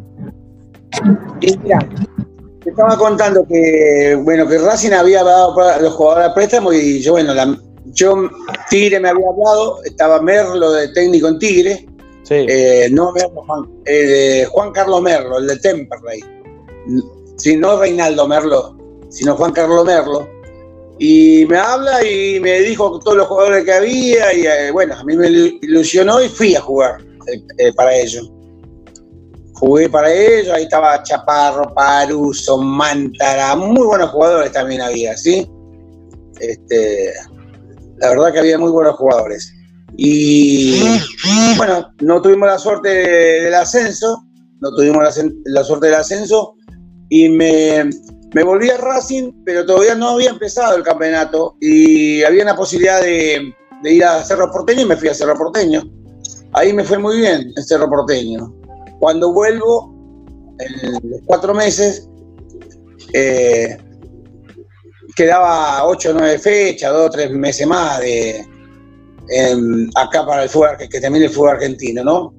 te 1.40 2.70
estaba 2.70 2.96
contando 2.96 3.44
que, 3.48 4.20
bueno, 4.24 4.48
que 4.48 4.60
Racing 4.60 4.92
había 4.92 5.24
dado 5.24 5.56
para 5.56 5.82
los 5.82 5.94
jugadores 5.94 6.30
a 6.30 6.34
préstamo 6.36 6.72
y 6.72 7.00
yo, 7.00 7.14
bueno, 7.14 7.34
la, 7.34 7.58
yo, 7.86 8.30
Tigre 8.70 9.00
me 9.00 9.10
había 9.10 9.30
hablado, 9.30 9.84
estaba 9.84 10.22
Merlo 10.22 10.72
de 10.72 10.90
técnico 10.90 11.28
en 11.28 11.40
Tigre. 11.40 11.86
Eh, 12.32 12.90
no 12.92 13.12
Juan, 13.12 13.68
eh, 13.86 14.46
Juan 14.52 14.72
Carlos 14.72 15.02
Merlo, 15.02 15.40
el 15.40 15.48
de 15.48 15.58
Temperley. 15.58 16.24
Si 17.38 17.58
no 17.58 17.80
Reinaldo 17.80 18.28
Merlo, 18.28 18.78
sino 19.10 19.36
Juan 19.36 19.52
Carlos 19.52 19.84
Merlo. 19.86 20.28
Y 21.00 21.46
me 21.46 21.58
habla 21.58 22.06
y 22.06 22.40
me 22.40 22.60
dijo 22.60 23.00
todos 23.00 23.18
los 23.18 23.28
jugadores 23.28 23.64
que 23.64 23.72
había 23.72 24.34
y 24.34 24.46
eh, 24.46 24.72
bueno, 24.72 24.96
a 24.96 25.04
mí 25.06 25.16
me 25.16 25.30
ilusionó 25.30 26.22
y 26.22 26.28
fui 26.28 26.56
a 26.56 26.62
jugar 26.62 26.98
para 27.76 27.96
ellos. 27.96 28.30
Jugué 29.54 29.90
para 29.90 30.14
ellos, 30.14 30.54
ahí 30.54 30.64
estaba 30.64 31.02
Chaparro, 31.04 31.74
Paruso, 31.74 32.58
Mantara, 32.58 33.56
muy 33.56 33.86
buenos 33.86 34.10
jugadores 34.10 34.52
también 34.52 34.82
había, 34.82 35.18
¿sí? 35.18 35.50
Este, 36.40 37.14
la 37.98 38.10
verdad 38.10 38.34
que 38.34 38.40
había 38.40 38.58
muy 38.58 38.72
buenos 38.72 38.96
jugadores. 38.96 39.54
Y 39.98 40.82
bueno, 41.58 41.90
no 42.00 42.22
tuvimos 42.22 42.48
la 42.48 42.58
suerte 42.58 42.90
del 42.90 43.54
ascenso, 43.54 44.24
no 44.62 44.74
tuvimos 44.76 45.04
la, 45.46 45.64
suerte 45.64 45.88
del 45.88 45.96
ascenso 45.96 46.56
y 47.10 47.28
me, 47.28 47.90
volví 48.44 48.70
a 48.70 48.78
Racing, 48.78 49.32
pero 49.44 49.66
todavía 49.66 49.96
no 49.96 50.10
había 50.10 50.30
empezado 50.30 50.78
el 50.78 50.84
campeonato 50.84 51.56
y 51.60 52.24
había 52.24 52.44
una 52.44 52.56
posibilidad 52.56 53.02
de, 53.02 53.54
ir 53.84 54.04
a 54.04 54.24
Cerro 54.24 54.52
Porteño 54.52 54.82
y 54.82 54.86
me 54.86 54.98
fui 54.98 55.10
a 55.10 55.14
Cerro 55.14 55.36
Porteño. 55.36 55.84
Ahí 56.54 56.74
me 56.74 56.84
fue 56.84 56.98
muy 56.98 57.18
bien 57.18 57.52
en 57.56 57.64
Cerro 57.64 57.90
Porteño. 57.90 58.54
Cuando 59.00 59.34
vuelvo, 59.34 59.96
en 60.60 61.10
los 61.10 61.22
cuatro 61.26 61.54
meses, 61.54 62.08
eh, 63.14 63.78
quedaba 65.16 65.86
8 65.88 66.12
o 66.12 66.14
9 66.14 66.40
fechas, 66.40 66.92
2 66.92 67.08
o 67.08 67.10
3 67.10 67.32
meses 67.32 67.66
más 67.66 68.00
de 68.00 68.46
acá 69.96 70.26
para 70.26 70.44
el 70.44 70.50
fútbol, 70.50 70.78
que, 70.78 71.00
termine 71.00 71.26
el 71.26 71.32
fútbol 71.32 71.52
argentino, 71.52 72.04
¿no? 72.04 72.34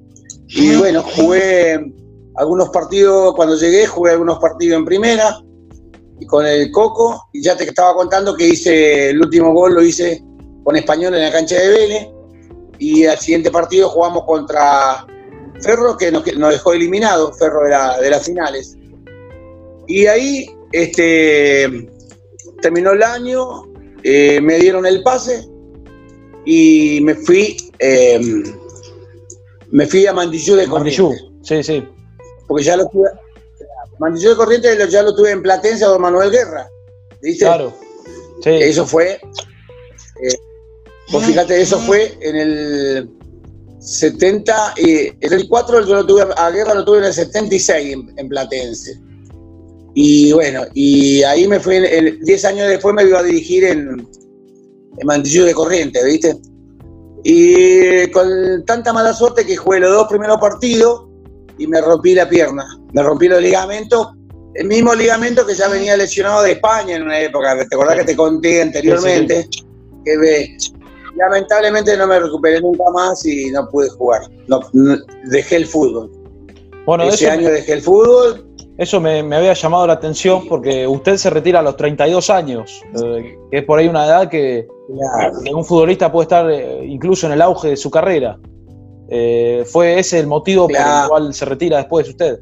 Y 0.47 0.75
bueno, 0.75 1.01
jugué 1.01 1.79
algunos 2.35 2.69
partidos, 2.69 3.33
cuando 3.35 3.55
llegué, 3.55 3.87
jugué 3.87 4.11
algunos 4.11 4.39
partidos 4.39 4.79
en 4.79 4.85
primera 4.85 5.37
con 6.25 6.45
el 6.45 6.71
Coco, 6.71 7.29
y 7.33 7.41
ya 7.41 7.55
te 7.55 7.63
estaba 7.63 7.93
contando 7.95 8.35
que 8.35 8.47
hice 8.47 9.09
el 9.09 9.19
último 9.19 9.53
gol, 9.53 9.75
lo 9.75 9.83
hice 9.83 10.23
con 10.63 10.75
Español 10.75 11.15
en 11.15 11.23
la 11.23 11.31
cancha 11.31 11.55
de 11.55 11.69
Vélez 11.69 12.07
y 12.77 13.05
al 13.05 13.17
siguiente 13.17 13.51
partido 13.51 13.89
jugamos 13.89 14.23
contra 14.25 15.05
Ferro, 15.61 15.97
que 15.97 16.11
nos, 16.11 16.23
dejó 16.25 16.73
eliminado, 16.73 17.31
Ferro 17.33 17.63
de, 17.65 18.09
las 18.09 18.25
finales. 18.25 18.77
Y 19.87 20.07
ahí 20.07 20.49
este, 20.71 21.89
terminó 22.61 22.91
el 22.91 23.03
año, 23.03 23.63
eh, 24.03 24.41
me 24.41 24.57
dieron 24.57 24.85
el 24.85 25.03
pase 25.03 25.47
y 26.45 26.99
me 27.03 27.13
fui, 27.13 27.57
em, 27.79 28.43
me 29.69 29.85
fui 29.85 30.07
a 30.07 30.13
Mandillú 30.13 30.55
de 30.55 30.67
Corrientes. 30.67 31.25
sí, 31.43 31.63
sí. 31.63 31.83
Porque 32.47 32.63
ya 32.63 32.77
lo 32.77 32.89
tuve, 34.01 34.09
Mandillú 34.09 34.29
de 34.29 34.35
Corrientes 34.35 34.89
ya 34.89 35.03
lo 35.03 35.15
tuve 35.15 35.31
en 35.31 35.41
Platense 35.41 35.85
don 35.85 36.01
Manuel 36.01 36.31
Guerra. 36.31 36.69
¿Viste? 37.21 37.45
Claro. 37.45 37.73
Sí. 38.43 38.49
Eso 38.49 38.85
fue. 38.85 39.13
Eh, 39.13 40.37
pues 41.11 41.25
fíjate, 41.25 41.61
eso 41.61 41.79
fue 41.79 42.17
en 42.21 42.35
el 42.35 43.09
70, 43.79 44.75
y 44.77 45.25
el 45.25 45.47
4 45.49 45.85
yo 45.85 45.95
lo 45.95 46.05
tuve, 46.05 46.23
a 46.35 46.51
Guerra 46.51 46.73
lo 46.73 46.85
tuve 46.85 46.99
en 46.99 47.05
el 47.05 47.13
76 47.13 47.97
en, 48.15 48.29
Platense. 48.29 48.99
Y 49.93 50.31
bueno, 50.31 50.63
y 50.73 51.21
ahí 51.23 51.47
me 51.47 51.59
fui, 51.59 51.79
10 51.79 52.45
años 52.45 52.67
después 52.69 52.95
me 52.95 53.03
iba 53.03 53.19
a 53.19 53.23
dirigir 53.23 53.65
en, 53.65 54.07
en 54.97 55.07
Mantillo 55.07 55.45
de 55.45 55.53
Corriente, 55.53 56.03
¿viste? 56.05 56.37
Y 57.23 58.07
con 58.11 58.63
tanta 58.65 58.93
mala 58.93 59.13
suerte 59.13 59.45
que 59.45 59.57
jugué 59.57 59.79
los 59.79 59.91
dos 59.91 60.07
primeros 60.07 60.39
partidos 60.39 61.10
y 61.57 61.67
me 61.67 61.81
rompí 61.81 62.13
la 62.13 62.27
pierna. 62.27 62.65
Me 62.93 63.03
rompí 63.03 63.27
los 63.27 63.41
ligamentos, 63.41 64.09
el 64.55 64.67
mismo 64.67 64.93
ligamento 64.93 65.45
que 65.45 65.53
ya 65.53 65.67
venía 65.67 65.95
lesionado 65.97 66.43
de 66.43 66.53
España 66.53 66.95
en 66.95 67.03
una 67.03 67.19
época. 67.19 67.57
¿Te 67.57 67.75
acordás 67.75 67.97
que 67.97 68.05
te 68.05 68.15
conté 68.15 68.61
anteriormente? 68.61 69.47
Que 70.05 70.57
lamentablemente 71.15 71.95
no 71.97 72.07
me 72.07 72.19
recuperé 72.19 72.61
nunca 72.61 72.83
más 72.93 73.25
y 73.25 73.51
no 73.51 73.67
pude 73.69 73.89
jugar. 73.89 74.21
No, 74.47 74.59
dejé 75.25 75.57
el 75.57 75.67
fútbol. 75.67 76.11
Bueno, 76.85 77.03
Ese 77.03 77.29
año 77.29 77.49
dejé 77.49 77.73
el 77.73 77.81
fútbol 77.81 78.51
eso 78.81 78.99
me, 78.99 79.19
había 79.19 79.53
llamado 79.53 79.85
la 79.85 79.93
atención 79.93 80.47
porque 80.47 80.87
usted 80.87 81.17
se 81.17 81.29
retira 81.29 81.59
a 81.59 81.61
los 81.61 81.77
32 81.77 82.31
años, 82.31 82.81
eh, 82.95 83.37
que 83.51 83.59
es 83.59 83.63
por 83.63 83.77
ahí 83.77 83.87
una 83.87 84.07
edad 84.07 84.27
que, 84.27 84.67
un 85.53 85.63
futbolista 85.63 86.11
puede 86.11 86.23
estar 86.23 86.49
eh, 86.49 86.83
incluso 86.85 87.27
en 87.27 87.33
el 87.33 87.43
auge 87.43 87.69
de 87.69 87.77
su 87.77 87.91
carrera. 87.91 88.39
Eh, 89.13 89.65
¿Fue 89.69 89.99
ese 89.99 90.19
el 90.19 90.27
motivo 90.27 90.69
por 90.69 90.77
el 90.77 91.07
cual 91.09 91.33
se 91.33 91.43
retira 91.43 91.77
después 91.77 92.07
usted? 92.07 92.39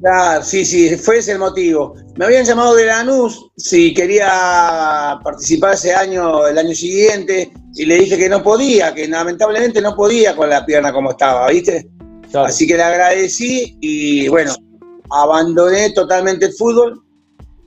Claro, 0.00 0.44
sí, 0.44 0.64
sí, 0.64 0.94
fue 0.96 1.18
ese 1.18 1.32
el 1.32 1.40
motivo. 1.40 1.96
Me 2.14 2.26
habían 2.26 2.44
llamado 2.44 2.76
de 2.76 2.86
Lanús 2.86 3.50
si 3.56 3.92
quería 3.92 5.18
participar 5.24 5.74
ese 5.74 5.92
año, 5.92 6.46
el 6.46 6.56
año 6.56 6.72
siguiente, 6.72 7.50
y 7.74 7.84
le 7.84 7.98
dije 7.98 8.16
que 8.16 8.28
no 8.28 8.44
podía, 8.44 8.94
que 8.94 9.08
lamentablemente 9.08 9.80
no 9.80 9.96
podía 9.96 10.36
con 10.36 10.48
la 10.48 10.64
pierna 10.64 10.92
como 10.92 11.10
estaba, 11.10 11.48
¿viste? 11.48 11.88
Así 12.32 12.64
que 12.64 12.76
le 12.76 12.82
agradecí 12.84 13.76
y 13.80 14.28
bueno, 14.28 14.54
abandoné 15.10 15.90
totalmente 15.90 16.46
el 16.46 16.52
fútbol. 16.52 17.02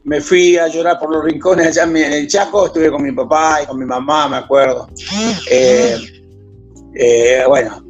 Me 0.05 0.21
fui 0.21 0.57
a 0.57 0.69
llorar 0.69 0.97
por 0.99 1.11
los 1.11 1.25
rincones 1.25 1.67
allá 1.67 1.83
en 1.83 2.13
el 2.13 2.27
Chaco, 2.27 2.67
estuve 2.67 2.89
con 2.89 3.03
mi 3.03 3.11
papá 3.11 3.59
y 3.61 3.65
con 3.65 3.77
mi 3.77 3.85
mamá, 3.85 4.29
me 4.29 4.37
acuerdo. 4.37 4.87
Eh, 5.51 5.97
eh, 6.95 7.43
bueno, 7.47 7.83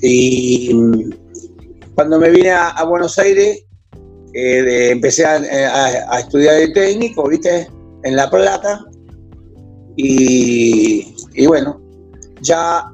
y 0.00 1.10
cuando 1.94 2.18
me 2.18 2.30
vine 2.30 2.50
a, 2.50 2.84
Buenos 2.84 3.18
Aires, 3.18 3.64
eh, 4.32 4.90
empecé 4.90 5.24
a, 5.24 6.18
estudiar 6.18 6.56
de 6.56 6.68
técnico, 6.68 7.28
¿viste? 7.28 7.68
En 8.02 8.16
La 8.16 8.28
Plata. 8.28 8.84
Y, 9.96 11.14
y 11.34 11.46
bueno, 11.46 11.80
ya 12.40 12.90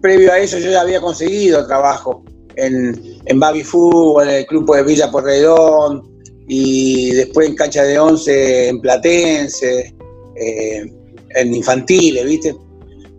previo 0.00 0.32
a 0.32 0.38
eso 0.40 0.58
yo 0.58 0.70
ya 0.70 0.82
había 0.82 1.00
conseguido 1.00 1.66
trabajo 1.66 2.24
en, 2.56 3.00
en 3.24 3.40
Baby 3.40 3.62
Fútbol, 3.62 4.28
en 4.28 4.34
el 4.34 4.46
club 4.46 4.74
de 4.74 4.82
Villa 4.82 5.10
Porredón 5.10 6.02
y 6.48 7.12
después 7.12 7.48
en 7.48 7.54
cancha 7.54 7.84
de 7.84 7.98
once 7.98 8.68
en 8.68 8.80
Platense, 8.80 9.94
eh, 10.36 10.92
en 11.36 11.54
infantiles, 11.54 12.24
¿viste? 12.26 12.54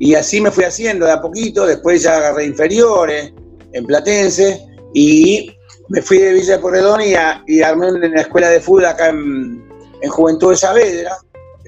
Y 0.06 0.16
así 0.16 0.41
me 0.41 0.51
fui 0.51 0.66
haciendo 0.66 1.06
de 1.06 1.14
a 1.14 1.22
poquito, 1.22 1.66
después 1.66 2.04
ya 2.04 2.18
agarré 2.18 2.43
inferiores 2.43 3.32
en 3.72 3.86
Platense 3.86 4.60
y 4.93 5.49
me 5.88 6.01
fui 6.01 6.18
de 6.18 6.34
Villa 6.34 6.60
Porredón 6.60 6.99
y, 6.99 7.14
y 7.47 7.62
armé 7.62 7.88
en 7.88 8.12
la 8.12 8.20
escuela 8.20 8.49
de 8.49 8.60
fútbol 8.60 8.84
acá 8.84 9.08
en, 9.08 9.66
en 10.01 10.10
Juventud 10.10 10.49
de 10.49 10.58
Saavedra, 10.58 11.18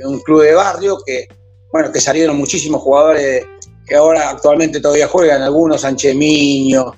un 0.04 0.20
club 0.20 0.42
de 0.42 0.54
barrio 0.54 0.98
que, 1.06 1.30
bueno, 1.72 1.94
que 1.94 2.02
salieron 2.02 2.36
muchísimos 2.36 2.82
jugadores 2.82 3.46
que 3.88 3.96
ahora 3.96 4.32
actualmente 4.32 4.82
todavía 4.82 5.08
juegan, 5.08 5.42
algunos 5.42 5.80
Sanchemiño, 5.80 6.94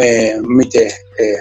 eh, 0.00 0.40
¿viste? 0.42 0.88
Eh, 0.88 1.36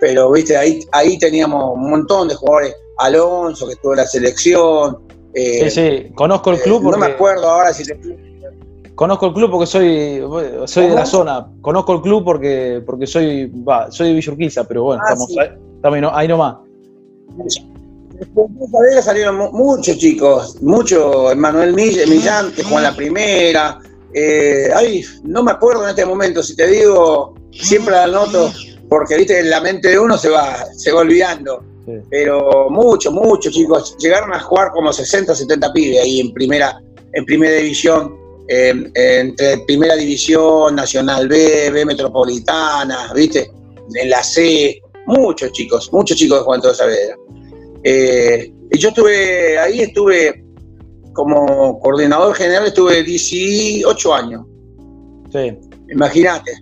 pero 0.00 0.30
viste, 0.30 0.56
ahí, 0.56 0.78
ahí 0.92 1.18
teníamos 1.18 1.74
un 1.74 1.90
montón 1.90 2.28
de 2.28 2.36
jugadores, 2.36 2.76
Alonso, 2.98 3.66
que 3.66 3.72
estuvo 3.72 3.94
en 3.94 3.98
la 3.98 4.06
selección. 4.06 5.08
Eh, 5.34 5.68
sí, 5.68 5.70
sí, 5.70 6.12
conozco 6.14 6.52
el 6.52 6.60
club 6.60 6.84
porque... 6.84 7.00
No 7.00 7.04
me 7.04 7.12
acuerdo 7.12 7.48
ahora 7.50 7.74
si 7.74 7.82
te... 7.82 7.98
Conozco 8.94 9.26
el 9.26 9.32
club 9.32 9.50
porque 9.50 9.66
soy, 9.66 10.22
soy 10.66 10.86
de 10.88 10.94
la 10.94 11.06
zona. 11.06 11.46
Conozco 11.60 11.94
el 11.94 12.02
club 12.02 12.24
porque, 12.24 12.82
porque 12.84 13.06
soy, 13.06 13.46
va, 13.46 13.90
soy 13.90 14.08
de 14.08 14.14
Villurquiza, 14.14 14.64
pero 14.64 14.84
bueno, 14.84 15.02
ah, 15.06 15.12
estamos, 15.12 15.36
ahí, 15.38 16.10
ahí 16.12 16.28
nomás. 16.28 16.56
Después 18.12 19.04
salieron 19.04 19.50
muchos 19.52 19.96
chicos, 19.96 20.60
mucho 20.62 21.30
Manuel 21.34 21.74
Millán, 21.74 22.52
que 22.52 22.62
jugó 22.62 22.78
en 22.78 22.84
la 22.84 22.94
primera, 22.94 23.80
eh, 24.14 24.70
ay, 24.74 25.04
no 25.24 25.42
me 25.42 25.52
acuerdo 25.52 25.84
en 25.84 25.90
este 25.90 26.04
momento, 26.04 26.42
si 26.42 26.54
te 26.54 26.66
digo, 26.66 27.34
siempre 27.50 27.94
la 27.94 28.06
noto, 28.06 28.52
porque 28.88 29.16
viste, 29.16 29.40
en 29.40 29.50
la 29.50 29.60
mente 29.60 29.88
de 29.88 29.98
uno 29.98 30.18
se 30.18 30.28
va, 30.28 30.66
se 30.76 30.92
va 30.92 31.00
olvidando. 31.00 31.64
Pero 32.10 32.70
muchos, 32.70 33.12
muchos 33.12 33.52
chicos 33.52 33.96
llegaron 33.98 34.32
a 34.32 34.38
jugar 34.38 34.70
como 34.70 34.92
60, 34.92 35.34
70 35.34 35.72
pibes 35.72 36.00
ahí 36.00 36.20
en 36.20 36.32
primera, 36.32 36.80
en 37.12 37.24
primera 37.24 37.56
división, 37.56 38.14
entre 38.48 39.58
primera 39.66 39.94
división, 39.96 40.74
Nacional 40.74 41.28
B, 41.28 41.70
B 41.70 41.84
Metropolitana, 41.84 43.12
viste, 43.14 43.50
en 43.94 44.10
la 44.10 44.22
C, 44.22 44.80
muchos 45.06 45.52
chicos, 45.52 45.92
muchos 45.92 46.16
chicos 46.16 46.38
de 46.38 46.44
Juan 46.44 46.60
de 46.60 46.74
Saavedra. 46.74 47.16
Eh, 47.84 48.52
y 48.70 48.78
yo 48.78 48.88
estuve 48.88 49.58
ahí, 49.58 49.80
estuve 49.80 50.44
como 51.12 51.78
coordinador 51.80 52.34
general 52.34 52.66
estuve 52.66 53.02
18 53.02 54.14
años. 54.14 54.46
Sí. 55.30 55.58
Imagínate. 55.90 56.52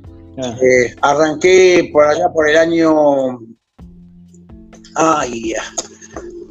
Ah. 0.42 0.56
Eh, 0.60 0.94
arranqué 1.02 1.90
por 1.92 2.04
allá 2.04 2.28
por 2.32 2.48
el 2.48 2.56
año. 2.56 3.38
Ay, 4.96 5.54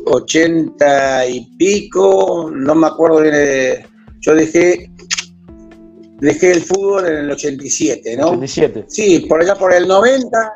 80 0.05 1.27
y 1.27 1.41
pico, 1.57 2.49
no 2.53 2.75
me 2.75 2.87
acuerdo 2.87 3.21
bien. 3.21 3.85
yo 4.21 4.35
dejé 4.35 4.89
dejé 6.19 6.51
el 6.51 6.61
fútbol 6.61 7.07
en 7.07 7.17
el 7.17 7.31
87, 7.31 8.17
¿no? 8.17 8.27
87. 8.27 8.85
Sí, 8.87 9.21
por 9.21 9.41
allá 9.41 9.55
por 9.55 9.73
el 9.73 9.87
90 9.87 10.53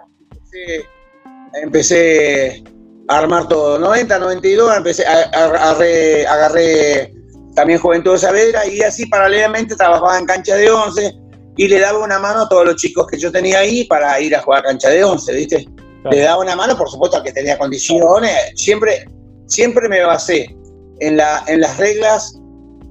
empecé, 1.62 2.64
a 3.08 3.18
armar 3.18 3.48
todo. 3.48 3.80
90, 3.80 4.20
92, 4.20 4.78
empecé, 4.78 5.06
agarré, 5.06 6.26
agarré 6.26 7.14
también 7.56 7.80
Juventud 7.80 8.14
de 8.14 8.20
Saavedra, 8.20 8.66
y 8.68 8.82
así 8.82 9.06
paralelamente 9.06 9.76
trabajaba 9.76 10.18
en 10.18 10.26
cancha 10.26 10.56
de 10.56 10.72
11 10.72 11.14
y 11.56 11.68
le 11.68 11.80
daba 11.80 12.04
una 12.04 12.18
mano 12.18 12.42
a 12.42 12.50
todos 12.50 12.66
los 12.66 12.76
chicos 12.78 13.06
que 13.08 13.20
yo 13.20 13.32
tenía 13.32 13.60
ahí 13.60 13.84
para 13.86 14.20
ir 14.20 14.36
a 14.36 14.42
jugar 14.42 14.62
a 14.62 14.70
cancha 14.70 14.90
de 14.90 15.04
11, 15.04 15.34
¿viste? 15.34 15.66
Le 16.10 16.20
daba 16.20 16.42
una 16.42 16.56
mano, 16.56 16.76
por 16.78 16.90
supuesto, 16.90 17.18
al 17.18 17.24
que 17.24 17.32
tenía 17.32 17.58
condiciones. 17.58 18.32
Siempre, 18.56 19.06
siempre 19.46 19.88
me 19.88 20.02
basé 20.02 20.54
en, 21.00 21.18
la, 21.18 21.44
en 21.48 21.62
las 21.62 21.78
reglas 21.78 22.40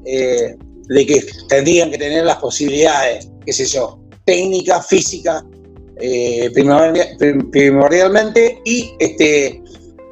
eh, 0.07 0.57
de 0.93 1.07
que 1.07 1.27
tendrían 1.49 1.91
que 1.91 1.99
tener 1.99 2.25
las 2.25 2.37
posibilidades, 2.37 3.29
qué 3.45 3.53
sé 3.53 3.67
yo, 3.67 3.99
técnica, 4.25 4.83
física, 4.83 5.45
eh, 5.97 6.51
primordialmente, 7.51 8.61
y 8.65 8.95
este, 8.99 9.63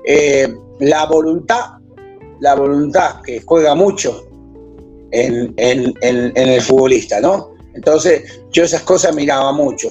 eh, 0.06 0.54
la 0.80 1.06
voluntad, 1.06 1.78
la 2.40 2.54
voluntad 2.54 3.20
que 3.22 3.40
juega 3.40 3.74
mucho 3.74 4.26
en, 5.10 5.54
el 5.58 6.62
futbolista, 6.62 7.20
¿no? 7.20 7.54
Entonces 7.74 8.40
yo 8.50 8.64
esas 8.64 8.82
cosas 8.82 9.14
miraba 9.14 9.52
mucho 9.52 9.88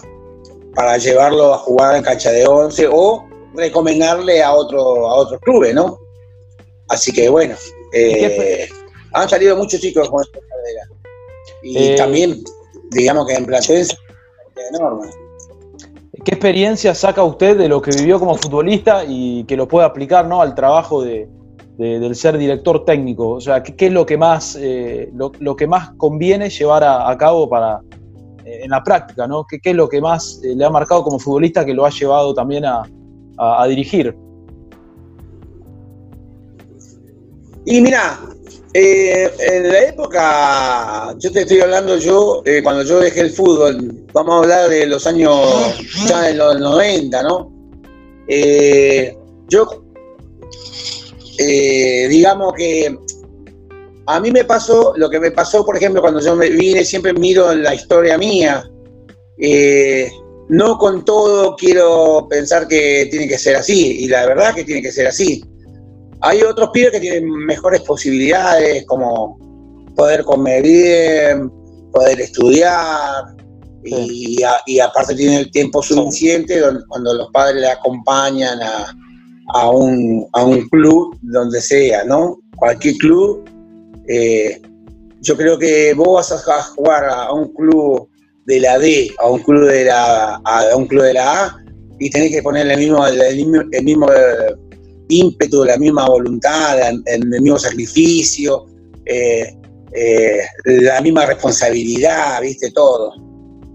para 0.76 0.98
llevarlo 0.98 1.54
a 1.54 1.58
jugar 1.60 1.96
en 1.96 2.04
cancha 2.04 2.32
de 2.32 2.46
11 2.46 2.88
o 2.92 3.28
recomendarle 3.56 4.42
a, 4.42 4.54
otro, 4.54 5.08
a 5.08 5.16
otros 5.16 5.40
clubes, 5.42 5.74
¿no? 5.74 6.00
Así 6.88 7.12
que 7.12 7.30
bueno, 7.30 7.56
eh, 7.94 8.68
han 9.14 9.30
salido 9.30 9.56
muchos 9.56 9.80
chicos 9.80 10.10
con 10.10 10.24
carrera. 10.24 10.49
Y 11.64 11.78
eh, 11.78 11.96
también, 11.96 12.44
digamos 12.92 13.28
que 13.28 13.34
en 13.34 13.46
Platense, 13.46 13.96
enorme. 14.74 15.08
¿Qué 16.24 16.32
experiencia 16.32 16.94
saca 16.94 17.24
usted 17.24 17.58
de 17.58 17.70
lo 17.70 17.82
que 17.82 17.92
vivió 17.92 18.20
como 18.20 18.36
futbolista 18.36 19.04
y 19.08 19.46
que 19.46 19.56
lo 19.56 19.68
puede 19.68 19.86
aplicar 19.86 20.28
¿no? 20.28 20.42
al 20.42 20.54
trabajo 20.54 21.02
de, 21.02 21.30
del 21.78 22.16
ser 22.16 22.38
director 22.38 22.84
técnico? 22.84 23.30
O 23.30 23.42
sea, 23.42 23.64
¿qué, 23.64 23.86
es 23.86 23.94
lo 23.94 24.06
que 24.06 24.18
más, 24.18 24.58
eh, 24.60 25.12
lo, 25.14 25.56
que 25.56 25.68
más 25.68 25.92
conviene 25.92 26.50
llevar 26.50 26.84
a, 26.84 27.16
cabo 27.18 27.48
para, 27.50 27.80
eh, 28.44 28.62
en 28.64 28.72
la 28.72 28.84
práctica? 28.84 29.28
¿no? 29.28 29.46
¿Qué, 29.46 29.60
es 29.64 29.76
lo 29.76 29.88
que 29.88 30.02
más 30.02 30.42
le 30.44 30.64
ha 30.64 30.70
marcado 30.70 31.04
como 31.04 31.20
futbolista 31.20 31.66
que 31.66 31.74
lo 31.74 31.86
ha 31.86 31.90
llevado 31.90 32.34
también 32.34 32.66
a, 32.66 32.84
dirigir? 33.68 34.14
Y 37.66 37.82
mira, 37.82 38.20
en 38.74 39.70
la 39.70 39.80
época, 39.84 41.16
yo 41.18 41.32
te 41.32 41.42
estoy 41.42 41.60
hablando 41.62 41.98
yo, 41.98 42.44
cuando 42.64 42.84
yo 42.84 43.00
dejé 43.00 43.22
el 43.22 43.32
fútbol, 43.32 44.06
vamos 44.14 44.36
a 44.36 44.38
hablar 44.40 44.70
de 44.70 44.86
los 44.86 45.08
años, 45.08 45.76
ya 46.08 46.22
de 46.22 46.34
los 46.36 46.60
90, 46.60 47.24
¿no? 47.24 47.52
yo 49.48 49.68
eh, 51.42 52.08
digamos 52.10 52.54
que 52.54 53.00
a 54.06 54.20
mí 54.20 54.30
me 54.30 54.44
pasó 54.44 54.94
lo 54.98 55.10
que 55.10 55.22
me 55.22 55.32
pasó, 55.32 55.66
por 55.66 55.78
ejemplo, 55.78 56.02
cuando 56.02 56.20
yo 56.20 56.36
me 56.36 56.50
vine, 56.50 56.84
siempre 56.84 57.14
miro 57.14 57.54
la 57.56 57.74
historia 57.74 58.18
mía. 58.18 58.70
Eh, 59.38 60.12
no 60.50 60.78
con 60.78 61.06
todo 61.06 61.56
quiero 61.56 62.28
pensar 62.30 62.68
que 62.68 63.08
tiene 63.10 63.28
que 63.28 63.38
ser 63.38 63.56
así, 63.56 64.04
y 64.04 64.08
la 64.10 64.26
verdad 64.26 64.54
que 64.54 64.66
tiene 64.66 64.82
que 64.82 64.92
ser 64.92 65.08
así. 65.08 65.46
Hay 66.22 66.42
otros 66.42 66.70
pibes 66.72 66.92
que 66.92 67.00
tienen 67.00 67.30
mejores 67.30 67.82
posibilidades, 67.82 68.86
como 68.86 69.38
poder 69.96 70.24
comer 70.24 70.64
bien, 70.64 71.52
poder 71.92 72.20
estudiar, 72.22 73.36
y, 73.84 74.44
aparte 74.82 75.16
tienen 75.16 75.40
el 75.40 75.52
tiempo 75.52 75.82
suficiente 75.82 76.62
cuando 76.88 77.14
los 77.14 77.30
padres 77.32 77.62
le 77.62 77.70
acompañan 77.70 78.62
a, 78.62 78.94
a 79.54 79.70
un, 79.70 80.28
a 80.34 80.44
un 80.44 80.68
club 80.70 81.18
donde 81.22 81.62
sea, 81.62 82.04
¿no? 82.04 82.40
Cualquier 82.58 82.96
club. 82.96 83.50
Eh, 84.08 84.62
yo 85.22 85.36
creo 85.36 85.58
que 85.58 85.94
vos 85.94 86.30
vas 86.30 86.48
a 86.48 86.64
jugar 86.64 87.06
a 87.06 87.32
un 87.34 87.54
club 87.54 88.10
de 88.46 88.60
la 88.60 88.80
D, 88.80 89.12
a 89.20 89.30
un 89.30 89.40
club 89.40 89.68
de 89.68 89.86
la 89.86 90.36
a 90.44 90.76
un 90.76 90.88
club 90.88 91.04
de 91.04 91.14
la 91.14 91.46
A 91.46 91.58
y 92.00 92.10
tenés 92.10 92.32
que 92.32 92.42
poner 92.42 92.70
el 92.70 92.78
mismo, 92.78 93.06
el 93.06 93.84
mismo, 93.84 94.08
ímpetu, 95.10 95.66
la 95.66 95.78
misma 95.78 96.08
voluntad, 96.08 96.80
el, 97.06 97.28
mismo 97.28 97.60
sacrificio, 97.60 98.66
eh, 99.06 99.56
la 100.66 101.02
misma 101.02 101.26
responsabilidad, 101.26 102.42
viste, 102.42 102.72
todo, 102.72 103.14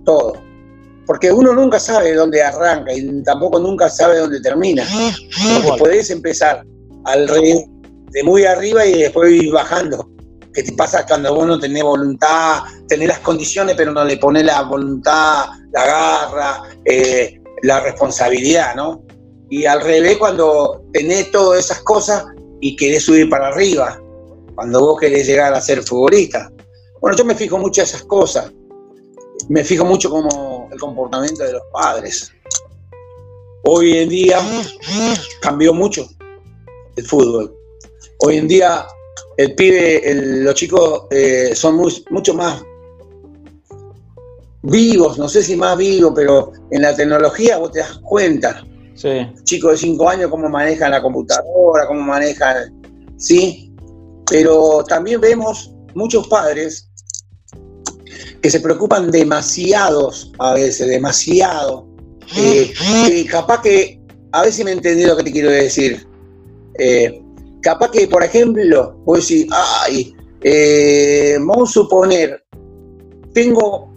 todo 0.04 0.44
porque 1.06 1.30
uno 1.30 1.52
nunca 1.52 1.78
sabe 1.78 2.14
dónde 2.14 2.42
arranca 2.42 2.92
y 2.92 3.22
tampoco 3.22 3.58
nunca 3.58 3.90
sabe 3.90 4.18
dónde 4.18 4.40
termina. 4.40 4.84
Porque 5.62 5.78
podés 5.78 6.10
empezar 6.10 6.64
al 7.04 7.28
rey 7.28 7.64
de 8.10 8.22
muy 8.22 8.44
arriba 8.44 8.86
y 8.86 9.02
después 9.02 9.32
ir 9.32 9.52
bajando. 9.52 10.08
¿Qué 10.52 10.62
te 10.62 10.72
pasa 10.72 11.04
cuando 11.04 11.34
vos 11.34 11.46
no 11.46 11.58
tenés 11.58 11.82
voluntad, 11.82 12.62
tenés 12.88 13.08
las 13.08 13.18
condiciones, 13.18 13.74
pero 13.76 13.92
no 13.92 14.04
le 14.04 14.16
pones 14.18 14.44
la 14.44 14.62
voluntad, 14.62 15.46
la 15.72 15.84
garra, 15.84 16.62
eh, 16.84 17.40
la 17.62 17.80
responsabilidad, 17.80 18.76
¿no? 18.76 19.02
Y 19.50 19.66
al 19.66 19.80
revés, 19.80 20.16
cuando 20.16 20.82
tenés 20.92 21.30
todas 21.30 21.64
esas 21.64 21.80
cosas 21.80 22.24
y 22.60 22.76
querés 22.76 23.04
subir 23.04 23.28
para 23.28 23.48
arriba, 23.48 24.00
cuando 24.54 24.80
vos 24.80 25.00
querés 25.00 25.26
llegar 25.26 25.52
a 25.54 25.60
ser 25.60 25.82
futbolista. 25.82 26.50
Bueno, 27.00 27.16
yo 27.16 27.24
me 27.24 27.34
fijo 27.34 27.58
mucho 27.58 27.82
en 27.82 27.86
esas 27.86 28.02
cosas. 28.04 28.50
Me 29.48 29.62
fijo 29.62 29.84
mucho 29.84 30.08
como 30.10 30.68
el 30.72 30.78
comportamiento 30.78 31.44
de 31.44 31.52
los 31.52 31.62
padres. 31.72 32.32
Hoy 33.64 33.98
en 33.98 34.08
día 34.08 34.40
cambió 35.40 35.74
mucho 35.74 36.08
el 36.96 37.06
fútbol. 37.06 37.54
Hoy 38.20 38.38
en 38.38 38.48
día 38.48 38.86
el 39.36 39.54
pibe, 39.54 40.02
los 40.42 40.54
chicos 40.54 41.04
eh, 41.10 41.52
son 41.54 41.76
mucho 41.76 42.34
más 42.34 42.62
vivos, 44.62 45.18
no 45.18 45.28
sé 45.28 45.42
si 45.42 45.56
más 45.56 45.76
vivos, 45.76 46.12
pero 46.14 46.52
en 46.70 46.82
la 46.82 46.94
tecnología 46.94 47.58
vos 47.58 47.72
te 47.72 47.80
das 47.80 47.98
cuenta. 47.98 48.64
Sí. 48.94 49.26
Chicos 49.44 49.72
de 49.72 49.78
5 49.78 50.08
años, 50.08 50.30
cómo 50.30 50.48
manejan 50.48 50.90
la 50.90 51.02
computadora, 51.02 51.86
cómo 51.86 52.00
manejan, 52.00 52.72
¿sí? 53.16 53.72
Pero 54.30 54.84
también 54.84 55.20
vemos 55.20 55.74
muchos 55.94 56.26
padres 56.28 56.88
que 58.40 58.50
se 58.50 58.60
preocupan 58.60 59.10
demasiados 59.10 60.32
a 60.38 60.54
veces, 60.54 60.86
demasiado. 60.86 61.88
Eh, 62.36 62.72
capaz 63.30 63.62
que, 63.62 64.00
a 64.32 64.42
ver 64.42 64.52
si 64.52 64.64
me 64.64 64.72
entendí 64.72 65.04
lo 65.04 65.16
que 65.16 65.24
te 65.24 65.32
quiero 65.32 65.50
decir. 65.50 66.06
Eh, 66.78 67.22
capaz 67.62 67.90
que, 67.90 68.06
por 68.06 68.22
ejemplo, 68.22 69.00
vos 69.04 69.18
decir, 69.18 69.46
ay, 69.50 70.14
eh, 70.42 71.36
vamos 71.40 71.70
a 71.70 71.72
suponer, 71.72 72.44
tengo 73.32 73.92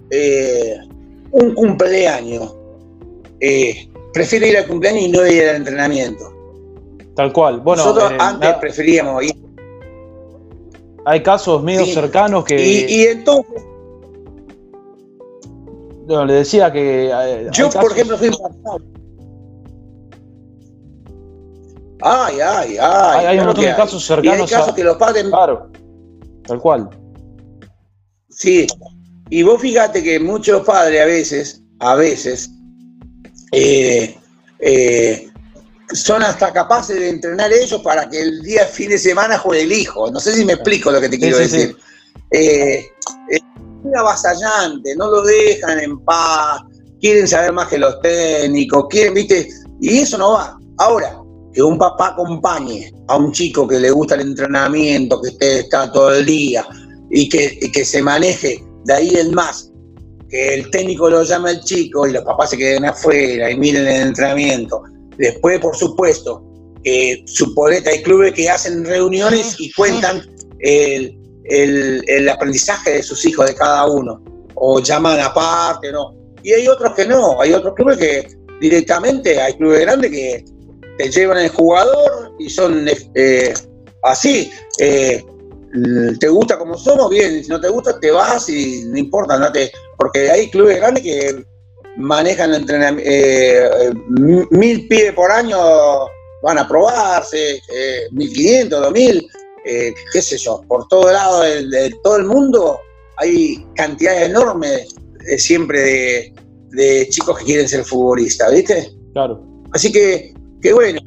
un 1.32 1.54
cumpleaños, 1.54 2.56
prefiero 4.18 4.48
ir 4.48 4.58
al 4.58 4.68
cumpleaños 4.68 5.04
y 5.04 5.10
no 5.10 5.28
ir 5.28 5.50
al 5.50 5.56
entrenamiento. 5.58 6.34
Tal 7.16 7.32
cual. 7.32 7.62
Bueno, 7.62 7.84
Nosotros 7.84 8.14
antes 8.20 8.56
preferíamos 8.56 9.24
ir. 9.24 9.36
Hay 11.06 11.24
casos 11.24 11.64
medio 11.64 11.86
cercanos 11.86 12.44
que. 12.44 12.86
y 12.90 13.04
entonces 13.04 13.64
no, 16.08 16.26
le 16.26 16.34
decía 16.34 16.72
que. 16.72 17.12
Eh, 17.14 17.48
Yo, 17.52 17.70
por 17.70 17.92
ejemplo, 17.92 18.18
fui 18.18 18.32
Ay, 22.02 22.40
ay, 22.40 22.78
ay. 22.80 23.26
Hay, 23.26 23.40
un 23.40 23.48
montón 23.48 23.66
de 23.66 23.76
casos 23.76 24.06
cercanos. 24.06 24.52
hay 24.52 24.58
casos 24.58 24.74
que 24.74 24.84
los 24.84 24.98
padres. 24.98 25.26
Claro, 25.26 25.70
tal 26.46 26.60
cual. 26.60 26.90
Sí, 28.30 28.68
y 29.30 29.44
vos 29.44 29.60
fíjate 29.62 30.02
que 30.02 30.20
muchos 30.20 30.66
padres 30.66 31.02
a 31.02 31.06
veces, 31.06 31.64
a 31.80 31.96
veces, 31.96 32.50
eh, 33.52 34.18
eh, 34.60 35.30
son 35.94 36.24
hasta 36.24 36.52
capaces 36.52 37.00
de 37.00 37.10
entrenar 37.10 37.52
ellos 37.54 37.82
para 37.82 38.10
que 38.10 38.22
el 38.22 38.42
día 38.42 38.66
fin 38.66 38.90
de 38.90 38.98
semana 38.98 39.38
juegue 39.38 39.64
el 39.64 39.72
hijo. 39.72 40.12
No 40.12 40.20
sé 40.20 40.34
si 40.34 40.46
me 40.46 40.54
explico 40.54 40.92
lo 40.92 41.00
que 41.00 41.10
te 41.10 41.18
quiero 41.18 41.38
decir 41.38 41.76
avasallante, 43.96 44.96
no 44.96 45.10
lo 45.10 45.22
dejan 45.24 45.80
en 45.80 46.00
paz, 46.00 46.62
quieren 47.00 47.28
saber 47.28 47.54
más 47.54 47.68
que 47.68 47.78
los 47.78 48.00
técnicos, 48.02 48.86
quieren, 48.90 49.14
viste, 49.14 49.50
y 49.80 50.00
eso 50.00 50.18
no 50.18 50.34
va. 50.34 50.58
Ahora, 50.78 51.20
que 51.54 51.62
un 51.62 51.78
papá 51.78 52.10
acompañe 52.10 52.92
a 53.08 53.18
un 53.18 53.32
chico 53.32 53.68
que 53.68 53.80
le 53.80 53.92
gusta 53.92 54.16
el 54.16 54.22
entrenamiento, 54.22 55.22
que 55.22 55.30
esté 55.30 55.60
está 55.60 55.92
todo 55.92 56.14
el 56.14 56.26
día 56.26 56.66
y 57.10 57.30
que, 57.30 57.60
que 57.72 57.86
se 57.86 58.02
maneje 58.02 58.64
de 58.86 58.94
ahí 58.94 59.16
en 59.16 59.34
más, 59.34 59.72
que 60.30 60.56
el 60.56 60.70
técnico 60.72 61.10
lo 61.10 61.24
llame 61.24 61.52
al 61.52 61.64
chico 61.64 62.08
y 62.08 62.12
los 62.12 62.24
papás 62.24 62.52
se 62.52 62.58
queden 62.58 62.86
afuera 62.86 63.50
y 63.50 63.58
miren 63.58 63.88
el 63.88 64.08
entrenamiento. 64.08 64.84
Después, 65.18 65.60
por 65.60 65.76
supuesto, 65.76 66.44
que 66.84 67.24
suponete 67.26 67.90
hay 67.90 68.04
clubes 68.04 68.34
que 68.34 68.50
hacen 68.50 68.86
reuniones 68.86 69.56
y 69.60 69.72
cuentan 69.74 70.22
el, 70.60 71.18
el, 71.46 72.30
aprendizaje 72.30 72.92
de 72.92 73.04
sus 73.04 73.26
hijos, 73.26 73.46
de 73.48 73.56
cada 73.56 73.88
uno, 73.88 74.22
o 74.56 74.80
llaman 74.80 75.20
aparte, 75.20 75.92
¿no? 75.92 76.16
Y 76.44 76.52
hay 76.54 76.68
otros 76.68 76.94
que 76.94 77.06
no, 77.06 77.42
hay 77.42 77.54
otros 77.54 77.74
clubes 77.76 77.98
que 77.98 78.28
directamente, 78.60 79.40
hay 79.40 79.54
clubes 79.54 79.82
grandes 79.82 80.12
que 80.12 80.46
te 80.98 81.10
llevan 81.10 81.40
el 81.40 81.50
jugador 81.50 82.34
y 82.40 82.50
son 82.50 82.88
eh, 83.16 83.54
así. 84.04 84.50
Eh, 84.80 85.24
te 86.20 86.28
gusta 86.30 86.58
como 86.58 86.78
somos, 86.78 87.10
bien, 87.10 87.44
si 87.44 87.50
no 87.50 87.60
te 87.60 87.70
gusta, 87.70 88.00
te 88.00 88.12
vas 88.12 88.50
y 88.50 88.84
no 88.86 88.98
importa, 88.98 89.38
no 89.38 89.52
porque 89.98 90.30
hay 90.30 90.50
clubes 90.50 90.78
grandes 90.78 91.04
que 91.04 91.44
manejan 91.98 92.54
entrenamiento, 92.54 93.12
eh, 93.12 93.94
mil 94.52 94.88
pibes 94.88 95.14
por 95.14 95.32
año 95.32 95.58
van 96.44 96.60
a 96.60 96.68
probarse, 96.68 97.60
mil 98.12 98.32
quinientos, 98.32 98.82
dos 98.82 98.92
mil, 98.92 99.28
eh, 99.70 99.94
qué 100.14 100.22
sé 100.22 100.38
yo, 100.38 100.62
por 100.66 100.88
todo 100.88 101.12
lado 101.12 101.42
de, 101.42 101.94
todo 102.02 102.16
el 102.16 102.24
mundo 102.24 102.80
hay 103.18 103.66
cantidades 103.76 104.30
enormes 104.30 104.96
eh, 105.28 105.38
siempre 105.38 106.34
de, 106.70 107.08
chicos 107.10 107.40
que 107.40 107.46
quieren 107.46 107.68
ser 107.68 107.84
futbolistas, 107.84 108.54
¿viste? 108.54 108.94
Claro. 109.12 109.44
Así 109.74 109.92
que, 109.92 110.34
que 110.62 110.72
bueno, 110.72 111.02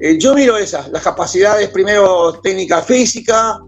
eh, 0.00 0.16
yo 0.16 0.32
miro 0.32 0.56
esas, 0.56 0.90
las 0.92 1.02
capacidades, 1.02 1.68
primero 1.70 2.38
técnica 2.40 2.82
física, 2.82 3.58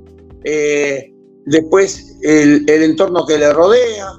después 1.47 2.17
el, 2.23 2.65
el, 2.71 2.83
entorno 2.85 3.27
que 3.27 3.39
le 3.39 3.53
rodea 3.53 4.13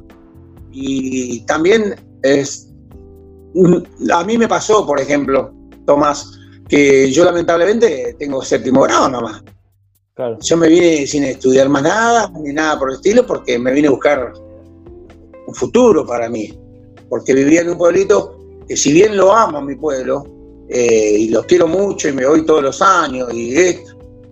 y 0.80 1.40
también 1.42 1.96
es, 2.22 2.72
a 4.14 4.24
mí 4.24 4.38
me 4.38 4.48
pasó, 4.48 4.86
por 4.86 5.00
ejemplo, 5.00 5.54
Tomás, 5.86 6.38
que 6.68 7.12
yo 7.12 7.24
lamentablemente 7.24 8.16
tengo 8.20 8.44
séptimo 8.44 8.82
grado 8.82 9.10
nomás. 9.10 9.44
Yo 10.42 10.58
me 10.58 10.68
vine 10.68 11.06
sin 11.06 11.24
estudiar 11.24 11.70
más 11.70 11.84
nada, 11.84 12.32
ni 12.44 12.52
nada 12.52 12.78
por 12.80 12.90
el 12.90 12.96
estilo, 12.96 13.26
porque 13.26 13.60
me 13.60 13.72
vine 13.72 13.88
a 13.88 13.92
buscar 13.92 14.34
un 15.46 15.54
futuro 15.54 16.06
para 16.06 16.28
mí. 16.28 16.58
Porque 17.08 17.34
vivía 17.34 17.62
en 17.62 17.70
un 17.70 17.78
pueblito 17.78 18.38
que 18.68 18.76
si 18.76 18.92
bien 18.92 19.16
lo 19.16 19.32
amo 19.32 19.60
a 19.60 19.62
mi 19.62 19.76
pueblo, 19.76 20.26
eh, 20.70 21.18
y 21.20 21.30
los 21.30 21.46
quiero 21.46 21.68
mucho 21.68 22.10
y 22.10 22.14
me 22.14 22.26
voy 22.26 22.46
todos 22.46 22.64
los 22.64 22.82
años, 22.82 23.32
y 23.34 23.56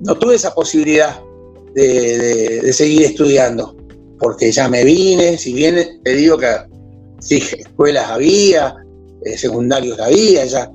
no 0.02 0.16
tuve 0.16 0.36
esa 0.36 0.54
posibilidad 0.54 1.22
de, 1.74 2.74
seguir 2.74 3.04
estudiando, 3.04 3.76
porque 4.20 4.52
ya 4.52 4.70
me 4.70 4.84
vine, 4.84 5.38
si 5.38 5.54
bien 5.54 6.02
te 6.04 6.16
digo 6.16 6.38
que 6.38 6.48
sí, 7.20 7.38
escuelas 7.58 8.10
había, 8.10 8.76
eh, 9.24 9.38
secundarios 9.38 10.00
había 10.00 10.46
ya, 10.46 10.72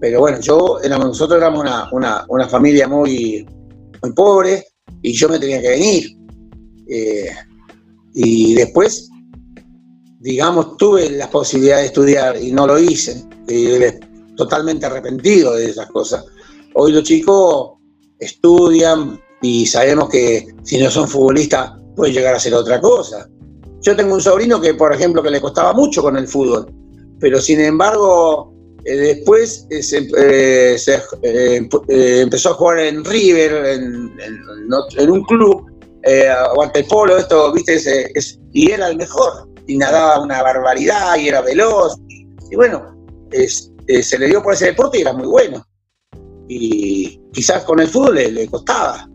pero 0.00 0.20
bueno, 0.20 0.40
yo 0.40 0.80
éramos, 0.82 1.08
nosotros 1.08 1.38
éramos 1.38 1.64
una, 1.92 2.48
familia 2.48 2.86
muy, 2.86 3.46
muy 4.02 4.12
pobre 4.12 4.66
y 5.02 5.12
yo 5.12 5.28
me 5.28 5.38
tenía 5.38 5.60
que 5.62 5.70
venir. 5.70 6.16
Eh, 6.88 7.30
y 8.12 8.54
después, 8.54 9.08
digamos, 10.20 10.76
tuve 10.76 11.10
la 11.10 11.30
posibilidad 11.30 11.78
de 11.78 11.86
estudiar 11.86 12.36
y 12.40 12.52
no 12.52 12.66
lo 12.66 12.78
hice. 12.78 13.24
totalmente 14.36 14.84
arrepentido 14.86 15.54
de 15.54 15.70
esas 15.70 15.86
cosas. 15.86 16.24
Hoy 16.74 16.92
los 16.92 17.04
chicos 17.04 17.78
estudian 18.18 19.20
y 19.40 19.64
sabemos 19.66 20.08
que 20.08 20.46
si 20.64 20.78
no 20.78 20.90
son 20.90 21.08
futbolistas 21.08 21.72
pueden 21.96 22.14
llegar 22.14 22.34
a 22.34 22.40
ser 22.40 22.54
otra 22.54 22.80
cosa. 22.80 23.28
Yo 23.80 23.94
tengo 23.94 24.14
un 24.14 24.20
sobrino 24.20 24.60
que, 24.60 24.74
por 24.74 24.92
ejemplo, 24.92 25.22
que 25.22 25.30
le 25.30 25.40
costaba 25.40 25.72
mucho 25.72 26.02
con 26.02 26.16
el 26.16 26.26
fútbol, 26.26 26.66
pero 27.20 27.40
sin 27.40 27.60
embargo 27.60 28.54
eh, 28.84 28.96
después 28.96 29.66
eh, 29.70 30.76
eh, 31.22 32.20
empezó 32.20 32.50
a 32.50 32.54
jugar 32.54 32.80
en 32.80 33.04
River, 33.04 33.64
en, 33.66 35.10
un 35.10 35.24
club, 35.24 35.64
eh, 36.02 36.28
polo 36.88 37.16
esto, 37.16 37.52
viste, 37.52 38.12
y 38.52 38.70
era 38.70 38.88
el 38.88 38.96
mejor, 38.96 39.48
y 39.66 39.78
nadaba 39.78 40.22
una 40.22 40.42
barbaridad, 40.42 41.16
y 41.16 41.28
era 41.28 41.40
veloz, 41.40 41.98
y, 42.50 42.56
bueno, 42.56 42.94
se 43.30 44.18
le 44.18 44.26
dio 44.26 44.42
por 44.42 44.52
ese 44.52 44.66
deporte 44.66 44.98
y 44.98 45.00
era 45.00 45.14
muy 45.14 45.26
bueno. 45.26 45.66
Y 46.46 47.18
quizás 47.32 47.64
con 47.64 47.80
el 47.80 47.88
fútbol 47.88 48.16
le, 48.16 48.46
costaba. 48.48 49.08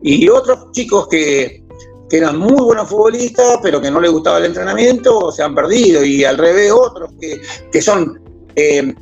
Y 0.00 0.28
otros 0.28 0.70
chicos 0.70 1.08
que, 1.08 1.61
eran 2.18 2.38
muy 2.38 2.60
buenos 2.62 2.88
futbolistas, 2.88 3.58
pero 3.62 3.80
que 3.80 3.90
no 3.90 4.00
les 4.00 4.10
gustaba 4.10 4.38
el 4.38 4.46
entrenamiento, 4.46 5.32
se 5.32 5.42
han 5.42 5.54
perdido. 5.54 6.04
Y 6.04 6.24
al 6.24 6.38
revés, 6.38 6.72
otros 6.72 7.10
que, 7.20 7.40
que 7.70 7.80
son 7.80 8.20
eh, 8.56 8.94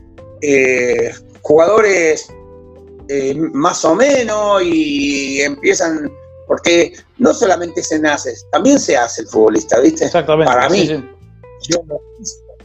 eh, 0.43 1.13
jugadores 1.43 2.29
eh, 3.09 3.35
más 3.35 3.85
o 3.85 3.95
menos 3.95 4.63
y 4.63 5.41
empiezan, 5.41 6.11
porque 6.47 6.93
no 7.19 7.35
solamente 7.35 7.83
se 7.83 7.99
nace, 7.99 8.33
también 8.53 8.79
se 8.79 8.97
hace 8.97 9.23
el 9.23 9.29
futbolista, 9.29 9.81
¿viste? 9.81 10.05
Exactamente. 10.05 10.53
Para 10.53 10.69
mí, 10.69 10.87
yo 11.69 11.83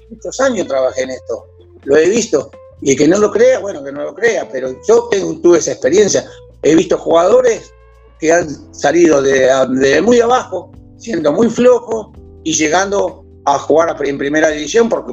muchos 0.10 0.40
años 0.40 0.68
trabajé 0.68 1.02
en 1.04 1.10
esto, 1.12 1.48
lo 1.84 1.98
he 1.98 2.08
visto, 2.10 2.52
y 2.82 2.96
que 2.96 3.08
no 3.08 3.18
lo 3.18 3.32
crea, 3.32 3.60
bueno, 3.60 3.84
que 3.84 3.92
no 3.92 4.04
lo 4.04 4.14
crea, 4.14 4.48
pero 4.52 4.76
yo 4.88 5.10
tuve 5.42 5.58
esa 5.58 5.72
experiencia. 5.72 6.30
He 6.62 6.76
visto 6.76 6.98
jugadores 6.98 7.74
que 8.20 8.32
han 8.32 8.74
salido 8.74 9.22
de, 9.22 10.02
muy 10.02 10.20
abajo, 10.20 10.72
siendo 10.98 11.32
muy 11.34 11.50
flojos 11.50 12.08
y 12.44 12.54
llegando 12.54 13.26
a 13.46 13.60
jugar 13.60 13.96
en 14.04 14.18
primera 14.18 14.50
división 14.50 14.90
por, 14.90 15.06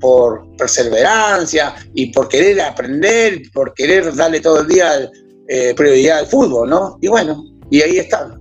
por, 0.00 0.56
perseverancia 0.56 1.74
y 1.94 2.06
por 2.12 2.28
querer 2.28 2.60
aprender, 2.62 3.42
por 3.52 3.74
querer 3.74 4.14
darle 4.14 4.40
todo 4.40 4.62
el 4.62 4.68
día 4.68 5.10
eh, 5.48 5.74
prioridad 5.76 6.20
al 6.20 6.26
fútbol, 6.26 6.70
¿no? 6.70 6.98
Y 7.00 7.08
bueno, 7.08 7.44
y 7.70 7.82
ahí 7.82 7.98
están. 7.98 8.40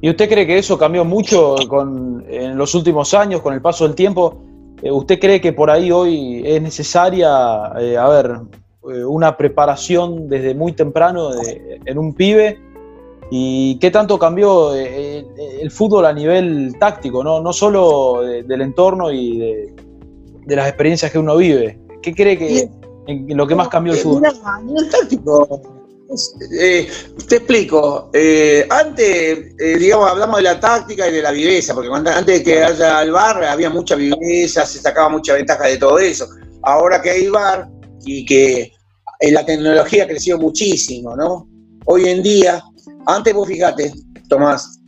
¿Y 0.00 0.10
usted 0.10 0.28
cree 0.28 0.46
que 0.46 0.58
eso 0.58 0.78
cambió 0.78 1.04
mucho 1.04 1.56
con, 1.68 2.24
en 2.28 2.56
los 2.56 2.74
últimos 2.74 3.14
años, 3.14 3.40
con 3.40 3.54
el 3.54 3.62
paso 3.62 3.84
del 3.84 3.94
tiempo? 3.94 4.44
Eh, 4.82 4.90
¿Usted 4.90 5.18
cree 5.18 5.40
que 5.40 5.52
por 5.52 5.70
ahí 5.70 5.90
hoy 5.90 6.42
es 6.44 6.60
necesaria, 6.60 7.72
eh, 7.80 7.96
a 7.96 8.08
ver, 8.08 8.32
una 8.82 9.36
preparación 9.36 10.28
desde 10.28 10.54
muy 10.54 10.72
temprano 10.72 11.30
en 11.84 11.98
un 11.98 12.14
pibe 12.14 12.58
¿Y 13.30 13.78
qué 13.78 13.90
tanto 13.90 14.18
cambió 14.18 14.74
eh, 14.74 15.18
eh, 15.18 15.58
el 15.60 15.70
fútbol 15.70 16.06
a 16.06 16.12
nivel 16.12 16.74
táctico, 16.80 17.22
no, 17.22 17.40
no 17.40 17.52
solo 17.52 18.22
del 18.22 18.60
entorno 18.62 19.12
y 19.12 19.38
de, 20.46 20.56
las 20.56 20.68
experiencias 20.68 21.12
que 21.12 21.18
uno 21.18 21.36
vive? 21.36 21.78
¿Qué 22.00 22.14
cree 22.14 22.38
que 22.38 22.70
en 23.06 23.36
lo 23.36 23.46
que 23.46 23.54
más 23.54 23.68
cambió 23.68 23.92
el 23.92 23.98
fútbol? 23.98 24.24
a 24.44 24.60
nivel 24.62 24.88
táctico, 24.88 25.60
eh, 26.58 26.88
te 27.28 27.36
explico. 27.36 28.10
antes, 28.70 29.56
digamos, 29.78 30.10
hablamos 30.10 30.38
de 30.38 30.42
la 30.44 30.58
táctica 30.58 31.06
y 31.06 31.12
de 31.12 31.22
la 31.22 31.30
viveza, 31.30 31.74
porque 31.74 31.90
antes 31.92 32.38
de 32.38 32.42
que 32.42 32.62
haya 32.62 33.02
el 33.02 33.12
bar 33.12 33.44
había 33.44 33.68
mucha 33.68 33.94
viveza, 33.94 34.64
se 34.64 34.78
sacaba 34.78 35.10
mucha 35.10 35.34
ventaja 35.34 35.66
de 35.66 35.76
todo 35.76 35.98
eso. 35.98 36.26
Ahora 36.62 37.02
que 37.02 37.10
hay 37.10 37.28
bar 37.28 37.68
y 38.06 38.24
que 38.24 38.72
la 39.20 39.44
tecnología 39.44 40.06
creció 40.06 40.38
muchísimo, 40.38 41.14
¿no? 41.14 41.46
Hoy 41.84 42.08
en 42.08 42.22
día 42.22 42.62
antes 43.08 43.34
vos 43.34 43.48
fíjate, 43.48 43.92
Tomás, 44.28 44.80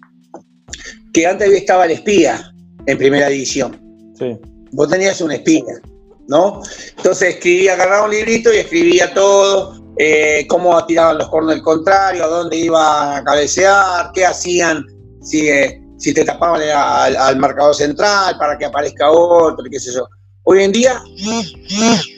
que 1.12 1.26
antes 1.26 1.50
estaba 1.50 1.86
el 1.86 1.92
espía 1.92 2.52
en 2.86 2.98
primera 2.98 3.28
división. 3.28 3.80
Sí. 4.18 4.38
Vos 4.72 4.88
tenías 4.88 5.20
un 5.20 5.32
espía, 5.32 5.80
¿no? 6.28 6.62
Entonces 6.96 7.34
escribía, 7.36 7.72
agarraba 7.72 8.04
un 8.04 8.10
librito 8.10 8.52
y 8.52 8.58
escribía 8.58 9.12
todo, 9.14 9.80
eh, 9.96 10.46
cómo 10.48 10.84
tiraban 10.84 11.18
los 11.18 11.28
cornos 11.28 11.54
del 11.54 11.62
contrario, 11.62 12.24
a 12.24 12.28
dónde 12.28 12.56
iba 12.56 13.16
a 13.16 13.24
cabecear, 13.24 14.12
qué 14.14 14.26
hacían, 14.26 14.84
si, 15.22 15.48
eh, 15.48 15.82
si 15.98 16.12
te 16.12 16.24
tapaban 16.24 16.60
al, 16.62 17.36
marcador 17.38 17.74
central 17.74 18.36
para 18.38 18.56
que 18.58 18.66
aparezca 18.66 19.10
otro, 19.10 19.64
qué 19.70 19.80
sé 19.80 19.92
yo. 19.92 20.06
Hoy 20.44 20.62
en 20.62 20.72
día 20.72 21.02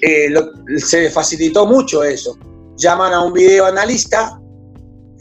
eh, 0.02 0.34
se 0.78 1.10
facilitó 1.10 1.64
mucho 1.64 2.02
eso. 2.02 2.36
Llaman 2.76 3.12
a 3.12 3.22
un 3.22 3.32
video 3.32 3.66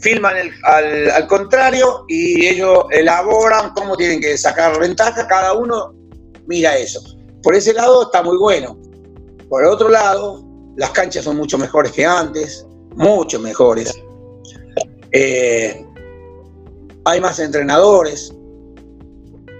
filman 0.02 0.34
al, 0.64 1.26
contrario 1.28 2.04
y 2.08 2.46
ellos 2.46 2.84
elaboran 2.90 3.72
cómo 3.74 3.96
tienen 3.96 4.20
que 4.20 4.36
sacar 4.36 4.78
ventaja, 4.78 5.26
cada 5.26 5.54
uno 5.54 5.94
mira 6.46 6.76
eso. 6.76 7.00
Por 7.42 7.54
ese 7.54 7.72
lado 7.72 8.02
está 8.02 8.22
muy 8.22 8.36
bueno. 8.36 8.76
Por 9.48 9.64
otro 9.64 9.88
lado, 9.88 10.44
las 10.76 10.90
canchas 10.90 11.24
son 11.24 11.36
mucho 11.36 11.56
mejores 11.56 11.92
que 11.92 12.04
antes, 12.04 12.66
mucho 12.96 13.38
mejores. 13.38 13.92
Eh, 15.12 15.86
hay 17.04 17.20
más 17.20 17.38
entrenadores, 17.38 18.34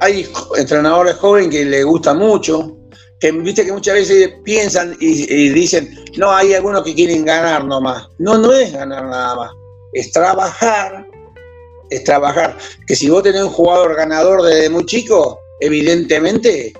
hay 0.01 0.29
entrenadores 0.57 1.17
jóvenes 1.17 1.51
que 1.51 1.65
les 1.65 1.85
gusta 1.85 2.15
mucho, 2.15 2.77
que 3.21 3.31
viste 3.31 3.65
que 3.65 3.73
muchas 3.73 3.95
veces 3.95 4.35
piensan 4.45 4.97
y, 4.99 5.33
y, 5.33 5.51
dicen, 5.51 6.05
no, 6.17 6.33
hay 6.33 6.55
algunos 6.55 6.83
que 6.83 6.95
quieren 6.95 7.25
ganar 7.25 7.65
nomás. 7.65 8.09
No, 8.19 8.39
no 8.39 8.53
es 8.53 8.73
ganar 8.73 9.05
nada 9.05 9.37
más 9.37 9.62
es 9.93 10.13
trabajar, 10.13 11.07
es 11.91 12.05
trabajar. 12.05 12.57
Que 12.87 12.97
si 12.97 13.11
vos 13.11 13.23
tenés 13.23 13.43
un 13.43 13.51
jugador 13.51 13.95
ganador 13.97 14.43
desde 14.43 14.71
muy 14.71 14.87
chico, 14.87 15.39
evidentemente 15.61 16.73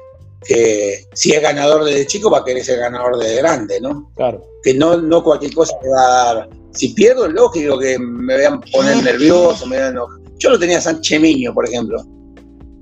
que 0.45 1.07
si 1.13 1.33
es 1.33 1.43
ganador 1.43 1.85
desde 1.85 2.07
chico 2.07 2.31
va 2.31 2.39
a 2.39 2.45
querer 2.45 2.65
ser 2.65 2.81
ganador 2.81 3.19
desde 3.19 3.37
grande, 3.37 3.81
¿no? 3.81 4.11
Claro. 4.17 4.45
Que 4.63 4.75
no, 4.75 4.97
no 4.97 5.23
cualquier 5.23 5.55
cosa 5.55 5.75
te 5.81 5.89
va 5.89 6.03
a 6.03 6.35
dar. 6.35 6.51
Si 6.73 6.89
pierdo, 6.89 7.27
es 7.27 7.33
lógico 7.33 7.79
que 7.79 7.99
me 7.99 8.37
vean 8.37 8.61
poner 8.73 9.03
nervioso, 9.03 9.67
me 9.67 9.77
vean 9.77 9.97
Yo 10.39 10.51
lo 10.51 10.59
tenía 10.59 10.81
Sánchez 10.81 11.21
Miño, 11.21 11.53
por 11.53 11.69
ejemplo, 11.69 12.03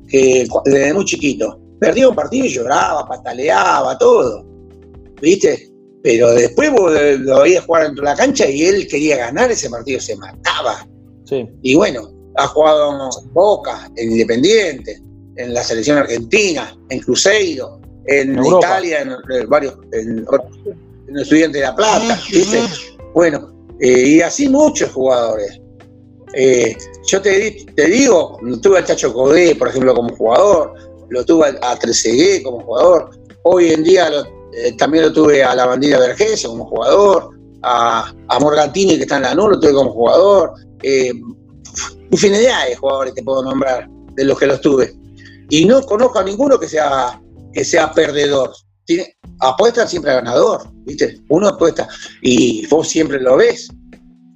que 0.09 0.47
desde 0.65 0.95
muy 0.95 1.05
chiquito. 1.05 1.59
Perdía 1.81 2.09
un 2.09 2.15
partido 2.15 2.45
y 2.45 2.51
lloraba, 2.51 3.09
pataleaba, 3.09 3.97
todo. 3.99 4.45
¿Viste? 5.21 5.70
Pero 6.03 6.33
después 6.33 6.71
vos 6.73 6.93
lo 7.19 7.43
veías 7.43 7.65
jugar 7.65 7.85
dentro 7.85 8.05
de 8.05 8.11
la 8.11 8.17
cancha 8.17 8.49
y 8.49 8.65
él 8.65 8.87
quería 8.89 9.17
ganar 9.19 9.51
ese 9.51 9.69
partido, 9.69 10.01
se 10.01 10.17
mataba. 10.17 10.87
Y 11.63 11.75
bueno, 11.75 12.11
ha 12.37 12.47
jugado 12.49 12.93
en 12.93 13.33
Boca, 13.33 13.91
en 13.97 14.13
Independiente, 14.13 15.01
en 15.37 15.55
la 15.55 15.63
selección 15.63 15.99
argentina, 15.99 16.77
en 16.89 17.01
Cruzeiro, 17.01 17.81
en, 18.07 18.45
Italia, 18.45 19.03
en, 19.03 19.49
varios, 19.49 19.75
en, 19.93 20.27
en 21.09 21.19
Estudiante 21.19 21.59
de 21.59 21.65
La 21.65 21.75
Plata, 21.75 22.21
¿viste? 22.33 22.61
Bueno, 23.15 23.53
eh, 23.81 24.09
y 24.09 24.21
así 24.21 24.49
muchos 24.49 24.91
jugadores. 24.91 25.61
Eh, 26.35 26.77
yo 27.07 27.21
te, 27.21 27.67
te 27.75 27.87
digo, 27.87 28.39
tuve 28.63 28.79
al 28.79 28.85
Chacho 28.85 29.13
Codé, 29.13 29.55
por 29.55 29.69
ejemplo, 29.69 29.95
como 29.95 30.15
jugador, 30.17 30.75
lo 31.09 31.25
tuve 31.25 31.59
a 31.61 31.79
Trezeguet 31.79 32.43
como 32.43 32.61
jugador, 32.61 33.11
hoy 33.43 33.71
en 33.73 33.83
día 33.83 34.09
lo, 34.11 34.40
eh, 34.53 34.73
también 34.73 35.05
lo 35.05 35.13
tuve 35.13 35.43
a 35.45 35.55
la 35.55 35.67
bandida 35.67 35.99
Vergés 35.99 36.45
como 36.47 36.67
jugador, 36.67 37.31
a, 37.63 38.13
a, 38.29 38.39
Morgantini 38.39 38.97
que 38.97 39.03
está 39.03 39.17
en 39.17 39.23
la 39.23 39.35
NU, 39.35 39.49
lo 39.49 39.61
tuve 39.61 39.73
como 39.73 39.93
jugador, 39.93 40.55
eh, 40.83 41.13
infinidad 42.11 42.67
de 42.69 42.77
jugadores 42.77 43.15
que 43.15 43.23
puedo 43.23 43.43
nombrar 43.43 43.89
de 44.15 44.25
los 44.25 44.39
que 44.39 44.47
los 44.47 44.61
tuve. 44.61 44.95
Y 45.49 45.65
no 45.65 45.83
conozco 45.83 46.19
a 46.19 46.25
ninguno 46.25 46.59
que 46.59 46.69
sea, 46.69 47.21
que 47.53 47.65
sea 47.65 47.93
perdedor. 47.93 48.53
Tiene, 48.85 49.17
apuesta 49.41 49.87
siempre 49.87 50.13
a 50.13 50.17
ganador, 50.17 50.69
¿viste? 50.85 51.21
Uno 51.29 51.49
apuesta 51.49 51.89
y 52.23 52.67
vos 52.67 52.89
siempre 52.89 53.21
lo 53.21 53.37
ves. 53.37 53.69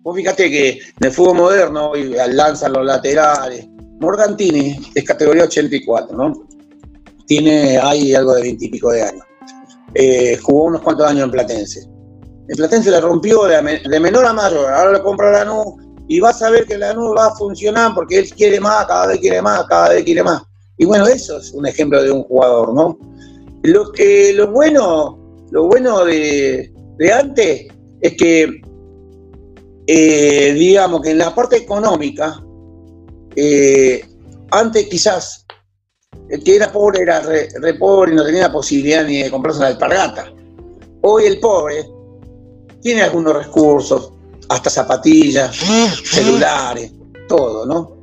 Vos 0.02 0.16
fíjate 0.16 0.50
que 0.50 0.70
en 0.70 0.80
el 1.00 1.12
fútbol 1.12 1.36
moderno 1.36 1.92
lanzan 2.32 2.72
los 2.74 2.84
laterales. 2.84 3.66
Morgantini 4.00 4.78
es 4.94 5.04
categoría 5.04 5.44
84, 5.44 6.16
¿no? 6.16 6.46
Tiene 7.26 7.78
ahí 7.78 8.14
algo 8.14 8.34
de 8.34 8.42
20 8.42 8.64
y 8.64 8.68
pico 8.68 8.90
de 8.90 9.02
años. 9.02 9.24
Eh, 9.94 10.36
jugó 10.42 10.64
unos 10.64 10.82
cuantos 10.82 11.06
años 11.06 11.24
en 11.24 11.30
Platense. 11.30 11.80
En 12.48 12.56
Platense 12.56 12.90
le 12.90 13.00
rompió 13.00 13.44
de, 13.44 14.00
menor 14.00 14.26
a 14.26 14.32
mayor, 14.32 14.72
ahora 14.72 14.92
lo 14.92 15.02
compra 15.02 15.30
Lanús 15.30 15.74
y 16.08 16.20
vas 16.20 16.42
a 16.42 16.50
ver 16.50 16.66
que 16.66 16.76
la 16.76 16.92
nube 16.92 17.16
va 17.16 17.26
a 17.26 17.34
funcionar 17.34 17.94
porque 17.94 18.18
él 18.18 18.30
quiere 18.30 18.60
más, 18.60 18.86
cada 18.86 19.06
vez 19.06 19.18
quiere 19.20 19.40
más, 19.40 19.64
cada 19.66 19.90
vez 19.90 20.04
quiere 20.04 20.22
más. 20.22 20.42
Y 20.76 20.84
bueno, 20.84 21.06
eso 21.06 21.38
es 21.38 21.52
un 21.52 21.66
ejemplo 21.66 22.02
de 22.02 22.10
un 22.10 22.24
jugador, 22.24 22.74
¿no? 22.74 22.98
Lo 23.62 23.90
que 23.92 24.32
lo 24.34 24.50
bueno, 24.50 25.18
lo 25.50 25.68
bueno 25.68 26.04
de, 26.04 26.70
antes 27.12 27.66
es 28.00 28.14
que 28.14 28.60
eh, 29.86 30.52
digamos 30.52 31.00
que 31.00 31.12
en 31.12 31.18
la 31.18 31.34
parte 31.34 31.56
económica, 31.56 32.42
eh, 33.36 34.04
antes 34.50 34.86
quizás 34.88 35.46
el 36.28 36.42
que 36.42 36.56
era 36.56 36.72
pobre 36.72 37.02
era 37.02 37.20
re, 37.20 37.48
pobre 37.78 38.12
y 38.12 38.16
no 38.16 38.24
tenía 38.24 38.42
la 38.42 38.52
posibilidad 38.52 39.04
ni 39.04 39.22
de 39.22 39.30
comprarse 39.30 39.58
una 39.58 39.68
alpargata. 39.68 40.32
Hoy 41.02 41.26
el 41.26 41.38
pobre 41.38 41.86
tiene 42.80 43.02
algunos 43.02 43.34
recursos, 43.46 44.12
hasta 44.48 44.70
zapatillas, 44.70 45.56
celulares, 46.04 46.92
todo, 47.28 47.66
¿no? 47.66 47.96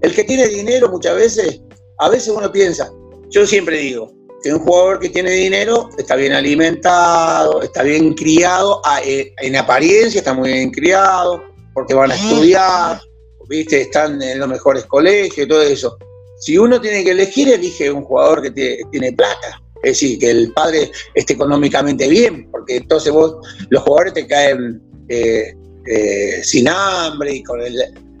El 0.00 0.14
que 0.14 0.24
tiene 0.24 0.46
dinero 0.48 0.88
muchas 0.88 1.16
veces, 1.16 1.60
a 1.98 2.08
veces 2.08 2.28
uno 2.28 2.50
piensa, 2.52 2.90
yo 3.30 3.46
siempre 3.46 3.78
digo, 3.78 4.12
que 4.42 4.52
un 4.52 4.60
jugador 4.60 5.00
que 5.00 5.08
tiene 5.08 5.30
dinero 5.30 5.88
está 5.96 6.14
bien 6.14 6.32
alimentado, 6.32 7.62
está 7.62 7.82
bien 7.82 8.14
criado, 8.14 8.80
eh, 9.04 9.32
en 9.40 9.56
apariencia 9.56 10.18
está 10.18 10.34
muy 10.34 10.52
bien 10.52 10.70
criado, 10.70 11.42
porque 11.74 11.94
van 11.94 12.12
a 12.12 12.14
estudiar, 12.14 13.00
¿viste? 13.48 13.82
están 13.82 14.22
en 14.22 14.38
los 14.38 14.48
mejores 14.48 14.84
colegios, 14.84 15.48
todo 15.48 15.62
eso. 15.62 15.96
Si 16.38 16.58
uno 16.58 16.80
tiene 16.80 17.02
que 17.04 17.12
elegir, 17.12 17.48
elige 17.48 17.90
un 17.90 18.04
jugador 18.04 18.42
que 18.42 18.50
tiene, 18.50 19.12
plata. 19.12 19.62
Es 19.82 19.92
decir, 19.92 20.18
que 20.18 20.30
el 20.30 20.52
padre 20.52 20.90
esté 21.14 21.34
económicamente 21.34 22.08
bien, 22.08 22.48
porque 22.50 22.76
entonces 22.76 23.12
vos, 23.12 23.36
los 23.70 23.82
jugadores 23.82 24.14
te 24.14 24.26
caen 24.26 24.80
eh, 25.08 25.54
eh, 25.86 26.42
sin 26.42 26.68
hambre 26.68 27.36
y 27.36 27.42
con 27.42 27.60
el, 27.60 27.76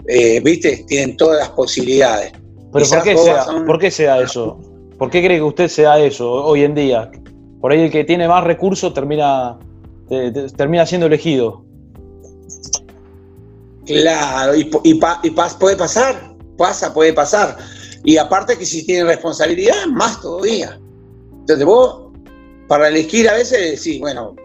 eh, 0.08 0.40
viste, 0.40 0.84
tienen 0.86 1.16
todas 1.16 1.40
las 1.40 1.50
posibilidades. 1.50 2.32
Pero 2.72 2.86
¿por 2.88 3.02
qué, 3.02 3.16
sea, 3.16 3.46
¿por 3.66 3.78
qué 3.78 3.90
sea 3.90 4.20
eso? 4.20 4.60
¿Por 4.98 5.10
qué 5.10 5.22
cree 5.24 5.38
que 5.38 5.42
usted 5.42 5.68
sea 5.68 5.98
eso 5.98 6.30
hoy 6.30 6.62
en 6.62 6.74
día? 6.74 7.10
Por 7.60 7.72
ahí 7.72 7.80
el 7.80 7.90
que 7.90 8.04
tiene 8.04 8.28
más 8.28 8.44
recursos 8.44 8.94
termina, 8.94 9.58
termina 10.56 10.86
siendo 10.86 11.06
elegido. 11.06 11.64
Claro, 13.86 14.56
y, 14.56 14.70
y, 14.84 15.00
y 15.22 15.30
puede 15.30 15.76
pasar, 15.76 16.34
pasa, 16.56 16.92
puede 16.92 17.12
pasar. 17.12 17.56
Y 18.06 18.18
aparte 18.18 18.56
que 18.56 18.64
si 18.64 18.86
tiene 18.86 19.04
responsabilidad, 19.04 19.86
más 19.88 20.22
todavía. 20.22 20.80
Entonces 21.40 21.66
vos, 21.66 22.12
para 22.68 22.86
elegir 22.86 23.28
a 23.28 23.34
veces, 23.34 23.82
sí, 23.82 23.98
bueno, 23.98 24.36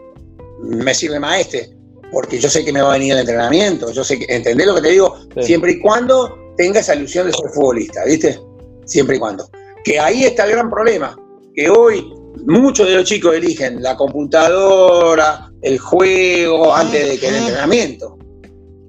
me 0.63 0.93
sirve 0.95 1.19
más 1.19 1.41
este, 1.41 1.71
porque 2.11 2.39
yo 2.39 2.49
sé 2.49 2.65
que 2.65 2.73
me 2.73 2.81
va 2.81 2.89
a 2.89 2.97
venir 2.97 3.13
el 3.13 3.19
entrenamiento, 3.19 3.91
yo 3.91 4.03
sé 4.03 4.17
que, 4.17 4.25
¿entendés 4.33 4.65
lo 4.65 4.75
que 4.75 4.81
te 4.81 4.89
digo? 4.89 5.15
Siempre 5.41 5.73
y 5.73 5.79
cuando 5.79 6.35
tenga 6.57 6.79
esa 6.79 6.95
ilusión 6.95 7.27
de 7.27 7.33
ser 7.33 7.51
futbolista, 7.51 8.03
¿viste? 8.03 8.41
Siempre 8.85 9.17
y 9.17 9.19
cuando. 9.19 9.47
Que 9.83 9.99
ahí 9.99 10.23
está 10.23 10.45
el 10.45 10.53
gran 10.53 10.69
problema, 10.71 11.15
que 11.53 11.69
hoy 11.69 12.11
muchos 12.47 12.87
de 12.87 12.95
los 12.95 13.05
chicos 13.05 13.35
eligen 13.35 13.83
la 13.83 13.95
computadora, 13.95 15.51
el 15.61 15.77
juego, 15.77 16.73
antes 16.73 17.09
de 17.09 17.19
que 17.19 17.27
el 17.27 17.35
entrenamiento. 17.35 18.17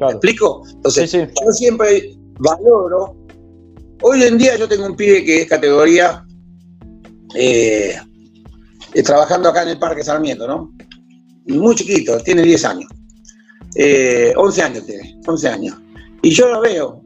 ¿Me 0.00 0.12
explico? 0.12 0.62
Entonces, 0.66 1.12
yo 1.12 1.52
siempre 1.52 2.16
valoro 2.38 3.21
Hoy 4.05 4.24
en 4.24 4.36
día 4.36 4.57
yo 4.57 4.66
tengo 4.68 4.86
un 4.86 4.96
pibe 4.96 5.24
que 5.24 5.42
es 5.42 5.48
categoría 5.48 6.26
eh, 7.36 7.96
eh, 8.94 9.03
trabajando 9.03 9.48
acá 9.48 9.62
en 9.62 9.70
el 9.70 9.78
Parque 9.78 10.03
Sarmiento, 10.03 10.46
¿no? 10.48 10.72
Muy 11.46 11.74
chiquito, 11.76 12.18
tiene 12.18 12.42
10 12.42 12.64
años. 12.64 12.90
11 13.74 13.76
eh, 13.76 14.34
años 14.64 14.86
tiene, 14.86 15.20
11 15.24 15.48
años. 15.48 15.76
Y 16.20 16.30
yo 16.30 16.48
lo 16.48 16.61
veo, 16.61 17.00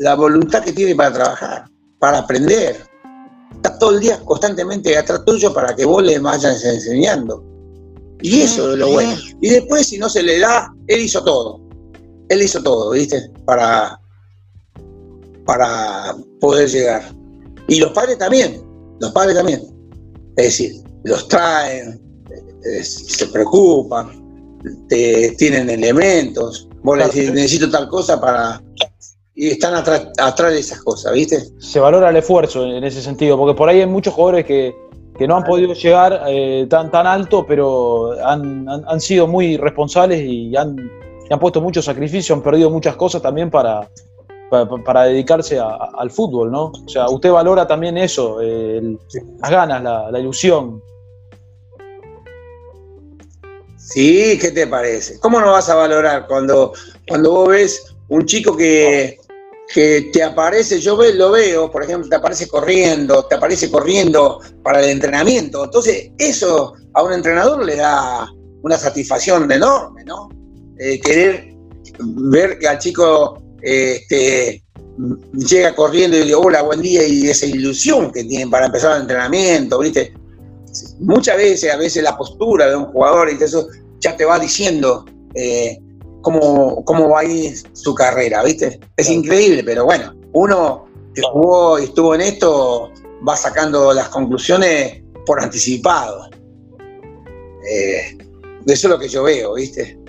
la 0.00 0.16
voluntad 0.16 0.64
que 0.64 0.72
tiene 0.72 0.96
para 0.96 1.12
trabajar, 1.12 1.64
para 2.00 2.18
aprender. 2.18 2.76
Está 3.54 3.78
todo 3.78 3.92
el 3.92 4.00
día 4.00 4.18
constantemente 4.24 4.96
atrás 4.96 5.24
tuyo 5.24 5.54
para 5.54 5.76
que 5.76 5.84
vos 5.84 6.02
le 6.02 6.18
vayas 6.18 6.64
enseñando. 6.64 7.44
Y 8.20 8.40
eso 8.40 8.72
es 8.72 8.78
lo 8.78 8.90
bueno. 8.90 9.16
Y 9.40 9.48
después, 9.48 9.86
si 9.86 9.98
no 9.98 10.08
se 10.08 10.22
le 10.22 10.40
da, 10.40 10.72
él 10.88 11.02
hizo 11.02 11.22
todo. 11.22 11.60
Él 12.28 12.42
hizo 12.42 12.62
todo, 12.62 12.90
¿viste? 12.90 13.30
Para, 13.44 14.01
para 15.44 16.14
poder 16.40 16.68
llegar. 16.68 17.02
Y 17.68 17.80
los 17.80 17.92
padres 17.92 18.18
también, 18.18 18.62
los 19.00 19.12
padres 19.12 19.36
también. 19.36 19.62
Es 20.36 20.44
decir, 20.46 20.82
los 21.04 21.28
traen, 21.28 22.00
eh, 22.64 22.82
se 22.82 23.26
preocupan, 23.26 24.58
te, 24.88 25.32
tienen 25.32 25.68
elementos, 25.70 26.68
vos 26.82 26.98
le 26.98 27.04
decís, 27.04 27.32
necesito 27.32 27.70
tal 27.70 27.88
cosa 27.88 28.20
para... 28.20 28.62
Y 29.34 29.48
están 29.48 29.74
atrás, 29.74 30.52
de 30.52 30.58
esas 30.58 30.82
cosas, 30.82 31.14
¿viste? 31.14 31.42
Se 31.58 31.80
valora 31.80 32.10
el 32.10 32.16
esfuerzo 32.16 32.64
en 32.66 32.84
ese 32.84 33.00
sentido, 33.00 33.38
porque 33.38 33.56
por 33.56 33.68
ahí 33.68 33.80
hay 33.80 33.86
muchos 33.86 34.12
jugadores 34.12 34.44
que, 34.44 34.74
no 35.26 35.36
han 35.36 35.44
podido 35.44 35.72
llegar 35.72 36.24
eh, 36.26 36.66
tan, 36.68 36.90
tan 36.90 37.06
alto, 37.06 37.46
pero 37.46 38.12
han, 38.26 38.68
han, 38.68 39.00
sido 39.00 39.28
muy 39.28 39.56
responsables 39.56 40.20
y 40.20 40.56
han, 40.56 40.76
han 41.30 41.38
puesto 41.38 41.60
mucho 41.60 41.80
sacrificio, 41.80 42.34
han 42.34 42.42
perdido 42.42 42.70
muchas 42.70 42.96
cosas 42.96 43.22
también 43.22 43.48
para, 43.48 43.88
para, 44.52 45.04
dedicarse 45.04 45.58
al 45.58 46.10
fútbol, 46.10 46.50
¿no? 46.50 46.64
O 46.64 46.88
sea, 46.88 47.08
usted 47.08 47.30
valora 47.30 47.66
también 47.66 47.96
eso, 47.96 48.38
las 48.40 49.50
ganas, 49.50 49.82
la, 49.82 50.18
ilusión. 50.18 50.82
Sí, 53.78 54.38
¿qué 54.40 54.50
te 54.50 54.66
parece? 54.66 55.18
¿Cómo 55.20 55.40
no 55.40 55.52
vas 55.52 55.68
a 55.70 55.74
valorar 55.74 56.26
cuando, 56.26 56.72
cuando 57.08 57.30
vos 57.32 57.48
ves 57.48 57.94
un 58.08 58.26
chico 58.26 58.54
que, 58.54 59.18
que 59.72 60.10
te 60.12 60.22
aparece, 60.22 60.80
yo 60.80 60.98
lo 61.14 61.30
veo, 61.30 61.70
por 61.70 61.82
ejemplo, 61.82 62.08
te 62.08 62.16
aparece 62.16 62.46
corriendo, 62.46 63.24
te 63.24 63.36
aparece 63.36 63.70
corriendo 63.70 64.40
para 64.62 64.80
el 64.80 64.90
entrenamiento. 64.90 65.64
Entonces, 65.64 66.10
eso 66.18 66.74
a 66.92 67.02
un 67.02 67.12
entrenador 67.14 67.64
le 67.64 67.76
da 67.76 68.30
una 68.62 68.76
satisfacción 68.76 69.50
enorme, 69.50 70.04
¿no? 70.04 70.28
Eh, 70.78 71.00
querer 71.00 71.54
ver 71.98 72.58
que 72.58 72.68
al 72.68 72.78
chico 72.78 73.41
este, 73.62 74.62
llega 75.32 75.74
corriendo 75.74 76.16
y 76.16 76.22
dice, 76.22 76.34
hola, 76.34 76.62
buen 76.62 76.82
día, 76.82 77.06
y 77.06 77.28
esa 77.28 77.46
ilusión 77.46 78.12
que 78.12 78.24
tienen 78.24 78.50
para 78.50 78.66
empezar 78.66 78.96
el 78.96 79.02
entrenamiento, 79.02 79.78
¿viste? 79.78 80.12
Muchas 81.00 81.36
veces, 81.36 81.72
a 81.72 81.76
veces 81.76 82.02
la 82.02 82.16
postura 82.16 82.68
de 82.68 82.76
un 82.76 82.86
jugador 82.86 83.30
y 83.30 83.42
eso 83.42 83.68
ya 84.00 84.16
te 84.16 84.24
va 84.24 84.38
diciendo 84.38 85.04
eh, 85.34 85.78
cómo, 86.22 86.84
cómo 86.84 87.10
va 87.10 87.20
a 87.20 87.24
ir 87.24 87.56
su 87.72 87.94
carrera, 87.94 88.42
¿viste? 88.42 88.80
Es 88.96 89.08
increíble, 89.08 89.62
pero 89.64 89.84
bueno, 89.84 90.14
uno 90.32 90.86
que 91.14 91.22
jugó 91.22 91.78
y 91.78 91.84
estuvo 91.84 92.14
en 92.14 92.22
esto 92.22 92.90
va 93.26 93.36
sacando 93.36 93.92
las 93.92 94.08
conclusiones 94.08 95.02
por 95.26 95.42
anticipado. 95.42 96.30
Eh, 97.70 98.18
eso 98.66 98.86
es 98.86 98.90
lo 98.90 98.98
que 98.98 99.08
yo 99.08 99.22
veo, 99.22 99.54
¿viste? 99.54 100.01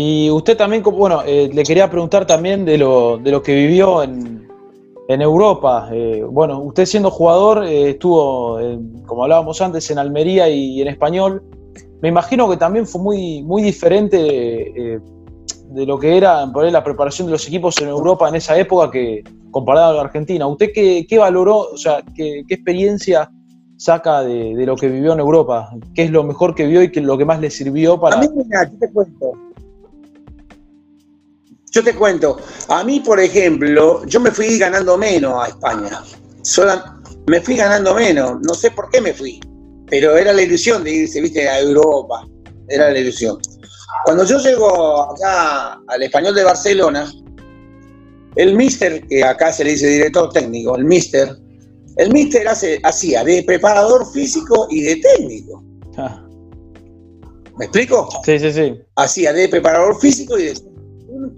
Y 0.00 0.30
usted 0.30 0.56
también, 0.56 0.84
bueno, 0.84 1.22
eh, 1.26 1.50
le 1.52 1.64
quería 1.64 1.90
preguntar 1.90 2.24
también 2.24 2.64
de 2.64 2.78
lo, 2.78 3.18
de 3.18 3.32
lo 3.32 3.42
que 3.42 3.52
vivió 3.52 4.04
en, 4.04 4.46
Europa. 5.08 5.88
Eh, 5.92 6.22
bueno, 6.22 6.60
usted 6.60 6.86
siendo 6.86 7.10
jugador 7.10 7.64
eh, 7.64 7.90
estuvo, 7.90 8.60
como 9.06 9.24
hablábamos 9.24 9.60
antes, 9.60 9.90
en 9.90 9.98
Almería 9.98 10.48
y, 10.48 10.80
en 10.80 10.86
Español. 10.86 11.42
Me 12.00 12.10
imagino 12.10 12.48
que 12.48 12.56
también 12.56 12.86
fue 12.86 13.02
muy, 13.02 13.42
muy 13.42 13.60
diferente 13.60 14.18
de, 14.18 15.00
lo 15.84 15.98
que 15.98 16.16
era 16.16 16.48
por 16.52 16.70
la 16.70 16.84
preparación 16.84 17.26
de 17.26 17.32
los 17.32 17.48
equipos 17.48 17.80
en 17.80 17.88
Europa 17.88 18.28
en 18.28 18.36
esa 18.36 18.56
época 18.56 18.92
que 18.92 19.24
comparado 19.50 19.90
a 19.90 19.94
la 19.94 20.02
Argentina. 20.02 20.46
¿Usted 20.46 20.68
qué, 20.72 21.06
qué 21.08 21.18
valoró, 21.18 21.70
o 21.72 21.76
sea, 21.76 22.04
qué, 22.14 22.44
qué 22.46 22.54
experiencia 22.54 23.28
saca 23.78 24.22
de, 24.22 24.54
de, 24.54 24.64
lo 24.64 24.76
que 24.76 24.86
vivió 24.86 25.14
en 25.14 25.18
Europa? 25.18 25.70
¿Qué 25.92 26.04
es 26.04 26.12
lo 26.12 26.22
mejor 26.22 26.54
que 26.54 26.66
vio 26.66 26.84
y 26.84 26.92
qué, 26.92 27.00
lo 27.00 27.18
que 27.18 27.24
más 27.24 27.40
le 27.40 27.50
sirvió 27.50 27.98
para... 27.98 28.16
A 28.16 28.20
mí, 28.20 28.28
mira, 28.32 28.70
te 28.78 28.92
cuento. 28.92 29.32
Yo 31.78 31.84
te 31.84 31.94
cuento, 31.94 32.36
a 32.70 32.82
mí, 32.82 32.98
por 32.98 33.20
ejemplo, 33.20 34.04
yo 34.04 34.18
me 34.18 34.32
fui 34.32 34.58
ganando 34.58 34.98
menos 34.98 35.44
a 35.44 35.46
España. 35.46 36.02
me 37.28 37.40
fui 37.40 37.54
ganando 37.54 37.94
menos, 37.94 38.40
no 38.42 38.52
sé 38.52 38.72
por 38.72 38.90
qué 38.90 39.00
me 39.00 39.14
fui, 39.14 39.38
pero 39.88 40.16
era 40.16 40.32
la 40.32 40.42
ilusión 40.42 40.82
de 40.82 40.90
irse, 40.90 41.20
viste, 41.20 41.48
a 41.48 41.60
Europa. 41.60 42.26
Era 42.68 42.90
la 42.90 42.98
ilusión. 42.98 43.38
Cuando 44.04 44.24
yo 44.24 44.40
llego 44.40 45.02
acá 45.02 45.80
al 45.86 46.02
español 46.02 46.34
de 46.34 46.42
Barcelona, 46.42 47.12
el 48.34 48.56
mister, 48.56 49.06
que 49.06 49.22
acá 49.22 49.52
se 49.52 49.62
le 49.62 49.70
dice 49.70 49.86
director 49.86 50.32
técnico, 50.32 50.74
el 50.74 50.84
mister, 50.84 51.28
el 51.96 52.12
mister 52.12 52.44
hacía 52.82 53.22
de 53.22 53.44
preparador 53.44 54.04
físico 54.12 54.66
y 54.68 54.82
de 54.82 54.96
técnico. 54.96 55.62
Ah. 55.96 56.24
¿Me 57.56 57.66
explico? 57.66 58.08
Sí, 58.24 58.36
sí, 58.40 58.52
sí. 58.52 58.80
Hacía 58.96 59.32
de 59.32 59.48
preparador 59.48 60.00
físico 60.00 60.36
y 60.36 60.46
de 60.46 60.54
un 60.60 60.67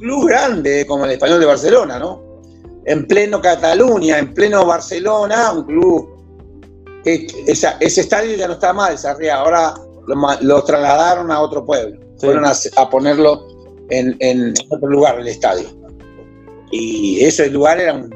club 0.01 0.29
grande 0.29 0.85
como 0.87 1.05
el 1.05 1.13
Español 1.13 1.39
de 1.39 1.47
Barcelona, 1.47 1.99
¿no? 1.99 2.41
En 2.85 3.07
pleno 3.07 3.41
Cataluña, 3.41 4.19
en 4.19 4.35
pleno 4.35 4.67
Barcelona, 4.67 5.53
un 5.53 5.65
club 5.65 6.09
que 7.05 7.27
ese 7.47 8.01
estadio 8.01 8.37
ya 8.37 8.47
no 8.47 8.55
está 8.55 8.73
mal, 8.73 8.97
ahora 9.33 9.75
lo, 10.41 10.65
trasladaron 10.65 11.31
a 11.31 11.41
otro 11.41 11.65
pueblo, 11.65 11.99
fueron 12.19 12.45
a, 12.45 12.91
ponerlo 12.91 13.47
en, 13.91 14.17
en 14.21 14.55
otro 14.71 14.89
lugar 14.89 15.19
del 15.19 15.29
estadio. 15.29 15.69
Y 16.71 17.25
ese 17.25 17.49
lugar 17.51 17.81
era 17.81 17.95
un 17.95 18.15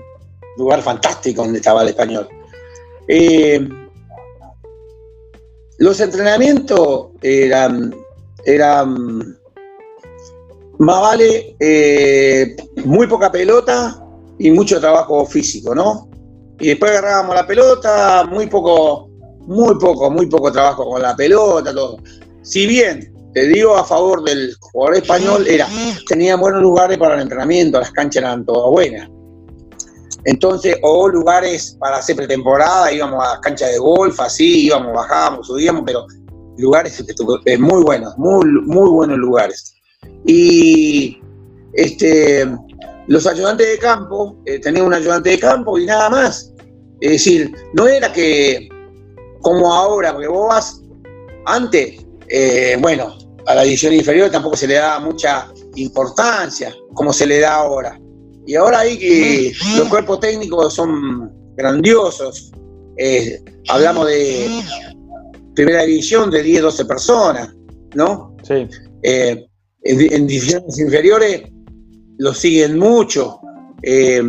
lugar 0.56 0.82
fantástico 0.82 1.42
donde 1.42 1.58
estaba 1.58 1.82
el 1.82 1.88
español. 1.88 2.28
Eh, 3.08 3.66
los 5.78 6.00
entrenamientos 6.00 7.08
eran, 7.22 7.94
eran 8.44 9.38
más 10.78 11.00
vale 11.00 11.56
eh, 11.60 12.56
muy 12.84 13.06
poca 13.06 13.30
pelota 13.30 14.00
y 14.38 14.50
mucho 14.50 14.80
trabajo 14.80 15.24
físico, 15.26 15.74
¿no? 15.74 16.08
Y 16.58 16.68
después 16.68 16.90
agarrábamos 16.92 17.34
la 17.34 17.46
pelota, 17.46 18.24
muy 18.30 18.46
poco, 18.46 19.08
muy 19.46 19.74
poco, 19.78 20.10
muy 20.10 20.26
poco 20.26 20.52
trabajo 20.52 20.88
con 20.88 21.02
la 21.02 21.14
pelota, 21.14 21.74
todo. 21.74 21.98
Si 22.42 22.66
bien 22.66 23.12
te 23.32 23.46
digo 23.48 23.76
a 23.76 23.84
favor 23.84 24.22
del 24.22 24.54
jugador 24.60 24.96
español, 24.96 25.46
era, 25.46 25.68
tenía 26.08 26.36
buenos 26.36 26.62
lugares 26.62 26.98
para 26.98 27.14
el 27.14 27.22
entrenamiento, 27.22 27.80
las 27.80 27.90
canchas 27.90 28.22
eran 28.22 28.44
todas 28.44 28.70
buenas. 28.70 29.08
Entonces, 30.24 30.78
o 30.82 31.08
lugares 31.08 31.76
para 31.78 31.98
hacer 31.98 32.16
pretemporada, 32.16 32.90
íbamos 32.92 33.22
a 33.22 33.40
canchas 33.40 33.72
de 33.72 33.78
golf, 33.78 34.18
así, 34.20 34.66
íbamos, 34.66 34.94
bajábamos, 34.94 35.46
subíamos, 35.46 35.82
pero 35.84 36.06
lugares 36.56 37.04
eh, 37.44 37.58
muy 37.58 37.82
buenos, 37.82 38.16
muy, 38.16 38.46
muy 38.64 38.88
buenos 38.88 39.18
lugares. 39.18 39.73
Y 40.26 41.18
este, 41.74 42.46
los 43.08 43.26
ayudantes 43.26 43.66
de 43.68 43.78
campo, 43.78 44.36
eh, 44.46 44.58
tenían 44.58 44.86
un 44.86 44.94
ayudante 44.94 45.30
de 45.30 45.38
campo 45.38 45.78
y 45.78 45.86
nada 45.86 46.08
más. 46.10 46.52
Es 47.00 47.10
decir, 47.10 47.52
no 47.74 47.86
era 47.86 48.12
que 48.12 48.68
como 49.40 49.72
ahora, 49.72 50.12
porque 50.12 50.28
vos 50.28 50.48
vas 50.48 50.82
antes, 51.46 52.04
eh, 52.28 52.76
bueno, 52.80 53.16
a 53.46 53.54
la 53.54 53.62
división 53.62 53.92
inferior 53.92 54.30
tampoco 54.30 54.56
se 54.56 54.66
le 54.66 54.74
da 54.74 54.98
mucha 55.00 55.52
importancia 55.74 56.74
como 56.94 57.12
se 57.12 57.26
le 57.26 57.40
da 57.40 57.56
ahora. 57.56 58.00
Y 58.46 58.54
ahora 58.54 58.80
hay 58.80 58.98
que 58.98 59.52
los 59.76 59.88
cuerpos 59.88 60.20
técnicos 60.20 60.74
son 60.74 61.32
grandiosos. 61.56 62.52
Eh, 62.96 63.42
hablamos 63.68 64.06
de 64.06 64.62
primera 65.54 65.82
división 65.82 66.30
de 66.30 66.42
10, 66.42 66.62
12 66.62 66.84
personas, 66.84 67.54
¿no? 67.94 68.36
Sí. 68.42 68.66
Eh, 69.02 69.46
en, 69.84 70.26
divisiones 70.26 70.78
inferiores 70.78 71.42
lo 72.18 72.32
siguen 72.32 72.78
mucho. 72.78 73.40
Eh, 73.82 74.22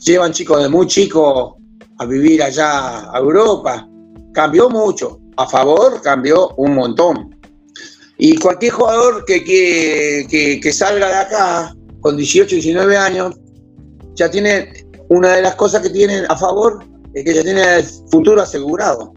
llevan 0.00 0.32
chicos 0.32 0.62
de 0.62 0.68
muy 0.68 0.86
chicos 0.86 1.54
a 1.98 2.04
vivir 2.04 2.42
allá 2.42 3.10
a 3.12 3.18
Europa. 3.18 3.88
Cambió 4.32 4.68
mucho. 4.68 5.20
A 5.36 5.46
favor 5.46 6.00
cambió 6.02 6.50
un 6.56 6.74
montón. 6.74 7.38
Y 8.18 8.36
cualquier 8.38 8.72
jugador 8.72 9.24
que, 9.26 9.44
que, 9.44 10.60
que 10.62 10.72
salga 10.72 11.08
de 11.08 11.14
acá 11.14 11.76
con 12.00 12.16
18, 12.16 12.54
19 12.54 12.96
años 12.96 13.34
ya 14.14 14.30
tiene, 14.30 14.86
una 15.10 15.34
de 15.34 15.42
las 15.42 15.54
cosas 15.56 15.82
que 15.82 15.90
tienen 15.90 16.24
a 16.28 16.36
favor 16.36 16.82
es 17.12 17.24
que 17.24 17.34
ya 17.34 17.42
tiene 17.42 17.76
el 17.76 17.84
futuro 18.10 18.40
asegurado. 18.40 19.12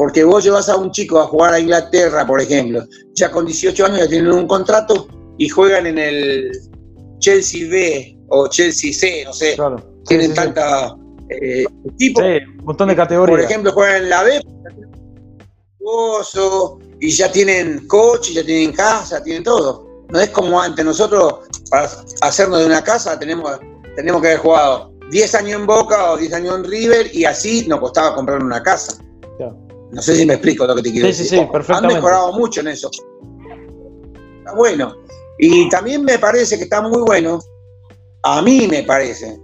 Porque 0.00 0.24
vos 0.24 0.42
llevas 0.42 0.66
a 0.70 0.76
un 0.76 0.90
chico 0.92 1.20
a 1.20 1.26
jugar 1.26 1.52
a 1.52 1.60
Inglaterra, 1.60 2.26
por 2.26 2.40
ejemplo, 2.40 2.82
ya 3.12 3.30
con 3.30 3.44
18 3.44 3.84
años 3.84 3.98
ya 3.98 4.08
tienen 4.08 4.32
un 4.32 4.46
contrato 4.46 5.06
y 5.36 5.46
juegan 5.46 5.86
en 5.86 5.98
el 5.98 6.50
Chelsea 7.18 7.68
B 7.68 8.18
o 8.30 8.48
Chelsea 8.48 8.94
C, 8.94 9.24
no 9.26 9.34
sé. 9.34 9.58
tienen 10.06 10.32
tanta 10.32 10.96
eh, 11.28 11.66
tipo. 11.98 12.22
un 12.22 12.64
montón 12.64 12.88
de 12.88 12.96
categorías. 12.96 13.40
Por 13.40 13.44
ejemplo, 13.44 13.72
juegan 13.72 14.04
en 14.04 14.08
la 14.08 14.22
B 14.22 14.40
y 16.98 17.10
ya 17.10 17.30
tienen 17.30 17.86
coche, 17.86 18.32
ya 18.32 18.42
tienen 18.42 18.72
casa, 18.72 19.22
tienen 19.22 19.44
todo. 19.44 19.86
No 20.08 20.18
es 20.18 20.30
como 20.30 20.62
antes, 20.62 20.82
nosotros 20.82 21.40
para 21.70 21.90
hacernos 22.22 22.60
de 22.60 22.64
una 22.64 22.82
casa 22.82 23.18
tenemos 23.18 23.50
tenemos 23.96 24.22
que 24.22 24.28
haber 24.28 24.40
jugado 24.40 24.94
10 25.10 25.34
años 25.34 25.60
en 25.60 25.66
Boca 25.66 26.12
o 26.12 26.16
10 26.16 26.32
años 26.32 26.56
en 26.56 26.64
River 26.64 27.14
y 27.14 27.26
así 27.26 27.66
nos 27.68 27.80
costaba 27.80 28.14
comprar 28.14 28.42
una 28.42 28.62
casa. 28.62 28.96
No 29.92 30.02
sé 30.02 30.16
si 30.16 30.26
me 30.26 30.34
explico 30.34 30.66
lo 30.66 30.76
que 30.76 30.82
te 30.82 30.92
quiero 30.92 31.08
decir. 31.08 31.26
Sí, 31.26 31.36
sí, 31.36 31.48
perfectamente. 31.50 31.94
Han 31.96 32.02
mejorado 32.02 32.32
mucho 32.32 32.60
en 32.60 32.68
eso. 32.68 32.90
Está 34.38 34.54
bueno. 34.54 34.94
Y 35.38 35.68
también 35.70 36.04
me 36.04 36.18
parece 36.18 36.58
que 36.58 36.64
está 36.64 36.82
muy 36.82 37.00
bueno, 37.00 37.40
a 38.22 38.42
mí 38.42 38.68
me 38.68 38.82
parece, 38.82 39.40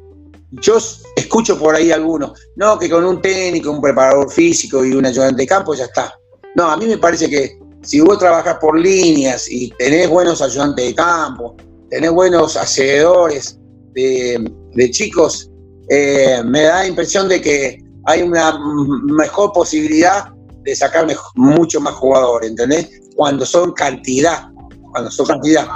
yo 0.51 0.77
escucho 1.17 1.59
por 1.59 1.75
ahí 1.75 1.91
algunos, 1.91 2.39
no, 2.57 2.79
que 2.79 2.91
con 2.91 3.03
un 3.03 3.23
técnico, 3.23 3.71
un 3.71 3.81
preparador 3.81 4.31
físico 4.31 4.85
y 4.85 4.93
un 4.93 5.07
ayudante 5.07 5.43
de 5.43 5.47
campo 5.47 5.75
ya 5.75 5.85
está. 5.85 6.15
No, 6.55 6.65
a 6.65 6.77
mí 6.77 6.85
me 6.85 6.99
parece 6.99 7.31
que 7.31 7.59
si 7.83 8.01
vos 8.01 8.19
trabajas 8.19 8.59
por 8.61 8.79
líneas 8.79 9.51
y 9.51 9.71
tenés 9.79 10.11
buenos 10.11 10.43
ayudantes 10.43 10.85
de 10.85 10.95
campo, 10.95 11.57
tenés 11.89 12.11
buenos 12.11 12.59
hacedores, 12.59 13.59
de, 13.95 14.91
chicos, 14.91 15.51
eh, 15.89 16.43
me 16.45 16.63
da 16.63 16.81
la 16.81 16.89
impresión 16.89 17.27
de 17.27 17.41
que 17.41 17.83
hay 18.05 18.21
una 18.21 18.59
mejor 19.05 19.53
posibilidad 19.53 20.27
de 20.67 20.75
sacar 20.75 21.07
mucho 21.37 21.81
más 21.81 21.95
jugadores, 21.95 22.51
¿entendés? 22.51 23.01
Cuando 23.15 23.47
son 23.47 23.73
cantidad, 23.73 24.51
cuando 24.91 25.11
son 25.11 25.27
cantidad. 25.27 25.67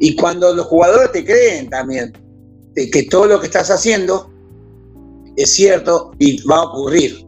Y 0.00 0.16
cuando 0.16 0.52
los 0.52 0.66
jugadores 0.66 1.12
te 1.12 1.24
creen 1.24 1.70
también 1.70 2.12
de 2.74 2.90
que 2.90 3.04
todo 3.04 3.26
lo 3.26 3.40
que 3.40 3.46
estás 3.46 3.70
haciendo 3.70 4.28
es 5.36 5.52
cierto 5.52 6.10
y 6.18 6.44
va 6.46 6.56
a 6.56 6.62
ocurrir. 6.64 7.24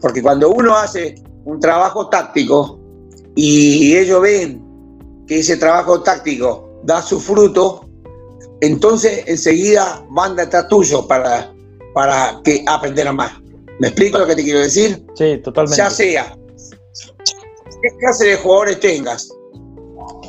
Porque 0.00 0.20
cuando 0.20 0.50
uno 0.50 0.76
hace 0.76 1.14
un 1.44 1.60
trabajo 1.60 2.08
táctico 2.08 2.80
y 3.36 3.96
ellos 3.96 4.20
ven 4.20 4.60
que 5.28 5.38
ese 5.38 5.56
trabajo 5.56 6.02
táctico 6.02 6.80
da 6.82 7.00
su 7.02 7.20
fruto, 7.20 7.88
entonces 8.60 9.22
enseguida 9.26 10.04
van 10.10 10.34
detrás 10.34 10.66
tuyo 10.66 11.06
para, 11.06 11.52
para 11.94 12.40
que 12.42 12.64
aprendan 12.66 13.14
más. 13.14 13.41
¿Me 13.82 13.88
explico 13.88 14.16
lo 14.16 14.28
que 14.28 14.36
te 14.36 14.44
quiero 14.44 14.60
decir? 14.60 15.04
Sí, 15.16 15.40
totalmente. 15.42 15.76
Ya 15.76 15.90
sea, 15.90 16.36
qué 17.82 17.88
clase 17.98 18.26
de 18.26 18.36
jugadores 18.36 18.78
tengas, 18.78 19.28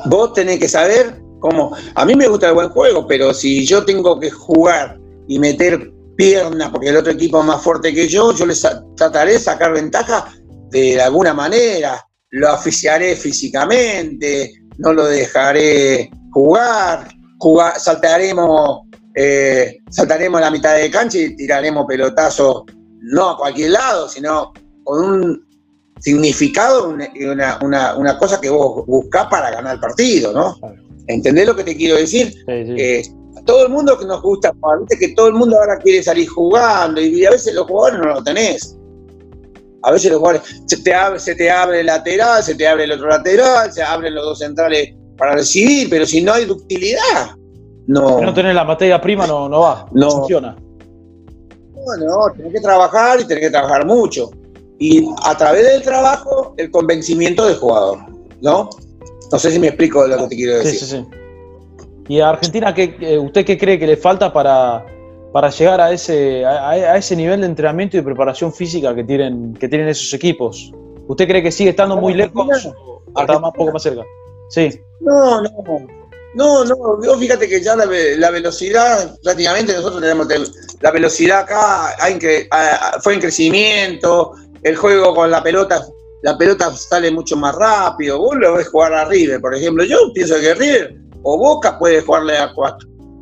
vos 0.05 0.33
tenés 0.33 0.57
que 0.57 0.67
saber 0.67 1.21
cómo. 1.39 1.71
A 1.93 2.03
mí 2.03 2.15
me 2.15 2.27
gusta 2.27 2.47
el 2.47 2.55
buen 2.55 2.69
juego, 2.69 3.05
pero 3.05 3.31
si 3.31 3.63
yo 3.63 3.85
tengo 3.85 4.19
que 4.19 4.31
jugar 4.31 4.99
y 5.27 5.37
meter 5.37 5.93
piernas 6.17 6.71
porque 6.71 6.89
el 6.89 6.97
otro 6.97 7.11
equipo 7.11 7.41
es 7.41 7.45
más 7.45 7.61
fuerte 7.61 7.93
que 7.93 8.07
yo, 8.07 8.33
yo 8.33 8.47
les 8.47 8.65
trataré 8.95 9.33
de 9.33 9.39
sacar 9.39 9.71
ventaja 9.71 10.33
de 10.71 10.99
alguna 10.99 11.35
manera. 11.35 12.03
Lo 12.31 12.51
oficiaré 12.51 13.15
físicamente, 13.15 14.51
no 14.79 14.93
lo 14.93 15.05
dejaré 15.05 16.09
jugar 16.31 17.07
saltaremos, 17.77 18.87
eh, 19.13 19.77
saltaremos 19.91 20.41
la 20.41 20.49
mitad 20.49 20.75
de 20.75 20.89
cancha 20.89 21.19
y 21.19 21.35
tiraremos 21.35 21.85
pelotazos, 21.85 22.63
no 23.03 23.31
a 23.31 23.37
cualquier 23.37 23.71
lado, 23.71 24.07
sino 24.09 24.53
con 24.83 25.05
un 25.05 25.47
significado 25.99 26.95
y 27.13 27.25
una, 27.25 28.17
cosa 28.19 28.39
que 28.41 28.49
vos 28.49 28.85
buscás 28.85 29.27
para 29.27 29.51
ganar 29.51 29.75
el 29.75 29.79
partido, 29.79 30.33
¿no? 30.33 30.57
¿Entendés 31.07 31.47
lo 31.47 31.55
que 31.55 31.63
te 31.63 31.75
quiero 31.75 31.97
decir? 31.97 32.33
Eh, 32.47 33.03
todo 33.45 33.65
el 33.65 33.71
mundo 33.71 33.97
que 33.97 34.05
nos 34.05 34.21
gusta 34.21 34.53
jugar, 34.59 34.79
que 34.99 35.09
todo 35.09 35.27
el 35.27 35.33
mundo 35.33 35.57
ahora 35.57 35.77
quiere 35.77 36.01
salir 36.01 36.27
jugando 36.27 37.01
y 37.01 37.25
a 37.25 37.31
veces 37.31 37.53
los 37.53 37.67
jugadores 37.67 37.99
no 37.99 38.13
lo 38.13 38.23
tenés. 38.23 38.77
A 39.85 39.91
veces 39.91 40.11
los 40.11 40.19
jugadores, 40.19 40.63
se 40.65 40.77
te 40.77 40.93
abre, 40.93 41.19
se 41.19 41.35
te 41.35 41.51
abre 41.51 41.81
el 41.81 41.87
lateral, 41.87 42.41
se 42.41 42.55
te 42.55 42.65
abre 42.65 42.85
el 42.85 42.93
otro 42.93 43.09
lateral, 43.09 43.71
se 43.71 43.83
abren 43.83 44.15
los 44.15 44.23
dos 44.23 44.39
centrales 44.39 44.95
para 45.17 45.35
recibir, 45.35 45.89
pero 45.89 46.05
si 46.05 46.21
no 46.21 46.33
hay 46.33 46.45
ductilidad, 46.45 47.35
no. 47.87 48.19
Si 48.19 48.25
no 48.25 48.33
tenés 48.33 48.55
la 48.55 48.63
materia 48.63 49.01
prima, 49.01 49.27
no, 49.27 49.49
no 49.49 49.59
va, 49.59 49.87
no, 49.91 50.09
funciona. 50.09 50.55
No, 51.99 52.31
tenés 52.35 52.53
que 52.53 52.61
trabajar 52.61 53.19
y 53.21 53.25
tenés 53.25 53.45
que 53.45 53.49
trabajar 53.49 53.85
mucho. 53.85 54.31
Y 54.79 55.07
a 55.23 55.37
través 55.37 55.65
del 55.65 55.81
trabajo, 55.81 56.53
el 56.57 56.71
convencimiento 56.71 57.45
del 57.45 57.55
jugador, 57.55 57.99
¿no? 58.41 58.69
No 59.31 59.39
sé 59.39 59.51
si 59.51 59.59
me 59.59 59.67
explico 59.67 60.05
lo 60.05 60.17
que 60.17 60.27
te 60.27 60.35
quiero 60.35 60.57
decir. 60.57 60.79
Sí, 60.79 60.85
sí, 60.85 60.97
sí. 60.97 61.05
¿Y 62.07 62.19
a 62.19 62.29
Argentina, 62.29 62.73
¿qué, 62.73 63.17
usted 63.17 63.45
qué 63.45 63.57
cree 63.57 63.79
que 63.79 63.87
le 63.87 63.97
falta 63.97 64.31
para, 64.33 64.85
para 65.31 65.49
llegar 65.49 65.79
a 65.79 65.91
ese, 65.91 66.45
a, 66.45 66.97
ese 66.97 67.15
nivel 67.15 67.41
de 67.41 67.47
entrenamiento 67.47 67.97
y 67.97 68.01
de 68.01 68.03
preparación 68.03 68.53
física 68.53 68.93
que 68.93 69.03
tienen, 69.03 69.53
que 69.53 69.69
tienen 69.69 69.87
esos 69.87 70.13
equipos? 70.13 70.71
¿Usted 71.07 71.27
cree 71.27 71.43
que 71.43 71.51
sigue 71.51 71.69
estando 71.69 71.97
muy 71.97 72.13
lejos 72.13 72.65
o 72.65 73.01
está 73.19 73.39
más, 73.39 73.53
poco 73.53 73.71
más 73.71 73.83
cerca? 73.83 74.03
Sí. 74.49 74.79
No, 74.99 75.41
no. 75.41 75.49
No, 76.35 76.65
no, 76.65 77.17
fíjate 77.19 77.47
que 77.47 77.61
ya 77.61 77.75
la, 77.75 77.85
velocidad, 77.85 79.19
prácticamente 79.21 79.73
nosotros 79.73 80.01
tenemos 80.01 80.27
la 80.83 80.91
velocidad 80.91 81.39
acá 81.39 81.95
fue 83.01 83.13
en 83.13 83.21
crecimiento, 83.21 84.33
el 84.63 84.75
juego 84.75 85.15
con 85.15 85.31
la 85.31 85.41
pelota, 85.41 85.81
la 86.23 86.37
pelota 86.37 86.75
sale 86.75 87.09
mucho 87.09 87.37
más 87.37 87.55
rápido, 87.55 88.19
vos 88.19 88.35
lo 88.35 88.55
ves 88.55 88.67
jugar 88.67 88.93
a 88.93 89.05
River, 89.05 89.39
por 89.39 89.55
ejemplo, 89.55 89.85
yo 89.85 89.97
pienso 90.13 90.35
que 90.41 90.53
River 90.53 90.97
o 91.23 91.37
Boca 91.37 91.79
puede 91.79 92.01
jugarle 92.01 92.37
a, 92.37 92.53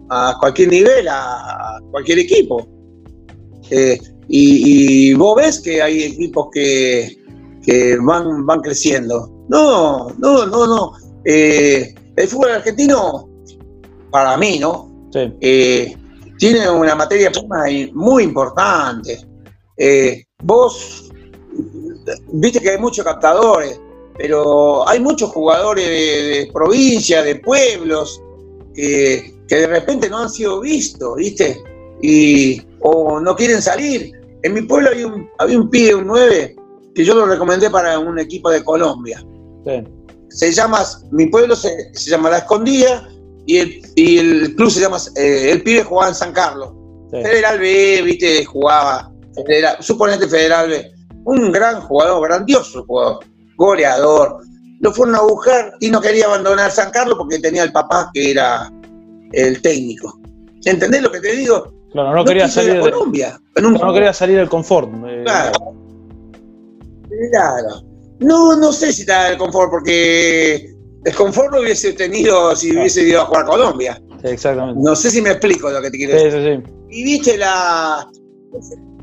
a 0.10 0.38
cualquier 0.40 0.70
nivel, 0.70 1.08
a, 1.08 1.80
cualquier 1.92 2.18
equipo. 2.20 2.68
Eh, 3.70 4.00
y, 4.28 5.14
vos 5.14 5.36
ves 5.36 5.60
que 5.60 5.84
hay 5.84 6.04
equipos 6.04 6.48
que, 6.52 7.16
que 7.64 7.98
van, 8.02 8.44
van 8.44 8.62
creciendo. 8.62 9.46
No, 9.50 10.10
no, 10.18 10.48
no, 10.48 10.66
no. 10.66 10.94
Eh, 11.26 11.94
el 12.16 12.28
fútbol 12.28 12.54
argentino 12.54 13.30
para 14.10 14.36
mí, 14.38 14.58
¿no? 14.58 15.10
Eh, 15.14 15.96
tiene 16.42 16.68
una 16.68 16.96
materia 16.96 17.32
prima 17.32 17.66
muy 17.94 18.24
importante. 18.24 19.20
Eh, 19.78 20.26
vos, 20.44 21.12
viste 22.34 22.60
que 22.60 22.72
hay 22.72 22.80
muchos 22.80 23.06
captadores, 23.06 23.80
pero 24.18 24.90
hay 24.90 25.00
muchos 25.00 25.30
jugadores 25.30 25.88
de, 25.88 26.50
provincia, 26.52 27.22
de 27.22 27.36
pueblos, 27.36 28.24
que 28.74 29.36
de 29.48 29.68
repente 29.68 30.10
no 30.10 30.18
han 30.18 30.32
sido 30.32 30.62
vistos, 30.62 31.16
¿viste? 31.18 31.62
Y, 32.02 32.60
o 32.80 33.20
no 33.20 33.36
quieren 33.36 33.62
salir. 33.62 34.12
En 34.42 34.56
mi 34.56 34.64
pueblo 34.64 34.90
había 34.90 35.06
un, 35.06 35.30
había 35.38 35.60
un 35.60 35.70
pibe, 35.70 35.94
un 35.94 36.08
9, 36.08 36.56
que 36.96 37.06
yo 37.06 37.14
lo 37.14 37.28
recomendé 37.28 37.70
para 37.70 38.00
un 38.00 38.18
equipo 38.18 38.50
de 38.50 38.64
Colombia. 38.64 39.24
Se 40.30 40.52
llama, 40.52 40.84
mi 41.12 41.28
pueblo 41.28 41.56
se, 41.56 41.92
llama 41.94 42.32
La 42.32 42.40
Escondida 42.40 43.08
y 43.46 43.58
el, 43.58 43.82
y 43.96 44.18
el 44.18 44.56
club 44.56 44.70
se 44.70 44.82
llama, 44.82 44.98
eh, 45.16 45.52
el 45.52 45.64
pibe 45.64 45.84
jugaba 45.84 46.10
en 46.10 46.16
San 46.16 46.34
Carlos. 46.34 46.74
Federal 47.12 47.60
B, 47.60 48.02
viste, 48.04 48.46
jugaba, 48.46 49.12
federal, 49.46 49.78
suponete 49.82 50.28
Federal 50.28 50.70
B. 50.70 50.92
Un 51.26 51.52
gran 51.52 51.82
jugador, 51.82 52.28
grandioso 52.28 52.86
jugador, 52.86 53.26
goleador. 53.58 54.38
Lo 54.80 54.92
fueron 54.94 55.16
a 55.16 55.22
buscar 55.22 55.74
y 55.80 55.90
no 55.90 56.02
quería 56.02 56.26
abandonar 56.26 56.72
San 56.72 56.90
Carlos 56.90 57.18
porque 57.18 57.40
tenía 57.40 57.64
el 57.64 57.72
papá 57.72 58.10
que 58.14 58.32
era 58.32 58.72
el 59.34 59.62
técnico. 59.62 60.20
¿Entendés 60.66 61.02
lo 61.02 61.12
que 61.12 61.20
te 61.20 61.34
digo? 61.34 61.72
Claro, 61.92 62.16
no, 62.16 62.26
quería 62.26 62.48
salir 62.48 62.76
de 62.76 62.92
Colombia. 62.92 63.40
no 63.62 63.94
quería 63.94 64.14
salir 64.14 64.38
del 64.38 64.50
confort. 64.50 64.90
Eh. 65.06 65.24
Claro. 65.26 65.76
Claro. 67.32 67.82
No, 68.20 68.56
no 68.56 68.72
sé 68.72 68.94
si 68.94 69.02
está 69.02 69.30
el 69.30 69.38
confort, 69.38 69.70
porque 69.70 70.74
el 71.04 71.16
confort 71.16 71.54
lo 71.54 71.62
hubiese 71.62 71.94
tenido 71.94 72.56
si 72.56 72.72
hubiese 72.72 73.04
ido 73.04 73.22
a 73.22 73.26
jugar 73.26 73.44
a 73.44 73.48
Colombia. 73.48 74.02
exactamente. 74.24 74.82
No 74.84 74.96
sé 74.96 75.12
si 75.12 75.22
me 75.22 75.32
explico 75.32 75.70
lo 75.70 75.82
que 75.82 75.92
te 75.92 75.98
quiero 75.98 76.16
decir. 76.16 76.32
Sí, 76.32 76.64
sí. 76.66 76.74
Y 76.90 77.04
viste 77.04 77.38
la. 77.38 78.08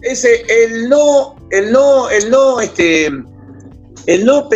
Ese, 0.03 0.43
el 0.49 0.89
no, 0.89 1.37
el 1.51 1.73
no, 1.73 2.09
el 2.11 2.31
no, 2.31 2.61
este, 2.61 3.07
el 3.07 4.25
no, 4.25 4.49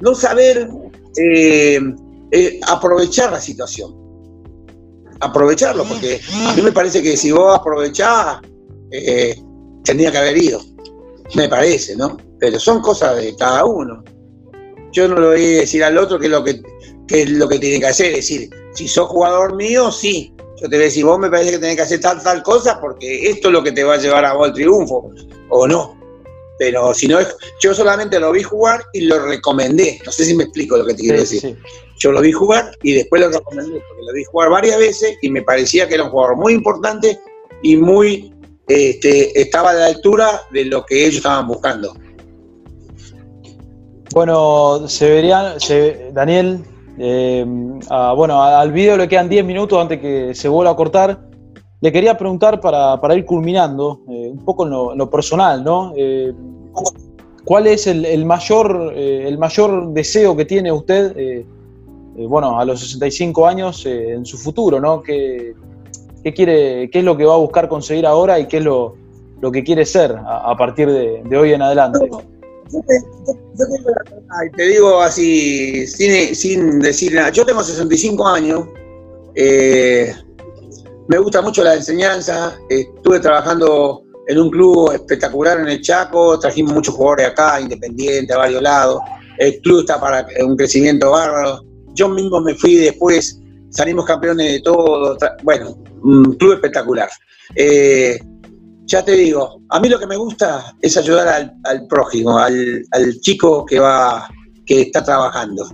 no 0.00 0.14
saber 0.14 0.68
eh, 1.16 1.80
eh, 2.30 2.60
aprovechar 2.66 3.32
la 3.32 3.40
situación 3.40 4.06
aprovecharlo, 5.20 5.84
porque 5.84 6.20
a 6.46 6.54
mí 6.54 6.62
me 6.62 6.72
parece 6.72 7.02
que 7.02 7.16
si 7.16 7.32
vos 7.32 7.58
aprovechás, 7.58 8.40
eh, 8.90 9.34
tendría 9.84 10.10
que 10.10 10.18
haber 10.18 10.36
ido. 10.36 10.60
Me 11.34 11.48
parece, 11.48 11.96
¿no? 11.96 12.16
Pero 12.38 12.58
son 12.60 12.80
cosas 12.80 13.16
de 13.16 13.34
cada 13.36 13.64
uno. 13.64 14.04
Yo 14.96 15.06
no 15.08 15.20
le 15.20 15.26
voy 15.26 15.56
a 15.56 15.60
decir 15.60 15.84
al 15.84 15.98
otro 15.98 16.18
que 16.18 16.24
es 16.24 16.32
lo 16.32 16.42
que, 16.42 16.62
es 17.10 17.28
lo 17.28 17.46
que 17.46 17.58
tiene 17.58 17.80
que 17.80 17.86
hacer. 17.86 18.06
Es 18.12 18.16
decir, 18.16 18.48
si 18.74 18.88
sos 18.88 19.08
jugador 19.08 19.54
mío, 19.54 19.92
sí. 19.92 20.32
Yo 20.58 20.70
te 20.70 20.76
voy 20.76 20.84
a 20.84 20.86
decir, 20.86 21.04
vos 21.04 21.18
me 21.18 21.28
parece 21.28 21.50
que 21.50 21.58
tenés 21.58 21.76
que 21.76 21.82
hacer 21.82 22.00
tal, 22.00 22.22
tal 22.22 22.42
cosa 22.42 22.80
porque 22.80 23.28
esto 23.28 23.48
es 23.48 23.52
lo 23.52 23.62
que 23.62 23.72
te 23.72 23.84
va 23.84 23.94
a 23.94 23.98
llevar 23.98 24.24
a 24.24 24.32
vos 24.32 24.48
al 24.48 24.54
triunfo. 24.54 25.10
O 25.50 25.68
no. 25.68 26.00
Pero 26.58 26.94
si 26.94 27.08
no, 27.08 27.18
yo 27.60 27.74
solamente 27.74 28.18
lo 28.18 28.32
vi 28.32 28.42
jugar 28.42 28.86
y 28.94 29.02
lo 29.02 29.22
recomendé. 29.26 30.00
No 30.06 30.10
sé 30.10 30.24
si 30.24 30.34
me 30.34 30.44
explico 30.44 30.78
lo 30.78 30.86
que 30.86 30.94
te 30.94 31.02
quiero 31.02 31.18
decir. 31.18 31.58
Yo 31.98 32.10
lo 32.10 32.22
vi 32.22 32.32
jugar 32.32 32.72
y 32.82 32.94
después 32.94 33.20
lo 33.20 33.28
recomendé, 33.28 33.82
porque 33.86 34.02
lo 34.02 34.12
vi 34.14 34.24
jugar 34.24 34.48
varias 34.48 34.78
veces 34.78 35.18
y 35.20 35.28
me 35.28 35.42
parecía 35.42 35.86
que 35.86 35.96
era 35.96 36.04
un 36.04 36.10
jugador 36.10 36.36
muy 36.36 36.54
importante 36.54 37.20
y 37.60 37.76
muy 37.76 38.32
este, 38.66 39.38
estaba 39.38 39.72
a 39.72 39.74
la 39.74 39.86
altura 39.88 40.40
de 40.52 40.64
lo 40.64 40.86
que 40.86 41.04
ellos 41.04 41.16
estaban 41.16 41.46
buscando. 41.46 41.94
Bueno, 44.16 44.88
Severian, 44.88 45.60
se, 45.60 46.10
Daniel, 46.12 46.64
eh, 46.98 47.44
bueno, 48.16 48.42
al 48.42 48.72
video 48.72 48.96
le 48.96 49.06
quedan 49.06 49.28
10 49.28 49.44
minutos 49.44 49.78
antes 49.78 50.00
que 50.00 50.34
se 50.34 50.48
vuelva 50.48 50.72
a 50.72 50.76
cortar. 50.76 51.20
Le 51.82 51.92
quería 51.92 52.16
preguntar 52.16 52.58
para, 52.60 53.14
ir 53.14 53.26
culminando, 53.26 54.00
eh, 54.08 54.30
un 54.32 54.42
poco 54.42 54.64
en 54.64 54.98
lo, 54.98 55.10
personal, 55.10 55.62
¿no? 55.62 55.92
Eh, 55.94 56.32
¿Cuál 57.44 57.66
es 57.66 57.86
el, 57.86 58.24
mayor, 58.24 58.94
el 58.96 59.38
mayor 59.38 59.92
deseo 59.92 60.34
que 60.34 60.46
tiene 60.46 60.72
usted 60.72 61.14
eh, 62.18 62.26
bueno, 62.26 62.58
a 62.58 62.64
los 62.64 62.80
65 62.80 63.46
años 63.46 63.84
eh, 63.84 64.12
en 64.12 64.24
su 64.24 64.38
futuro, 64.38 64.80
¿no? 64.80 65.02
¿Qué, 65.02 65.54
quiere, 66.34 66.88
¿Qué 66.90 67.00
es 67.00 67.04
lo 67.04 67.14
que 67.16 67.26
va 67.26 67.34
a 67.34 67.38
buscar 67.38 67.68
conseguir 67.68 68.06
ahora 68.06 68.38
y 68.38 68.46
qué 68.46 68.56
es 68.56 68.64
lo, 68.64 68.94
que 69.52 69.62
quiere 69.62 69.84
ser 69.84 70.16
a, 70.26 70.56
partir 70.56 70.90
de, 70.90 71.36
hoy 71.36 71.52
en 71.52 71.60
adelante? 71.60 72.08
Yo 72.72 72.80
te, 74.56 74.62
digo 74.66 75.00
así, 75.00 75.86
sin, 75.86 76.80
decir 76.80 77.14
nada, 77.14 77.30
yo 77.30 77.44
tengo 77.44 77.62
65 77.62 78.26
años, 78.26 78.66
eh, 79.34 80.12
me 81.08 81.18
gusta 81.18 81.42
mucho 81.42 81.62
la 81.62 81.74
enseñanza, 81.74 82.58
estuve 82.68 83.20
trabajando 83.20 84.02
en 84.26 84.40
un 84.40 84.50
club 84.50 84.92
espectacular 84.92 85.60
en 85.60 85.68
el 85.68 85.80
Chaco, 85.80 86.38
trajimos 86.40 86.74
muchos 86.74 86.94
jugadores 86.94 87.28
acá, 87.28 87.60
independientes, 87.60 88.34
a 88.34 88.38
varios 88.38 88.62
lados, 88.62 89.00
el 89.38 89.60
club 89.60 89.80
está 89.80 90.00
para 90.00 90.26
un 90.44 90.56
crecimiento 90.56 91.12
bárbaro, 91.12 91.62
yo 91.94 92.08
mismo 92.08 92.40
me 92.40 92.54
fui 92.54 92.76
después, 92.76 93.40
salimos 93.70 94.06
campeones 94.06 94.52
de 94.54 94.60
todo, 94.60 95.16
bueno, 95.44 95.76
un 96.02 96.34
club 96.34 96.54
espectacular. 96.54 97.08
Eh, 97.54 98.18
ya 98.86 99.04
te 99.04 99.12
digo, 99.12 99.60
a 99.70 99.80
mí 99.80 99.88
lo 99.88 99.98
que 99.98 100.06
me 100.06 100.16
gusta 100.16 100.74
es 100.80 100.96
ayudar 100.96 101.52
al, 101.64 101.86
prójimo, 101.88 102.38
al, 102.38 103.20
chico 103.20 103.66
que 103.66 103.80
va, 103.80 104.28
que 104.64 104.82
está 104.82 105.02
trabajando, 105.02 105.68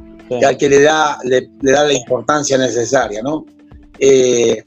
al 0.44 0.56
que 0.56 0.68
le 0.68 0.80
da, 0.80 1.18
le, 1.24 1.50
da 1.60 1.84
la 1.84 1.92
importancia 1.92 2.56
necesaria, 2.56 3.22
¿no? 3.22 3.44
Eh, 3.98 4.62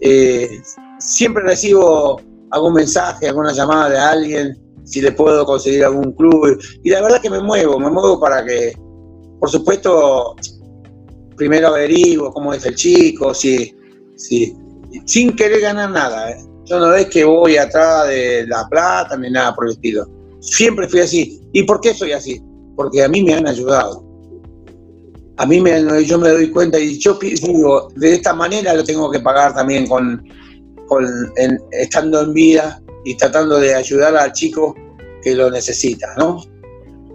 eh, 0.00 0.62
siempre 0.98 1.42
recibo 1.42 2.20
algún 2.50 2.74
mensaje, 2.74 3.28
alguna 3.28 3.52
llamada 3.52 3.90
de 3.90 3.98
alguien, 3.98 4.58
si 4.84 5.02
le 5.02 5.12
puedo 5.12 5.44
conseguir 5.44 5.84
algún 5.84 6.12
club, 6.12 6.58
y 6.82 6.90
la 6.90 7.02
verdad 7.02 7.20
que 7.20 7.30
me 7.30 7.40
muevo, 7.40 7.78
me 7.78 7.90
muevo 7.90 8.18
para 8.18 8.42
que, 8.44 8.72
por 9.38 9.50
supuesto, 9.50 10.34
primero 11.36 11.68
averiguo 11.68 12.32
cómo 12.32 12.54
es 12.54 12.64
el 12.64 12.74
chico, 12.74 13.34
si, 13.34 13.74
si, 14.16 14.56
sin 15.04 15.36
querer 15.36 15.60
ganar 15.60 15.90
nada. 15.90 16.30
¿eh? 16.30 16.49
Yo 16.70 16.78
no 16.78 16.94
es 16.94 17.06
que 17.06 17.24
voy 17.24 17.56
atrás 17.56 18.06
de 18.06 18.46
la 18.46 18.64
plata 18.68 19.16
ni 19.16 19.28
nada 19.28 19.52
por 19.56 19.66
el 19.66 19.72
estilo. 19.72 20.06
Siempre 20.38 20.88
fui 20.88 21.00
así. 21.00 21.40
¿Y 21.52 21.64
por 21.64 21.80
qué 21.80 21.92
soy 21.92 22.12
así? 22.12 22.40
Porque 22.76 23.02
a 23.02 23.08
mí 23.08 23.24
me 23.24 23.34
han 23.34 23.48
ayudado. 23.48 24.04
A 25.38 25.46
mí 25.46 25.60
me, 25.60 26.04
yo 26.04 26.16
me 26.16 26.28
doy 26.28 26.48
cuenta 26.50 26.78
y 26.78 26.96
yo 26.98 27.18
digo, 27.20 27.88
de 27.96 28.14
esta 28.14 28.34
manera 28.34 28.72
lo 28.74 28.84
tengo 28.84 29.10
que 29.10 29.18
pagar 29.18 29.52
también 29.52 29.88
con, 29.88 30.22
con 30.86 31.04
estando 31.72 32.20
en 32.20 32.34
vida 32.34 32.80
y 33.04 33.16
tratando 33.16 33.58
de 33.58 33.74
ayudar 33.74 34.16
al 34.16 34.30
chico 34.32 34.76
que 35.22 35.34
lo 35.34 35.50
necesita, 35.50 36.14
¿no? 36.18 36.40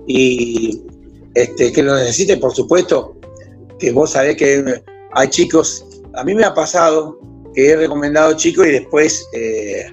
Y 0.06 0.82
este, 1.34 1.72
que 1.72 1.82
lo 1.82 1.96
necesite, 1.96 2.36
por 2.38 2.54
supuesto, 2.54 3.16
que 3.80 3.94
vos 3.94 4.12
sabés 4.12 4.36
que 4.36 4.84
hay 5.14 5.30
chicos, 5.30 5.86
a 6.16 6.26
mí 6.26 6.34
me 6.34 6.44
ha 6.44 6.54
pasado 6.54 7.20
que 7.56 7.70
he 7.70 7.76
recomendado 7.76 8.34
chicos 8.34 8.68
y 8.68 8.72
después 8.72 9.28
eh, 9.34 9.86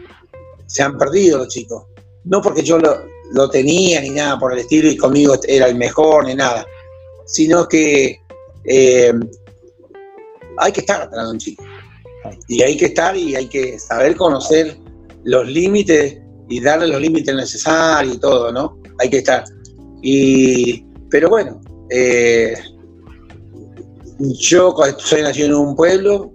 se 0.66 0.82
han 0.82 0.98
perdido 0.98 1.38
los 1.38 1.48
chicos. 1.48 1.84
No 2.24 2.42
porque 2.42 2.62
yo 2.62 2.78
lo, 2.78 3.50
tenía 3.50 4.00
ni 4.00 4.10
nada 4.10 4.38
por 4.38 4.52
el 4.52 4.58
estilo 4.58 4.90
y 4.90 4.96
conmigo 4.96 5.34
era 5.46 5.66
el 5.66 5.76
mejor 5.76 6.26
ni 6.26 6.34
nada, 6.34 6.66
sino 7.24 7.66
que 7.66 8.20
eh, 8.64 9.12
hay 10.58 10.72
que 10.72 10.80
estar 10.80 11.02
atrás 11.02 11.26
de 11.26 11.32
un 11.32 11.38
chico. 11.38 11.64
Y 12.48 12.62
hay 12.62 12.76
que 12.76 12.86
estar 12.86 13.16
y 13.16 13.34
hay 13.34 13.46
que 13.46 13.78
saber 13.78 14.16
conocer 14.16 14.76
los 15.24 15.46
límites 15.48 16.18
y 16.48 16.60
darle 16.60 16.88
los 16.88 17.00
límites 17.00 17.34
necesarios 17.34 18.16
y 18.16 18.18
todo, 18.18 18.52
¿no? 18.52 18.78
Hay 18.98 19.08
que 19.08 19.18
estar. 19.18 19.44
Y, 20.02 20.84
pero 21.10 21.28
bueno, 21.28 21.60
eh, 21.90 22.54
yo 24.18 24.74
soy 24.98 25.22
nacido 25.22 25.46
en 25.46 25.54
un 25.54 25.76
pueblo 25.76 26.30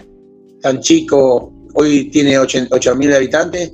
tan 0.62 0.80
chico, 0.80 1.52
hoy 1.76 2.10
tiene 2.10 2.38
8.000 2.40 3.16
habitantes, 3.16 3.72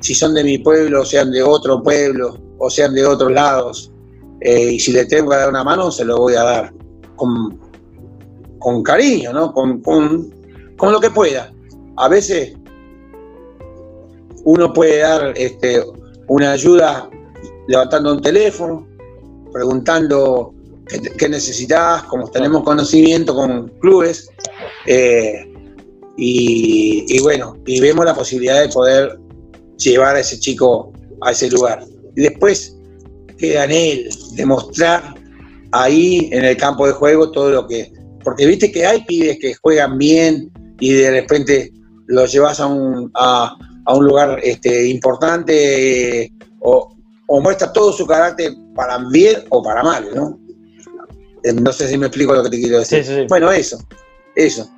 si 0.00 0.14
son 0.14 0.34
de 0.34 0.44
mi 0.44 0.58
pueblo, 0.58 1.04
sean 1.04 1.30
de 1.30 1.42
otro 1.42 1.82
pueblo 1.82 2.38
o 2.58 2.70
sean 2.70 2.94
de 2.94 3.04
otros 3.04 3.32
lados, 3.32 3.92
eh, 4.40 4.72
y 4.72 4.80
si 4.80 4.92
le 4.92 5.06
tengo 5.06 5.30
que 5.30 5.36
dar 5.36 5.48
una 5.48 5.64
mano, 5.64 5.90
se 5.90 6.04
lo 6.04 6.18
voy 6.18 6.34
a 6.34 6.42
dar 6.42 6.74
con, 7.16 7.58
con 8.58 8.82
cariño, 8.82 9.32
¿no? 9.32 9.52
Con, 9.52 9.80
con, 9.80 10.30
con, 10.76 10.92
lo 10.92 11.00
que 11.00 11.10
pueda. 11.10 11.52
A 11.96 12.08
veces 12.08 12.54
uno 14.44 14.72
puede 14.72 14.98
dar 14.98 15.32
este, 15.36 15.82
una 16.28 16.52
ayuda 16.52 17.08
levantando 17.66 18.12
un 18.12 18.20
teléfono, 18.20 18.86
preguntando 19.52 20.54
qué, 21.18 21.28
necesitas, 21.28 22.04
como 22.04 22.28
tenemos 22.30 22.62
conocimiento 22.62 23.34
con 23.34 23.68
clubes, 23.80 24.28
eh, 24.86 25.52
y, 26.16 27.20
bueno, 27.20 27.56
y 27.66 27.80
vemos 27.80 28.04
la 28.04 28.14
posibilidad 28.14 28.62
de 28.62 28.68
poder 28.68 29.18
llevar 29.76 30.16
a 30.16 30.20
ese 30.20 30.38
chico 30.38 30.92
a 31.22 31.32
ese 31.32 31.50
lugar. 31.50 31.84
Y 32.14 32.22
después 32.22 32.76
queda 33.38 33.64
en 33.64 33.72
él 33.72 34.10
demostrar 34.32 35.14
ahí 35.72 36.28
en 36.32 36.44
el 36.44 36.56
campo 36.56 36.86
de 36.86 36.92
juego 36.92 37.30
todo 37.30 37.50
lo 37.50 37.66
que... 37.66 37.92
Porque 38.24 38.46
viste 38.46 38.72
que 38.72 38.86
hay 38.86 39.04
pibes 39.04 39.38
que 39.38 39.54
juegan 39.54 39.98
bien, 39.98 40.50
y 40.80 40.92
de 40.92 41.10
repente 41.10 41.72
lo 42.06 42.26
llevas 42.26 42.60
a 42.60 42.66
un, 42.66 43.10
a, 43.14 43.56
un 43.94 44.04
lugar 44.04 44.40
este, 44.42 44.88
importante 44.88 46.22
eh, 46.22 46.32
o, 46.60 46.92
muestra 47.40 47.72
todo 47.72 47.92
su 47.92 48.06
carácter 48.06 48.52
para 48.74 48.98
bien 49.10 49.44
o 49.50 49.62
para 49.62 49.82
mal, 49.82 50.08
¿no? 50.14 50.38
Eh, 51.42 51.52
no 51.52 51.72
sé 51.72 51.88
si 51.88 51.98
me 51.98 52.06
explico 52.06 52.34
lo 52.34 52.42
que 52.44 52.50
te 52.50 52.58
quiero 52.58 52.78
decir. 52.78 53.26
Bueno, 53.28 53.50
eso, 53.50 53.78
eso. 54.34 54.68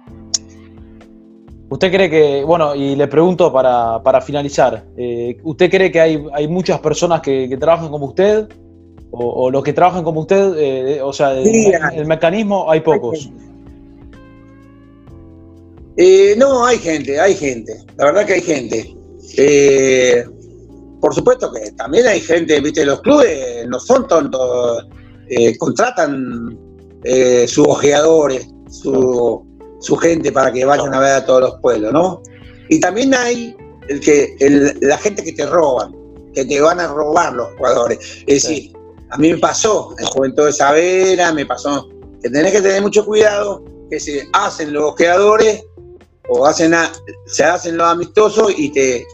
¿Usted 1.70 1.92
cree 1.92 2.08
que, 2.08 2.44
bueno, 2.44 2.74
y 2.74 2.96
le 2.96 3.08
pregunto 3.08 3.52
para, 3.52 4.20
finalizar, 4.22 4.86
eh, 4.96 5.36
¿usted 5.42 5.70
cree 5.70 5.92
que 5.92 6.00
hay, 6.00 6.24
hay 6.32 6.48
muchas 6.48 6.80
personas 6.80 7.20
que, 7.20 7.54
trabajan 7.60 7.90
como 7.90 8.06
usted? 8.06 8.48
O, 9.10 9.50
los 9.50 9.62
que 9.62 9.72
trabajan 9.72 10.04
como 10.04 10.20
usted, 10.20 11.02
o 11.02 11.12
sea, 11.12 11.32
el, 11.32 12.06
mecanismo 12.06 12.70
hay 12.70 12.80
pocos. 12.80 13.30
Eh, 15.96 16.36
no, 16.38 16.64
hay 16.64 16.78
gente, 16.78 17.18
hay 17.18 17.34
gente. 17.34 17.76
La 17.96 18.06
verdad 18.06 18.24
que 18.24 18.34
hay 18.34 18.40
gente. 18.40 18.94
Eh, 19.36 20.24
por 21.00 21.12
supuesto 21.12 21.50
que 21.52 21.72
también 21.72 22.06
hay 22.06 22.20
gente, 22.20 22.60
viste, 22.60 22.84
los 22.84 23.00
clubes 23.00 23.66
no 23.66 23.80
son 23.80 24.06
tontos, 24.06 24.86
eh, 25.28 25.56
contratan 25.58 26.56
sus 27.46 27.66
ojeadores, 27.66 28.48
su, 28.70 29.47
su, 29.80 29.96
gente 29.96 30.32
para 30.32 30.52
que 30.52 30.64
vayan 30.64 30.94
a 30.94 31.00
ver 31.00 31.12
a 31.12 31.26
todos 31.26 31.40
los 31.40 31.54
pueblos, 31.60 31.92
¿no? 31.92 32.22
Y 32.68 32.80
también 32.80 33.14
hay 33.14 33.56
el 33.88 34.00
que, 34.00 34.36
la 34.80 34.98
gente 34.98 35.22
que 35.22 35.32
te 35.32 35.46
roban, 35.46 35.94
que 36.34 36.44
te 36.44 36.60
van 36.60 36.80
a 36.80 36.88
robar 36.88 37.32
los 37.32 37.48
jugadores. 37.56 37.98
Es 38.26 38.42
decir, 38.42 38.72
a 39.10 39.16
mí 39.16 39.32
me 39.32 39.38
pasó 39.38 39.94
en 39.98 40.06
Juventud 40.06 40.46
de 40.46 40.52
Savera, 40.52 41.32
me 41.32 41.46
pasó 41.46 41.88
que 42.22 42.28
tenés 42.30 42.52
que 42.52 42.60
tener 42.60 42.82
mucho 42.82 43.04
cuidado, 43.04 43.64
que 43.90 44.00
se 44.00 44.28
hacen 44.32 44.72
los 44.72 44.92
ojeadores 44.92 45.64
o 46.28 46.44
hacen 46.44 46.74
se 47.26 47.44
hacen 47.44 47.76
los 47.76 47.86
amistosos 47.88 48.52
y 48.56 48.70
te 48.70 49.06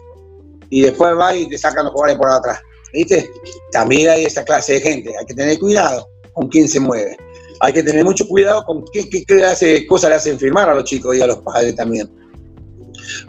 y 0.70 0.82
después 0.82 1.16
va 1.16 1.36
y 1.36 1.48
te 1.48 1.56
sacan 1.58 1.84
los 1.84 1.92
jugadores 1.92 2.18
por 2.18 2.30
atrás. 2.30 2.60
¿Viste? 2.92 3.30
También 3.72 4.08
hay 4.08 4.24
esa 4.24 4.44
clase 4.44 4.74
de 4.74 4.80
gente. 4.80 5.12
Hay 5.18 5.26
que 5.26 5.34
tener 5.34 5.58
cuidado 5.58 6.08
con 6.32 6.48
quién 6.48 6.68
se 6.68 6.80
mueve. 6.80 7.16
Hay 7.60 7.72
que 7.72 7.82
tener 7.82 8.04
mucho 8.04 8.26
cuidado 8.26 8.64
con 8.64 8.84
qué, 8.92 9.08
qué 9.08 9.24
de 9.26 9.86
cosas 9.86 10.10
le 10.10 10.16
hacen 10.16 10.38
firmar 10.38 10.68
a 10.68 10.74
los 10.74 10.84
chicos 10.84 11.16
y 11.16 11.20
a 11.20 11.26
los 11.26 11.38
padres 11.38 11.74
también. 11.76 12.10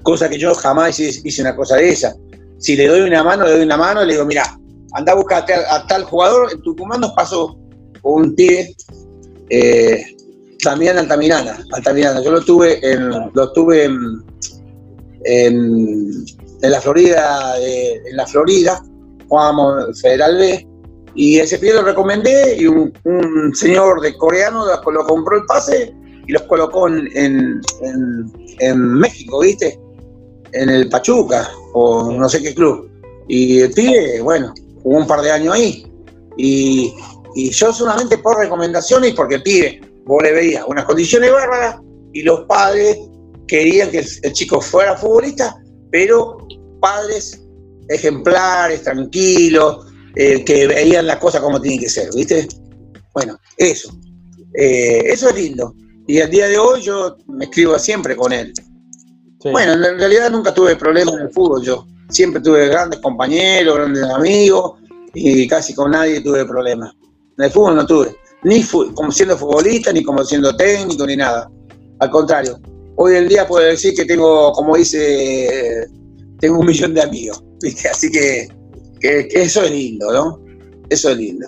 Cosa 0.03 0.29
que 0.29 0.37
yo 0.37 0.53
jamás 0.55 0.99
hice 0.99 1.41
una 1.41 1.55
cosa 1.55 1.75
de 1.77 1.89
esa. 1.89 2.15
Si 2.57 2.75
le 2.75 2.87
doy 2.87 3.01
una 3.01 3.23
mano, 3.23 3.45
le 3.45 3.51
doy 3.51 3.63
una 3.63 3.77
mano 3.77 4.03
y 4.03 4.07
le 4.07 4.13
digo, 4.13 4.25
mira, 4.25 4.57
anda 4.93 5.11
a 5.11 5.15
buscar 5.15 5.45
a, 5.69 5.85
tal 5.87 6.03
jugador. 6.05 6.51
En 6.51 6.61
Tucumán 6.61 7.01
nos 7.01 7.11
pasó 7.11 7.57
un 8.03 8.35
pibe 8.35 8.75
eh, 9.49 10.03
también 10.63 10.97
Altamirana, 10.97 11.63
Altamirana. 11.71 12.21
Yo 12.23 12.31
lo 12.31 12.41
tuve 12.41 12.79
en, 12.81 13.09
lo 13.33 13.51
tuve 13.53 13.85
en, 13.85 14.23
en, 15.25 16.25
la 16.61 16.81
Florida, 16.81 17.55
en 17.59 18.17
la 18.17 18.25
Florida, 18.25 18.81
jugábamos 19.27 20.01
Federal 20.01 20.37
B, 20.37 20.67
y 21.15 21.39
ese 21.39 21.57
pie 21.57 21.73
lo 21.73 21.81
recomendé 21.81 22.57
y 22.59 22.67
un, 22.67 22.91
señor 23.53 24.01
de 24.01 24.17
coreano 24.17 24.65
lo, 24.65 25.05
compró 25.05 25.37
el 25.37 25.45
pase 25.45 25.95
y 26.27 26.31
los 26.31 26.41
colocó 26.43 26.87
en, 26.87 27.61
en, 28.59 28.87
México, 28.99 29.39
¿viste? 29.39 29.79
En 30.51 30.69
el 30.69 30.89
Pachuca 30.89 31.49
o 31.73 32.11
no 32.11 32.27
sé 32.27 32.41
qué 32.41 32.53
club. 32.53 32.89
Y 33.27 33.61
el 33.61 33.71
pibe, 33.71 34.21
bueno, 34.21 34.53
jugó 34.83 34.97
un 34.97 35.07
par 35.07 35.21
de 35.21 35.31
años 35.31 35.53
ahí. 35.53 35.87
Y, 36.37 36.93
y 37.35 37.49
yo 37.51 37.71
solamente 37.71 38.17
por 38.17 38.37
recomendaciones, 38.37 39.13
porque 39.13 39.35
el 39.35 39.43
pibe 39.43 39.81
vos 40.05 40.21
le 40.23 40.31
veías 40.31 40.63
unas 40.67 40.85
condiciones 40.85 41.31
bárbaras 41.31 41.77
y 42.13 42.23
los 42.23 42.41
padres 42.41 42.97
querían 43.47 43.91
que 43.91 43.99
el, 43.99 44.33
chico 44.33 44.61
fuera 44.61 44.95
futbolista, 44.95 45.55
pero 45.91 46.37
padres 46.79 47.41
ejemplares, 47.89 48.83
tranquilos, 48.83 49.85
eh, 50.15 50.43
que 50.43 50.67
veían 50.67 51.07
las 51.07 51.17
cosas 51.17 51.41
como 51.41 51.61
tienen 51.61 51.79
que 51.79 51.89
ser, 51.89 52.09
¿viste? 52.13 52.47
Bueno, 53.13 53.37
eso. 53.57 53.97
Eh, 54.53 55.03
eso 55.05 55.29
es 55.29 55.35
lindo. 55.35 55.73
Y 56.07 56.19
al 56.19 56.29
día 56.29 56.47
de 56.47 56.57
hoy 56.57 56.81
yo 56.81 57.17
me 57.27 57.45
escribo 57.45 57.77
siempre 57.79 58.15
con 58.15 58.31
él. 58.31 58.53
Bueno, 59.43 59.73
en 59.73 59.99
realidad 59.99 60.31
nunca 60.31 60.53
tuve 60.53 60.75
problemas 60.75 61.15
en 61.15 61.21
el 61.21 61.29
fútbol 61.29 61.63
yo. 61.63 61.85
Siempre 62.09 62.41
tuve 62.41 62.67
grandes 62.67 62.99
compañeros, 62.99 63.75
grandes 63.75 64.03
amigos 64.03 64.79
y 65.13 65.47
casi 65.47 65.73
con 65.73 65.91
nadie 65.91 66.21
tuve 66.21 66.45
problemas. 66.45 66.93
En 67.37 67.45
el 67.45 67.51
fútbol 67.51 67.75
no 67.75 67.85
tuve 67.85 68.15
ni 68.45 68.63
como 68.93 69.11
siendo 69.11 69.37
futbolista, 69.37 69.91
ni 69.91 70.03
como 70.03 70.23
siendo 70.23 70.55
técnico, 70.55 71.05
ni 71.07 71.17
nada. 71.17 71.49
Al 71.99 72.09
contrario, 72.11 72.59
hoy 72.95 73.15
en 73.15 73.27
día 73.27 73.47
puedo 73.47 73.65
decir 73.65 73.95
que 73.95 74.05
tengo, 74.05 74.51
como 74.53 74.77
dice, 74.77 75.87
tengo 76.39 76.59
un 76.59 76.67
millón 76.67 76.93
de 76.93 77.01
amigos, 77.01 77.43
¿viste? 77.61 77.89
Así 77.89 78.11
que, 78.11 78.47
eso 79.05 79.63
es 79.63 79.71
lindo, 79.71 80.11
¿no? 80.11 80.39
Eso 80.89 81.09
es 81.09 81.17
lindo. 81.17 81.47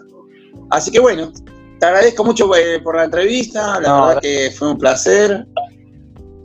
Así 0.69 0.91
que 0.91 0.99
bueno, 0.99 1.31
te 1.79 1.85
agradezco 1.85 2.23
mucho 2.23 2.53
eh, 2.55 2.79
por 2.81 2.95
la 2.95 3.05
entrevista, 3.05 3.79
la 3.79 3.93
verdad 4.01 4.21
que 4.21 4.51
fue 4.57 4.71
un 4.71 4.77
placer. 4.77 5.45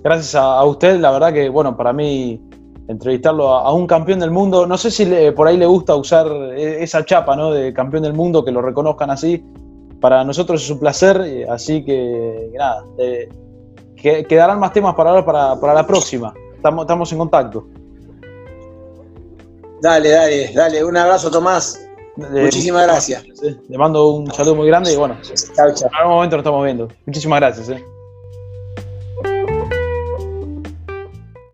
Gracias 0.03 0.35
a, 0.35 0.65
usted, 0.65 0.99
la 0.99 1.11
verdad 1.11 1.33
que, 1.33 1.49
bueno, 1.49 1.77
para 1.77 1.93
mí 1.93 2.41
entrevistarlo 2.89 3.49
a, 3.49 3.73
un 3.73 3.87
campeón 3.87 4.19
del 4.21 4.31
mundo, 4.31 4.67
no 4.67 4.77
sé 4.77 4.91
si 4.91 5.07
por 5.37 5.47
ahí 5.47 5.57
le 5.57 5.67
gusta 5.67 5.95
usar 5.95 6.27
e, 6.57 6.83
esa 6.83 7.05
chapa, 7.05 7.37
¿no? 7.37 7.53
De 7.53 7.73
campeón 7.73 8.03
del 8.03 8.13
mundo, 8.13 8.45
que 8.45 8.51
lo 8.51 8.61
reconozcan 8.61 9.11
así, 9.11 9.43
para 10.01 10.25
nosotros 10.25 10.63
es 10.63 10.71
un 10.71 10.81
placer, 10.81 11.47
así 11.49 11.85
que, 11.85 12.51
nada, 12.59 12.85
quedarán 14.29 14.59
más 14.59 14.73
temas 14.73 14.95
para 14.95 15.11
hablar 15.11 15.25
para, 15.25 15.75
la 15.75 15.87
próxima. 15.87 16.35
Estamos, 16.57 16.83
estamos 16.83 17.13
en 17.13 17.19
contacto. 17.19 17.67
Dale, 19.83 20.11
dale, 20.11 20.53
dale. 20.55 20.85
Un 20.85 20.97
abrazo, 20.97 21.29
Tomás. 21.29 21.81
Muchísimas 22.17 22.85
gracias. 22.85 23.25
Le 23.69 23.77
mando 23.77 24.11
un 24.11 24.33
saludo 24.33 24.55
muy 24.55 24.69
grande 24.69 24.93
y 24.93 24.97
bueno, 24.97 25.17
en 25.21 25.95
algún 25.99 26.15
momento 26.15 26.37
nos 26.37 26.45
estamos 26.45 26.65
viendo. 26.65 26.89
Muchísimas 27.05 27.41
gracias. 27.41 27.69
Eh. 27.69 27.85